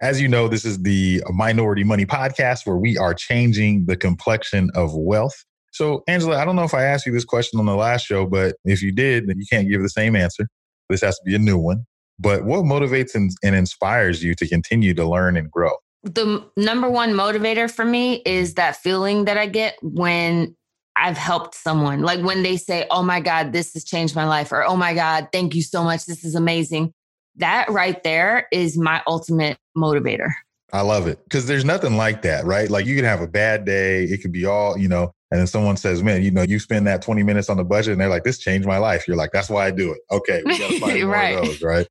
As 0.02 0.22
you 0.22 0.28
know, 0.28 0.48
this 0.48 0.66
is 0.66 0.82
the 0.84 1.24
Minority 1.30 1.84
Money 1.84 2.06
podcast 2.06 2.66
where 2.66 2.78
we 2.78 2.98
are 2.98 3.14
changing 3.14 3.86
the 3.86 3.98
complexion 3.98 4.70
of 4.76 4.96
wealth. 4.96 5.44
So, 5.72 6.04
Angela, 6.08 6.38
I 6.38 6.46
don't 6.46 6.56
know 6.56 6.64
if 6.64 6.74
I 6.74 6.84
asked 6.84 7.06
you 7.06 7.14
this 7.14 7.26
question 7.26 7.60
on 7.60 7.66
the 7.66 7.76
last 7.76 8.06
show, 8.06 8.28
but 8.28 8.56
if 8.66 8.82
you 8.82 8.92
did, 8.92 9.28
then 9.28 9.38
you 9.40 9.46
can't 9.52 9.70
give 9.70 9.82
the 9.82 9.90
same 9.90 10.16
answer. 10.16 10.48
This 10.90 11.02
has 11.02 11.16
to 11.16 11.22
be 11.24 11.34
a 11.34 11.40
new 11.40 11.58
one. 11.58 11.86
But 12.20 12.44
what 12.44 12.64
motivates 12.64 13.16
and, 13.16 13.32
and 13.44 13.56
inspires 13.56 14.24
you 14.24 14.36
to 14.36 14.48
continue 14.48 14.94
to 14.94 15.06
learn 15.06 15.38
and 15.38 15.50
grow? 15.50 15.72
The 16.04 16.44
number 16.58 16.90
one 16.90 17.12
motivator 17.12 17.70
for 17.70 17.86
me 17.86 18.22
is 18.26 18.52
mm-hmm. 18.52 18.56
that 18.56 18.78
feeling 18.78 19.26
that 19.26 19.38
I 19.38 19.48
get 19.48 19.78
when 19.82 20.56
I've 20.96 21.18
helped 21.18 21.56
someone. 21.56 22.02
Like 22.02 22.24
when 22.24 22.44
they 22.44 22.58
say, 22.58 22.86
Oh 22.92 23.04
my 23.04 23.20
God, 23.20 23.54
this 23.54 23.74
has 23.74 23.84
changed 23.84 24.16
my 24.16 24.26
life, 24.26 24.52
or 24.52 24.64
Oh 24.64 24.76
my 24.76 24.94
God, 24.94 25.30
thank 25.32 25.56
you 25.56 25.62
so 25.62 25.84
much. 25.84 26.06
This 26.06 26.24
is 26.24 26.36
amazing. 26.36 26.94
That 27.38 27.70
right 27.70 28.02
there 28.04 28.48
is 28.52 28.78
my 28.78 29.02
ultimate 29.08 29.58
motivator. 29.78 30.30
I 30.74 30.82
love 30.82 31.08
it 31.08 31.24
because 31.26 31.48
there's 31.48 31.66
nothing 31.66 31.98
like 31.98 32.22
that, 32.22 32.46
right? 32.46 32.70
Like 32.70 32.86
you 32.86 32.96
can 32.96 33.06
have 33.06 33.22
a 33.22 33.28
bad 33.28 33.66
day, 33.66 34.04
it 34.04 34.22
could 34.22 34.32
be 34.32 34.46
all, 34.46 34.78
you 34.78 34.88
know, 34.88 35.12
and 35.32 35.40
then 35.40 35.48
someone 35.48 35.78
says, 35.78 36.04
Man, 36.04 36.24
you 36.24 36.32
know, 36.32 36.44
you 36.44 36.60
spend 36.60 36.88
that 36.88 37.02
20 37.02 37.24
minutes 37.24 37.50
on 37.50 37.58
the 37.58 37.64
budget 37.64 37.94
and 37.94 38.02
they're 38.02 38.10
like, 38.10 38.24
This 38.24 38.38
changed 38.38 38.68
my 38.68 38.78
life. 38.78 39.08
You're 39.08 39.18
like, 39.18 39.32
That's 39.32 39.50
why 39.50 39.66
I 39.66 39.72
do 39.72 39.92
it. 39.92 40.00
Okay, 40.12 40.44
we 40.46 40.58
gotta 40.58 40.80
find 40.80 41.04
right. 41.10 41.34
more 41.34 41.42
of 41.42 41.48
those, 41.48 41.62
right? 41.62 41.88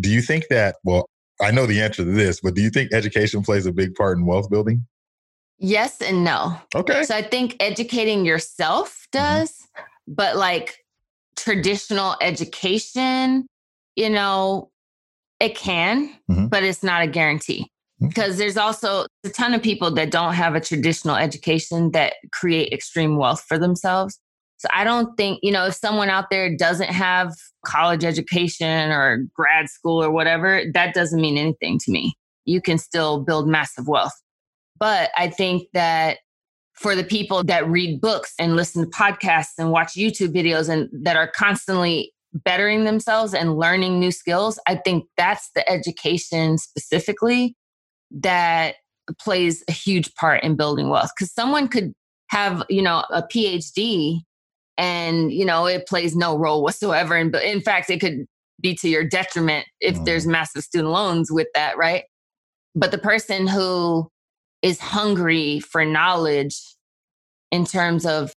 Do 0.00 0.10
you 0.10 0.20
think 0.20 0.48
that, 0.48 0.76
well, 0.84 1.08
I 1.40 1.50
know 1.50 1.66
the 1.66 1.80
answer 1.80 2.04
to 2.04 2.10
this, 2.10 2.40
but 2.40 2.54
do 2.54 2.62
you 2.62 2.70
think 2.70 2.92
education 2.92 3.42
plays 3.42 3.66
a 3.66 3.72
big 3.72 3.94
part 3.94 4.18
in 4.18 4.26
wealth 4.26 4.50
building? 4.50 4.86
Yes 5.58 6.00
and 6.02 6.24
no. 6.24 6.58
Okay. 6.74 7.02
So 7.04 7.14
I 7.14 7.22
think 7.22 7.56
educating 7.60 8.24
yourself 8.24 9.06
mm-hmm. 9.12 9.18
does, 9.18 9.50
mm-hmm. 9.50 10.14
but 10.14 10.36
like 10.36 10.84
traditional 11.36 12.16
education, 12.20 13.46
you 13.94 14.10
know, 14.10 14.70
it 15.40 15.54
can, 15.54 16.08
mm-hmm. 16.30 16.46
but 16.46 16.62
it's 16.62 16.82
not 16.82 17.02
a 17.02 17.06
guarantee. 17.06 17.70
Because 18.00 18.32
mm-hmm. 18.32 18.38
there's 18.40 18.56
also 18.58 19.06
a 19.24 19.30
ton 19.30 19.54
of 19.54 19.62
people 19.62 19.90
that 19.92 20.10
don't 20.10 20.34
have 20.34 20.54
a 20.54 20.60
traditional 20.60 21.16
education 21.16 21.92
that 21.92 22.14
create 22.32 22.72
extreme 22.72 23.16
wealth 23.16 23.42
for 23.48 23.58
themselves. 23.58 24.18
So 24.58 24.68
I 24.72 24.84
don't 24.84 25.16
think, 25.16 25.40
you 25.42 25.52
know, 25.52 25.66
if 25.66 25.74
someone 25.74 26.08
out 26.08 26.30
there 26.30 26.54
doesn't 26.54 26.90
have 26.90 27.32
college 27.64 28.04
education 28.04 28.90
or 28.90 29.24
grad 29.34 29.68
school 29.68 30.02
or 30.02 30.10
whatever, 30.10 30.62
that 30.72 30.94
doesn't 30.94 31.20
mean 31.20 31.36
anything 31.36 31.78
to 31.80 31.92
me. 31.92 32.14
You 32.44 32.60
can 32.62 32.78
still 32.78 33.20
build 33.20 33.48
massive 33.48 33.86
wealth. 33.86 34.14
But 34.78 35.10
I 35.16 35.28
think 35.28 35.68
that 35.74 36.18
for 36.74 36.94
the 36.94 37.04
people 37.04 37.42
that 37.44 37.68
read 37.68 38.00
books 38.00 38.34
and 38.38 38.56
listen 38.56 38.84
to 38.84 38.90
podcasts 38.90 39.54
and 39.58 39.70
watch 39.70 39.94
YouTube 39.94 40.34
videos 40.34 40.68
and 40.68 40.88
that 41.04 41.16
are 41.16 41.28
constantly 41.28 42.12
bettering 42.44 42.84
themselves 42.84 43.32
and 43.32 43.56
learning 43.56 43.98
new 43.98 44.10
skills, 44.10 44.58
I 44.66 44.76
think 44.76 45.06
that's 45.16 45.50
the 45.54 45.68
education 45.70 46.58
specifically 46.58 47.56
that 48.10 48.76
plays 49.18 49.64
a 49.68 49.72
huge 49.72 50.14
part 50.14 50.42
in 50.42 50.56
building 50.56 50.90
wealth. 50.90 51.10
Because 51.16 51.32
someone 51.32 51.68
could 51.68 51.92
have, 52.28 52.62
you 52.68 52.82
know, 52.82 53.04
a 53.10 53.22
PhD 53.22 54.20
and, 54.78 55.32
you 55.32 55.44
know, 55.44 55.66
it 55.66 55.86
plays 55.86 56.14
no 56.14 56.36
role 56.36 56.62
whatsoever. 56.62 57.14
And 57.14 57.34
in 57.36 57.60
fact, 57.60 57.90
it 57.90 58.00
could 58.00 58.26
be 58.60 58.74
to 58.76 58.88
your 58.88 59.04
detriment 59.04 59.66
if 59.80 59.96
mm. 59.96 60.04
there's 60.04 60.26
massive 60.26 60.64
student 60.64 60.90
loans 60.90 61.30
with 61.30 61.48
that, 61.54 61.76
right? 61.76 62.04
But 62.74 62.90
the 62.90 62.98
person 62.98 63.46
who 63.46 64.10
is 64.62 64.78
hungry 64.78 65.60
for 65.60 65.84
knowledge 65.84 66.60
in 67.50 67.64
terms 67.64 68.04
of 68.04 68.32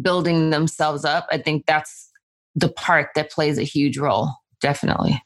building 0.00 0.50
themselves 0.50 1.04
up, 1.04 1.26
I 1.30 1.38
think 1.38 1.66
that's 1.66 2.10
the 2.54 2.68
part 2.68 3.10
that 3.14 3.30
plays 3.30 3.58
a 3.58 3.62
huge 3.62 3.98
role, 3.98 4.30
definitely. 4.60 5.20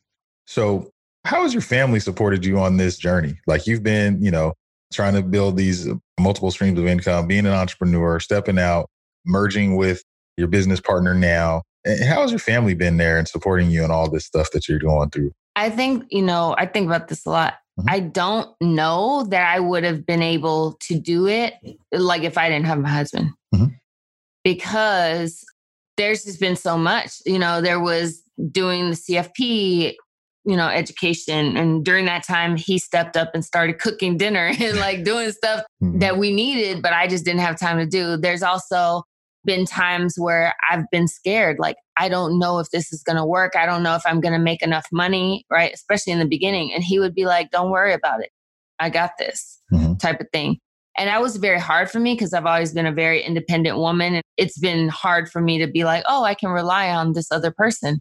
So, 0.46 0.90
how 1.24 1.42
has 1.42 1.52
your 1.52 1.62
family 1.62 2.00
supported 2.00 2.44
you 2.44 2.58
on 2.58 2.78
this 2.78 2.96
journey? 2.96 3.38
Like 3.46 3.66
you've 3.66 3.82
been, 3.82 4.22
you 4.22 4.30
know, 4.30 4.54
trying 4.92 5.14
to 5.14 5.22
build 5.22 5.56
these 5.56 5.88
multiple 6.18 6.50
streams 6.50 6.78
of 6.78 6.86
income, 6.86 7.26
being 7.26 7.44
an 7.44 7.52
entrepreneur, 7.52 8.18
stepping 8.20 8.58
out, 8.58 8.88
merging 9.26 9.76
with 9.76 10.02
your 10.38 10.48
business 10.48 10.80
partner 10.80 11.14
now. 11.14 11.62
And 11.84 12.02
how 12.04 12.22
has 12.22 12.30
your 12.30 12.38
family 12.38 12.74
been 12.74 12.96
there 12.96 13.18
and 13.18 13.28
supporting 13.28 13.70
you 13.70 13.82
and 13.82 13.92
all 13.92 14.10
this 14.10 14.24
stuff 14.24 14.50
that 14.52 14.68
you're 14.68 14.78
going 14.78 15.10
through? 15.10 15.32
I 15.56 15.70
think, 15.70 16.04
you 16.10 16.22
know, 16.22 16.54
I 16.56 16.66
think 16.66 16.86
about 16.86 17.08
this 17.08 17.26
a 17.26 17.30
lot. 17.30 17.54
Mm-hmm. 17.78 17.90
I 17.90 18.00
don't 18.00 18.48
know 18.60 19.24
that 19.30 19.54
I 19.54 19.60
would 19.60 19.84
have 19.84 20.06
been 20.06 20.22
able 20.22 20.76
to 20.82 20.98
do 20.98 21.26
it 21.26 21.54
like 21.92 22.22
if 22.22 22.38
I 22.38 22.48
didn't 22.48 22.66
have 22.66 22.78
my 22.78 22.88
husband. 22.88 23.30
Mm-hmm. 23.54 23.66
Because 24.44 25.44
there's 25.96 26.24
just 26.24 26.40
been 26.40 26.56
so 26.56 26.78
much. 26.78 27.20
You 27.26 27.38
know, 27.38 27.60
there 27.60 27.80
was 27.80 28.22
doing 28.50 28.90
the 28.90 28.96
CFP, 28.96 29.94
you 30.44 30.56
know, 30.56 30.68
education. 30.68 31.56
And 31.56 31.84
during 31.84 32.04
that 32.06 32.24
time, 32.24 32.56
he 32.56 32.78
stepped 32.78 33.16
up 33.16 33.32
and 33.34 33.44
started 33.44 33.78
cooking 33.78 34.16
dinner 34.16 34.52
and 34.60 34.78
like 34.78 35.04
doing 35.04 35.32
stuff 35.32 35.64
mm-hmm. 35.82 35.98
that 35.98 36.18
we 36.18 36.32
needed, 36.32 36.82
but 36.82 36.92
I 36.92 37.08
just 37.08 37.24
didn't 37.24 37.40
have 37.40 37.58
time 37.58 37.78
to 37.78 37.86
do. 37.86 38.16
There's 38.16 38.42
also 38.42 39.02
been 39.44 39.64
times 39.64 40.14
where 40.18 40.54
I've 40.70 40.84
been 40.90 41.08
scared. 41.08 41.58
Like, 41.58 41.76
I 41.96 42.08
don't 42.08 42.38
know 42.38 42.58
if 42.58 42.70
this 42.70 42.92
is 42.92 43.02
going 43.02 43.16
to 43.16 43.24
work. 43.24 43.56
I 43.56 43.66
don't 43.66 43.82
know 43.82 43.94
if 43.94 44.02
I'm 44.06 44.20
going 44.20 44.32
to 44.32 44.38
make 44.38 44.62
enough 44.62 44.86
money, 44.92 45.44
right? 45.50 45.72
Especially 45.72 46.12
in 46.12 46.18
the 46.18 46.26
beginning. 46.26 46.72
And 46.72 46.82
he 46.82 46.98
would 46.98 47.14
be 47.14 47.26
like, 47.26 47.50
don't 47.50 47.70
worry 47.70 47.92
about 47.92 48.20
it. 48.20 48.30
I 48.78 48.90
got 48.90 49.12
this 49.18 49.60
mm-hmm. 49.72 49.94
type 49.94 50.20
of 50.20 50.28
thing. 50.32 50.58
And 50.96 51.08
that 51.08 51.22
was 51.22 51.36
very 51.36 51.60
hard 51.60 51.90
for 51.90 52.00
me 52.00 52.14
because 52.14 52.34
I've 52.34 52.46
always 52.46 52.72
been 52.72 52.86
a 52.86 52.92
very 52.92 53.22
independent 53.22 53.78
woman. 53.78 54.14
And 54.14 54.24
it's 54.36 54.58
been 54.58 54.88
hard 54.88 55.30
for 55.30 55.40
me 55.40 55.58
to 55.58 55.68
be 55.68 55.84
like, 55.84 56.04
oh, 56.08 56.24
I 56.24 56.34
can 56.34 56.50
rely 56.50 56.90
on 56.90 57.12
this 57.12 57.30
other 57.30 57.52
person. 57.52 58.00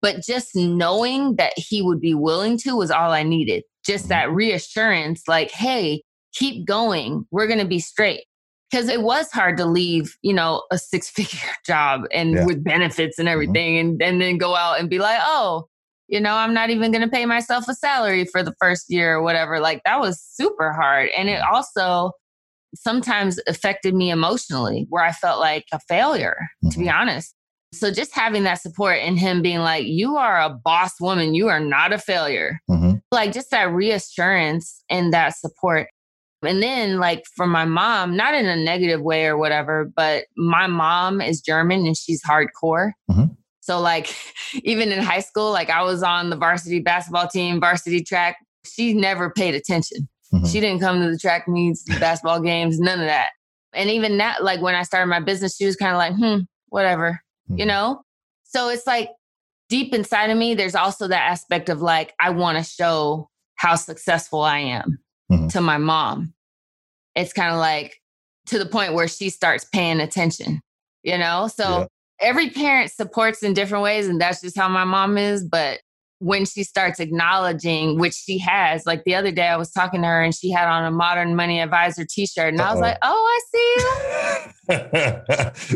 But 0.00 0.22
just 0.22 0.54
knowing 0.54 1.34
that 1.36 1.52
he 1.56 1.82
would 1.82 2.00
be 2.00 2.14
willing 2.14 2.56
to 2.58 2.76
was 2.76 2.92
all 2.92 3.10
I 3.10 3.24
needed. 3.24 3.64
Just 3.84 4.08
that 4.08 4.30
reassurance, 4.30 5.22
like, 5.26 5.50
hey, 5.50 6.02
keep 6.32 6.64
going. 6.66 7.26
We're 7.32 7.48
going 7.48 7.58
to 7.58 7.64
be 7.64 7.80
straight. 7.80 8.24
Because 8.70 8.88
it 8.88 9.02
was 9.02 9.32
hard 9.32 9.56
to 9.56 9.64
leave, 9.64 10.16
you 10.20 10.34
know, 10.34 10.62
a 10.70 10.78
six 10.78 11.08
figure 11.08 11.38
job 11.66 12.02
and 12.12 12.34
yeah. 12.34 12.44
with 12.44 12.62
benefits 12.62 13.18
and 13.18 13.26
mm-hmm. 13.26 13.32
everything, 13.32 13.74
mm-hmm. 13.74 13.88
and, 13.90 14.02
and 14.02 14.20
then 14.20 14.38
go 14.38 14.54
out 14.54 14.78
and 14.78 14.90
be 14.90 14.98
like, 14.98 15.18
oh, 15.22 15.68
you 16.08 16.20
know, 16.20 16.34
I'm 16.34 16.54
not 16.54 16.70
even 16.70 16.90
going 16.90 17.02
to 17.02 17.10
pay 17.10 17.26
myself 17.26 17.68
a 17.68 17.74
salary 17.74 18.24
for 18.24 18.42
the 18.42 18.54
first 18.60 18.86
year 18.88 19.16
or 19.16 19.22
whatever. 19.22 19.60
Like 19.60 19.82
that 19.84 20.00
was 20.00 20.20
super 20.20 20.72
hard. 20.72 21.10
And 21.16 21.28
it 21.28 21.40
also 21.42 22.12
sometimes 22.74 23.38
affected 23.46 23.94
me 23.94 24.10
emotionally 24.10 24.86
where 24.88 25.04
I 25.04 25.12
felt 25.12 25.38
like 25.38 25.66
a 25.72 25.78
failure, 25.80 26.36
mm-hmm. 26.64 26.70
to 26.70 26.78
be 26.78 26.86
mm-hmm. 26.86 26.98
honest. 26.98 27.34
So 27.74 27.90
just 27.90 28.14
having 28.14 28.44
that 28.44 28.62
support 28.62 28.98
and 29.00 29.18
him 29.18 29.42
being 29.42 29.58
like, 29.58 29.84
you 29.86 30.16
are 30.16 30.40
a 30.40 30.48
boss 30.48 30.98
woman, 31.00 31.34
you 31.34 31.48
are 31.48 31.60
not 31.60 31.92
a 31.92 31.98
failure. 31.98 32.60
Mm-hmm. 32.70 32.94
Like 33.12 33.32
just 33.32 33.50
that 33.50 33.70
reassurance 33.70 34.82
and 34.88 35.12
that 35.12 35.36
support. 35.36 35.88
And 36.42 36.62
then, 36.62 36.98
like, 36.98 37.24
for 37.34 37.46
my 37.46 37.64
mom, 37.64 38.16
not 38.16 38.34
in 38.34 38.46
a 38.46 38.56
negative 38.56 39.00
way 39.00 39.26
or 39.26 39.36
whatever, 39.36 39.90
but 39.96 40.26
my 40.36 40.66
mom 40.66 41.20
is 41.20 41.40
German 41.40 41.86
and 41.86 41.96
she's 41.96 42.22
hardcore. 42.22 42.92
Mm-hmm. 43.10 43.24
So, 43.60 43.80
like, 43.80 44.14
even 44.62 44.92
in 44.92 45.02
high 45.02 45.20
school, 45.20 45.50
like, 45.50 45.70
I 45.70 45.82
was 45.82 46.02
on 46.02 46.30
the 46.30 46.36
varsity 46.36 46.80
basketball 46.80 47.28
team, 47.28 47.60
varsity 47.60 48.02
track. 48.02 48.36
She 48.64 48.94
never 48.94 49.30
paid 49.30 49.54
attention. 49.54 50.08
Mm-hmm. 50.32 50.46
She 50.46 50.60
didn't 50.60 50.80
come 50.80 51.00
to 51.00 51.10
the 51.10 51.18
track 51.18 51.48
meets, 51.48 51.82
basketball 51.98 52.40
games, 52.40 52.78
none 52.78 53.00
of 53.00 53.06
that. 53.06 53.30
And 53.72 53.90
even 53.90 54.18
that, 54.18 54.44
like, 54.44 54.60
when 54.60 54.74
I 54.74 54.82
started 54.82 55.06
my 55.06 55.20
business, 55.20 55.56
she 55.56 55.66
was 55.66 55.76
kind 55.76 55.92
of 55.92 55.98
like, 55.98 56.14
hmm, 56.14 56.44
whatever, 56.68 57.20
mm-hmm. 57.50 57.58
you 57.58 57.66
know? 57.66 58.02
So 58.44 58.68
it's 58.68 58.86
like 58.86 59.10
deep 59.68 59.92
inside 59.92 60.30
of 60.30 60.38
me, 60.38 60.54
there's 60.54 60.74
also 60.74 61.08
that 61.08 61.30
aspect 61.30 61.68
of 61.68 61.82
like, 61.82 62.14
I 62.18 62.30
want 62.30 62.58
to 62.58 62.64
show 62.64 63.28
how 63.56 63.74
successful 63.74 64.40
I 64.40 64.58
am 64.58 64.98
mm-hmm. 65.30 65.48
to 65.48 65.60
my 65.60 65.78
mom. 65.78 66.34
It's 67.14 67.32
kind 67.32 67.52
of 67.52 67.58
like 67.58 67.96
to 68.46 68.58
the 68.58 68.66
point 68.66 68.94
where 68.94 69.08
she 69.08 69.30
starts 69.30 69.64
paying 69.64 70.00
attention, 70.00 70.60
you 71.02 71.18
know? 71.18 71.48
So 71.48 71.80
yeah. 71.80 71.86
every 72.20 72.50
parent 72.50 72.90
supports 72.90 73.42
in 73.42 73.54
different 73.54 73.84
ways, 73.84 74.08
and 74.08 74.20
that's 74.20 74.40
just 74.40 74.56
how 74.56 74.68
my 74.68 74.84
mom 74.84 75.18
is. 75.18 75.44
But 75.44 75.80
when 76.20 76.44
she 76.44 76.64
starts 76.64 76.98
acknowledging, 76.98 77.96
which 77.98 78.14
she 78.14 78.38
has, 78.38 78.84
like 78.86 79.04
the 79.04 79.14
other 79.14 79.30
day 79.30 79.46
I 79.48 79.56
was 79.56 79.70
talking 79.70 80.02
to 80.02 80.08
her 80.08 80.20
and 80.22 80.34
she 80.34 80.50
had 80.50 80.68
on 80.68 80.84
a 80.84 80.90
modern 80.90 81.36
money 81.36 81.60
advisor 81.60 82.04
t 82.08 82.26
shirt, 82.26 82.52
and 82.52 82.60
Uh-oh. 82.60 82.68
I 82.68 82.72
was 82.72 82.80
like, 82.80 82.98
oh, 83.02 83.28
I 83.28 83.40
see 83.52 83.76
you. 83.78 83.86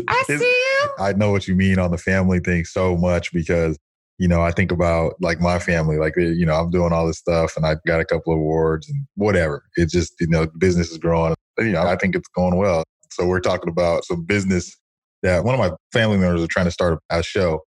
I 0.07 0.23
see 0.27 0.33
you. 0.35 0.89
I 0.99 1.13
know 1.13 1.31
what 1.31 1.47
you 1.47 1.55
mean 1.55 1.79
on 1.79 1.89
the 1.91 1.97
family 1.97 2.39
thing 2.39 2.65
so 2.65 2.97
much 2.97 3.31
because 3.31 3.79
you 4.19 4.27
know, 4.27 4.41
I 4.41 4.51
think 4.51 4.71
about 4.71 5.15
like 5.19 5.41
my 5.41 5.59
family, 5.59 5.97
like, 5.97 6.13
eh, 6.17 6.33
you 6.35 6.45
know, 6.45 6.53
I'm 6.53 6.69
doing 6.69 6.93
all 6.93 7.07
this 7.07 7.17
stuff 7.17 7.57
and 7.57 7.65
I've 7.65 7.83
got 7.85 7.99
a 7.99 8.05
couple 8.05 8.33
of 8.33 8.39
awards 8.39 8.87
and 8.89 9.05
whatever. 9.15 9.63
It 9.75 9.89
just, 9.89 10.13
you 10.19 10.27
know, 10.27 10.47
business 10.57 10.91
is 10.91 10.97
growing. 10.97 11.35
You 11.57 11.71
know, 11.71 11.83
I 11.83 11.95
think 11.95 12.15
it's 12.15 12.27
going 12.29 12.55
well. 12.55 12.83
So 13.11 13.25
we're 13.25 13.39
talking 13.39 13.69
about 13.69 14.05
some 14.05 14.23
business 14.23 14.75
that 15.23 15.43
one 15.43 15.55
of 15.55 15.59
my 15.59 15.71
family 15.91 16.17
members 16.17 16.43
are 16.43 16.47
trying 16.47 16.65
to 16.65 16.71
start 16.71 16.99
a 17.09 17.23
show. 17.23 17.61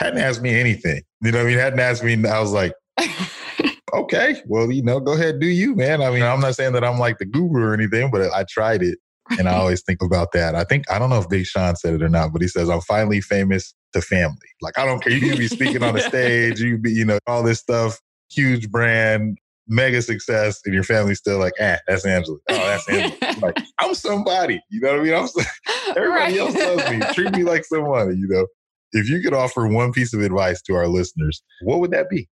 Hadn't 0.00 0.20
asked 0.20 0.42
me 0.42 0.58
anything. 0.58 1.02
You 1.22 1.32
know 1.32 1.40
I 1.40 1.44
mean? 1.44 1.58
Hadn't 1.58 1.80
asked 1.80 2.02
me. 2.02 2.14
I 2.26 2.40
was 2.40 2.52
like, 2.52 2.72
okay, 3.94 4.42
well, 4.46 4.70
you 4.72 4.82
know, 4.82 5.00
go 5.00 5.12
ahead, 5.12 5.40
do 5.40 5.46
you, 5.46 5.74
man. 5.76 6.02
I 6.02 6.10
mean, 6.10 6.22
I'm 6.22 6.40
not 6.40 6.56
saying 6.56 6.72
that 6.72 6.84
I'm 6.84 6.98
like 6.98 7.18
the 7.18 7.26
guru 7.26 7.62
or 7.62 7.74
anything, 7.74 8.10
but 8.10 8.32
I 8.32 8.44
tried 8.48 8.82
it. 8.82 8.98
And 9.38 9.48
I 9.48 9.54
always 9.58 9.82
think 9.82 10.02
about 10.02 10.32
that. 10.32 10.54
I 10.54 10.64
think, 10.64 10.90
I 10.90 10.98
don't 10.98 11.10
know 11.10 11.20
if 11.20 11.28
Big 11.28 11.46
Sean 11.46 11.76
said 11.76 11.94
it 11.94 12.02
or 12.02 12.08
not, 12.08 12.32
but 12.32 12.42
he 12.42 12.48
says, 12.48 12.68
I'm 12.68 12.80
finally 12.80 13.20
famous 13.20 13.74
to 13.94 14.02
family. 14.02 14.36
Like, 14.60 14.78
I 14.78 14.84
don't 14.84 15.02
care. 15.02 15.12
You 15.12 15.20
can 15.20 15.38
be 15.38 15.48
speaking 15.48 15.82
on 15.82 15.94
the 15.94 16.00
stage, 16.08 16.60
you 16.60 16.78
be, 16.78 16.92
you 16.92 17.04
know, 17.04 17.18
all 17.26 17.42
this 17.42 17.60
stuff, 17.60 18.00
huge 18.30 18.70
brand, 18.70 19.38
mega 19.66 20.02
success, 20.02 20.60
and 20.64 20.74
your 20.74 20.84
family's 20.84 21.18
still 21.18 21.38
like, 21.38 21.54
ah, 21.60 21.78
that's 21.86 22.04
Angela. 22.04 22.38
Oh, 22.50 22.54
that's 22.54 22.88
Angela. 22.88 23.34
like, 23.40 23.58
I'm 23.80 23.94
somebody. 23.94 24.60
You 24.70 24.80
know 24.80 24.92
what 24.92 25.00
I 25.00 25.02
mean? 25.02 25.14
I'm 25.14 25.26
so, 25.26 25.42
everybody 25.96 26.10
right. 26.10 26.36
else 26.36 26.54
loves 26.54 26.90
me. 26.90 27.00
Treat 27.14 27.36
me 27.36 27.44
like 27.44 27.64
somebody, 27.64 28.16
you 28.16 28.28
know. 28.28 28.46
If 28.92 29.08
you 29.08 29.20
could 29.20 29.34
offer 29.34 29.66
one 29.66 29.92
piece 29.92 30.14
of 30.14 30.20
advice 30.20 30.62
to 30.62 30.74
our 30.74 30.86
listeners, 30.86 31.42
what 31.62 31.80
would 31.80 31.90
that 31.90 32.08
be? 32.08 32.28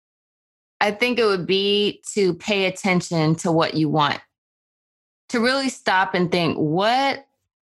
I 0.81 0.93
think 0.93 1.19
it 1.19 1.25
would 1.25 1.47
be 1.47 2.03
to 2.15 2.35
pay 2.35 2.67
attention 2.67 3.35
to 3.37 3.51
what 3.51 3.75
you 3.75 3.89
want. 3.89 4.21
To 5.31 5.41
really 5.41 5.71
stop 5.71 6.15
and 6.15 6.31
think, 6.31 6.57
what 6.57 7.25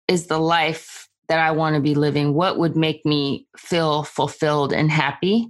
is 0.06 0.26
the 0.26 0.38
life 0.38 1.08
that 1.28 1.38
I 1.38 1.50
want 1.50 1.74
to 1.74 1.80
be 1.80 1.94
living? 1.94 2.34
What 2.34 2.58
would 2.58 2.76
make 2.76 3.04
me 3.04 3.46
feel 3.56 4.04
fulfilled 4.04 4.72
and 4.72 4.90
happy? 4.90 5.48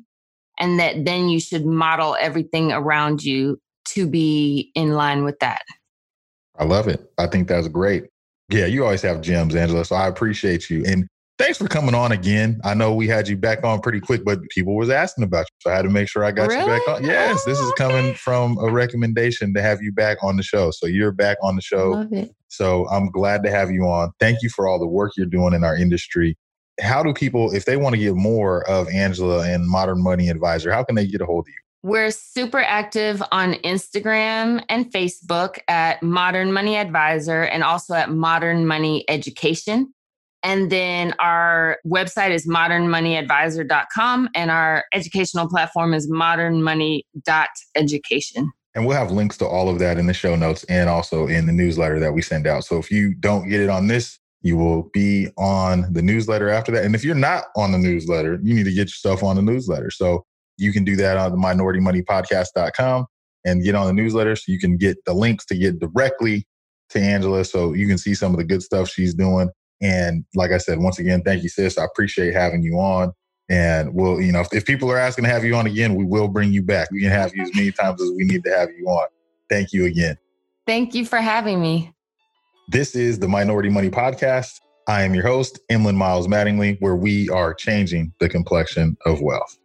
And 0.59 0.79
that 0.79 1.05
then 1.05 1.29
you 1.29 1.41
should 1.41 1.67
model 1.67 2.17
everything 2.21 2.73
around 2.73 3.25
you 3.25 3.61
to 3.87 4.07
be 4.07 4.71
in 4.75 4.93
line 4.93 5.25
with 5.25 5.39
that. 5.41 5.63
I 6.57 6.65
love 6.65 6.87
it. 6.87 7.11
I 7.19 7.27
think 7.27 7.49
that's 7.49 7.69
great. 7.69 8.05
Yeah, 8.51 8.67
you 8.67 8.85
always 8.85 9.03
have 9.03 9.21
gems, 9.21 9.55
Angela. 9.55 9.85
So 9.85 9.97
I 9.97 10.07
appreciate 10.07 10.71
you. 10.71 10.85
And 10.87 11.09
thanks 11.39 11.59
for 11.59 11.69
coming 11.69 11.95
on 11.95 12.13
again. 12.13 12.61
I 12.65 12.75
know 12.75 12.95
we 12.95 13.09
had 13.09 13.29
you 13.29 13.37
back 13.37 13.65
on 13.65 13.81
pretty 13.81 14.01
quick, 14.01 14.25
but 14.25 14.41
people 14.51 14.77
was 14.77 14.91
asking 14.91 15.25
about 15.25 15.41
you. 15.41 15.57
So 15.61 15.71
I 15.71 15.77
had 15.77 15.83
to 15.83 15.91
make 15.91 16.09
sure 16.09 16.25
I 16.25 16.33
got 16.33 16.49
really? 16.49 16.61
you 16.61 16.67
back 16.67 16.89
on. 16.89 17.05
Yes, 17.05 17.41
oh, 17.47 17.51
this 17.51 17.59
is 17.59 17.71
oh, 17.71 17.75
coming 17.77 18.07
okay. 18.07 18.15
from 18.15 18.59
a 18.59 18.71
recommendation 18.71 19.55
to 19.55 19.63
have 19.63 19.83
you 19.83 19.93
back 19.93 20.23
on 20.23 20.37
the 20.37 20.43
show. 20.43 20.71
So 20.71 20.87
you're 20.87 21.13
back 21.13 21.39
on 21.43 21.57
the 21.57 21.63
show. 21.63 21.91
Love 21.91 22.13
it. 22.13 22.35
So 22.49 22.89
I'm 22.89 23.11
glad 23.11 23.43
to 23.45 23.51
have 23.51 23.71
you 23.71 23.85
on. 23.85 24.13
Thank 24.21 24.43
you 24.43 24.49
for 24.49 24.69
all 24.69 24.79
the 24.79 24.87
work 24.87 25.13
you're 25.17 25.27
doing 25.27 25.55
in 25.55 25.65
our 25.65 25.77
industry. 25.77 26.37
How 26.81 27.03
do 27.03 27.13
people, 27.13 27.55
if 27.55 27.67
they 27.67 27.77
want 27.77 27.95
to 27.95 28.01
get 28.01 28.15
more 28.15 28.69
of 28.69 28.89
Angela 28.89 29.49
and 29.49 29.69
Modern 29.69 30.03
Money 30.03 30.29
Advisor, 30.29 30.73
how 30.73 30.83
can 30.83 30.97
they 30.97 31.07
get 31.07 31.21
a 31.21 31.27
hold 31.27 31.47
of 31.47 31.49
you? 31.49 31.55
We're 31.89 32.11
super 32.11 32.61
active 32.61 33.23
on 33.31 33.55
Instagram 33.57 34.65
and 34.69 34.91
Facebook 34.91 35.59
at 35.69 36.03
Modern 36.03 36.53
Money 36.53 36.77
Advisor 36.77 37.43
and 37.43 37.63
also 37.63 37.95
at 37.95 38.11
Modern 38.11 38.67
Money 38.67 39.05
Education. 39.09 39.94
And 40.45 40.71
then 40.71 41.13
our 41.19 41.79
website 41.87 42.31
is 42.31 42.47
modernmoneyadvisor.com 42.47 44.29
and 44.35 44.51
our 44.51 44.85
educational 44.93 45.49
platform 45.49 45.95
is 45.95 46.11
modernmoney.education. 46.11 48.53
And 48.75 48.87
we'll 48.87 48.97
have 48.97 49.11
links 49.11 49.39
to 49.39 49.47
all 49.47 49.71
of 49.71 49.79
that 49.79 49.97
in 49.99 50.07
the 50.07 50.13
show 50.13 50.37
notes 50.37 50.65
and 50.65 50.91
also 50.91 51.29
in 51.29 51.47
the 51.47 51.53
newsletter 51.53 51.99
that 52.01 52.13
we 52.13 52.21
send 52.21 52.47
out. 52.47 52.65
So 52.65 52.77
if 52.77 52.91
you 52.91 53.15
don't 53.15 53.49
get 53.49 53.61
it 53.61 53.71
on 53.71 53.87
this, 53.87 54.19
you 54.43 54.59
will 54.59 54.91
be 54.93 55.29
on 55.39 55.91
the 55.93 56.03
newsletter 56.03 56.51
after 56.51 56.71
that. 56.73 56.85
And 56.85 56.95
if 56.95 57.03
you're 57.05 57.15
not 57.15 57.45
on 57.57 57.73
the 57.73 57.79
newsletter, 57.79 58.39
you 58.43 58.53
need 58.53 58.65
to 58.65 58.73
get 58.73 58.89
yourself 58.89 59.23
on 59.23 59.37
the 59.37 59.43
newsletter. 59.43 59.91
So 59.91 60.27
you 60.59 60.73
can 60.73 60.85
do 60.85 60.95
that 60.97 61.17
on 61.17 61.31
the 61.31 61.39
minoritymoneypodcast.com 61.39 63.07
and 63.47 63.65
get 63.65 63.75
on 63.75 63.87
the 63.87 63.95
newsletter 63.95 64.37
so 64.37 64.53
you 64.53 64.59
can 64.59 64.77
get 64.77 65.03
the 65.07 65.15
links 65.15 65.47
to 65.47 65.57
get 65.57 65.79
directly 65.79 66.47
to 66.91 67.01
Angela 67.01 67.47
so 67.47 67.73
you 67.73 67.89
can 67.89 67.97
see 67.97 68.15
some 68.15 68.33
of 68.33 68.39
the 68.39 68.45
good 68.45 68.63
stuff 68.63 68.91
she's 68.91 69.15
doing. 69.15 69.49
And 69.81 70.25
like 70.35 70.51
I 70.51 70.59
said, 70.59 70.79
once 70.79 70.99
again, 70.99 71.23
thank 71.23 71.43
you, 71.43 71.49
sis. 71.49 71.79
I 71.79 71.85
appreciate 71.85 72.35
having 72.35 72.63
you 72.63 72.79
on. 72.79 73.13
And 73.51 73.95
we'll, 73.95 74.21
you 74.21 74.33
know, 74.33 74.41
if, 74.41 74.53
if 74.53 74.65
people 74.65 74.91
are 74.91 74.99
asking 74.99 75.25
to 75.25 75.31
have 75.31 75.45
you 75.45 75.55
on 75.55 75.67
again, 75.67 75.95
we 75.95 76.05
will 76.05 76.29
bring 76.29 76.53
you 76.53 76.63
back. 76.63 76.91
We 76.91 77.03
can 77.03 77.11
have 77.11 77.35
you 77.35 77.43
as 77.43 77.55
many 77.55 77.71
times 77.73 78.01
as 78.01 78.11
we 78.11 78.25
need 78.25 78.43
to 78.45 78.51
have 78.51 78.71
you 78.71 78.87
on. 78.87 79.07
Thank 79.51 79.73
you 79.73 79.85
again. 79.85 80.17
Thank 80.67 80.95
you 80.95 81.05
for 81.05 81.19
having 81.19 81.61
me. 81.61 81.93
This 82.69 82.95
is 82.95 83.19
the 83.19 83.29
Minority 83.29 83.69
Money 83.69 83.91
Podcast. 83.91 84.61
I 84.89 85.03
am 85.03 85.15
your 85.15 85.25
host, 85.27 85.59
Emlyn 85.69 85.97
Miles 85.97 86.27
Mattingly, 86.27 86.79
where 86.81 86.97
we 86.97 87.29
are 87.29 87.53
changing 87.53 88.15
the 88.21 88.29
complexion 88.29 88.97
of 89.05 89.21
wealth. 89.21 89.59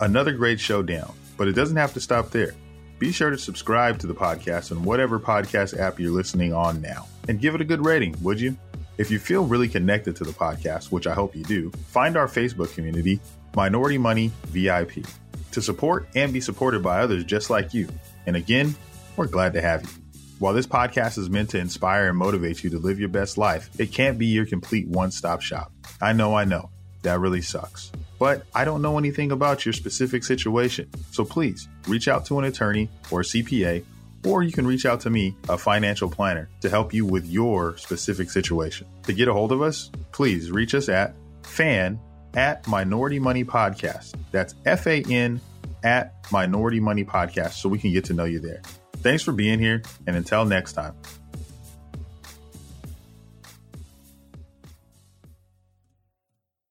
Another 0.00 0.32
great 0.32 0.58
showdown, 0.58 1.12
but 1.36 1.48
it 1.48 1.52
doesn't 1.52 1.76
have 1.76 1.92
to 1.94 2.00
stop 2.00 2.30
there. 2.30 2.54
Be 2.98 3.12
sure 3.12 3.28
to 3.28 3.38
subscribe 3.38 3.98
to 3.98 4.06
the 4.06 4.14
podcast 4.14 4.72
on 4.72 4.82
whatever 4.82 5.20
podcast 5.20 5.78
app 5.78 6.00
you're 6.00 6.12
listening 6.12 6.54
on 6.54 6.80
now 6.80 7.06
and 7.28 7.40
give 7.40 7.54
it 7.54 7.60
a 7.60 7.64
good 7.64 7.84
rating, 7.84 8.14
would 8.22 8.40
you? 8.40 8.56
If 8.96 9.10
you 9.10 9.18
feel 9.18 9.44
really 9.44 9.68
connected 9.68 10.14
to 10.16 10.24
the 10.24 10.32
podcast, 10.32 10.92
which 10.92 11.06
I 11.06 11.14
hope 11.14 11.34
you 11.34 11.44
do, 11.44 11.70
find 11.88 12.16
our 12.16 12.28
Facebook 12.28 12.72
community, 12.74 13.20
Minority 13.56 13.98
Money 13.98 14.30
VIP, 14.46 15.04
to 15.50 15.62
support 15.62 16.08
and 16.14 16.32
be 16.32 16.40
supported 16.40 16.82
by 16.82 17.00
others 17.00 17.24
just 17.24 17.50
like 17.50 17.74
you. 17.74 17.88
And 18.26 18.36
again, 18.36 18.74
we're 19.16 19.26
glad 19.26 19.52
to 19.54 19.60
have 19.60 19.82
you. 19.82 19.88
While 20.38 20.54
this 20.54 20.66
podcast 20.66 21.18
is 21.18 21.30
meant 21.30 21.50
to 21.50 21.58
inspire 21.58 22.08
and 22.08 22.18
motivate 22.18 22.62
you 22.62 22.70
to 22.70 22.78
live 22.78 23.00
your 23.00 23.08
best 23.08 23.38
life, 23.38 23.70
it 23.78 23.92
can't 23.92 24.18
be 24.18 24.26
your 24.26 24.46
complete 24.46 24.86
one 24.88 25.10
stop 25.10 25.40
shop. 25.42 25.72
I 26.00 26.12
know, 26.12 26.34
I 26.34 26.44
know. 26.44 26.70
That 27.02 27.20
really 27.20 27.42
sucks. 27.42 27.92
But 28.18 28.44
I 28.54 28.64
don't 28.64 28.82
know 28.82 28.98
anything 28.98 29.32
about 29.32 29.64
your 29.64 29.72
specific 29.72 30.24
situation. 30.24 30.90
So 31.10 31.24
please 31.24 31.68
reach 31.86 32.08
out 32.08 32.26
to 32.26 32.38
an 32.38 32.44
attorney 32.44 32.88
or 33.10 33.22
CPA 33.22 33.84
or 34.24 34.42
you 34.42 34.52
can 34.52 34.66
reach 34.66 34.86
out 34.86 35.00
to 35.00 35.10
me, 35.10 35.36
a 35.48 35.58
financial 35.58 36.10
planner, 36.10 36.48
to 36.60 36.70
help 36.70 36.92
you 36.92 37.04
with 37.04 37.26
your 37.26 37.76
specific 37.76 38.30
situation. 38.30 38.86
To 39.04 39.12
get 39.12 39.28
a 39.28 39.32
hold 39.32 39.52
of 39.52 39.62
us, 39.62 39.90
please 40.12 40.50
reach 40.50 40.74
us 40.74 40.88
at 40.88 41.14
fan 41.42 41.98
at 42.34 42.66
Minority 42.66 43.18
Money 43.18 43.44
Podcast. 43.44 44.14
That's 44.32 44.54
F 44.64 44.86
A 44.86 45.02
N 45.08 45.40
at 45.82 46.14
Minority 46.32 46.80
Money 46.80 47.04
Podcast 47.04 47.52
so 47.52 47.68
we 47.68 47.78
can 47.78 47.92
get 47.92 48.04
to 48.06 48.14
know 48.14 48.24
you 48.24 48.40
there. 48.40 48.62
Thanks 48.98 49.22
for 49.22 49.32
being 49.32 49.58
here, 49.58 49.82
and 50.06 50.16
until 50.16 50.44
next 50.44 50.72
time. 50.72 50.94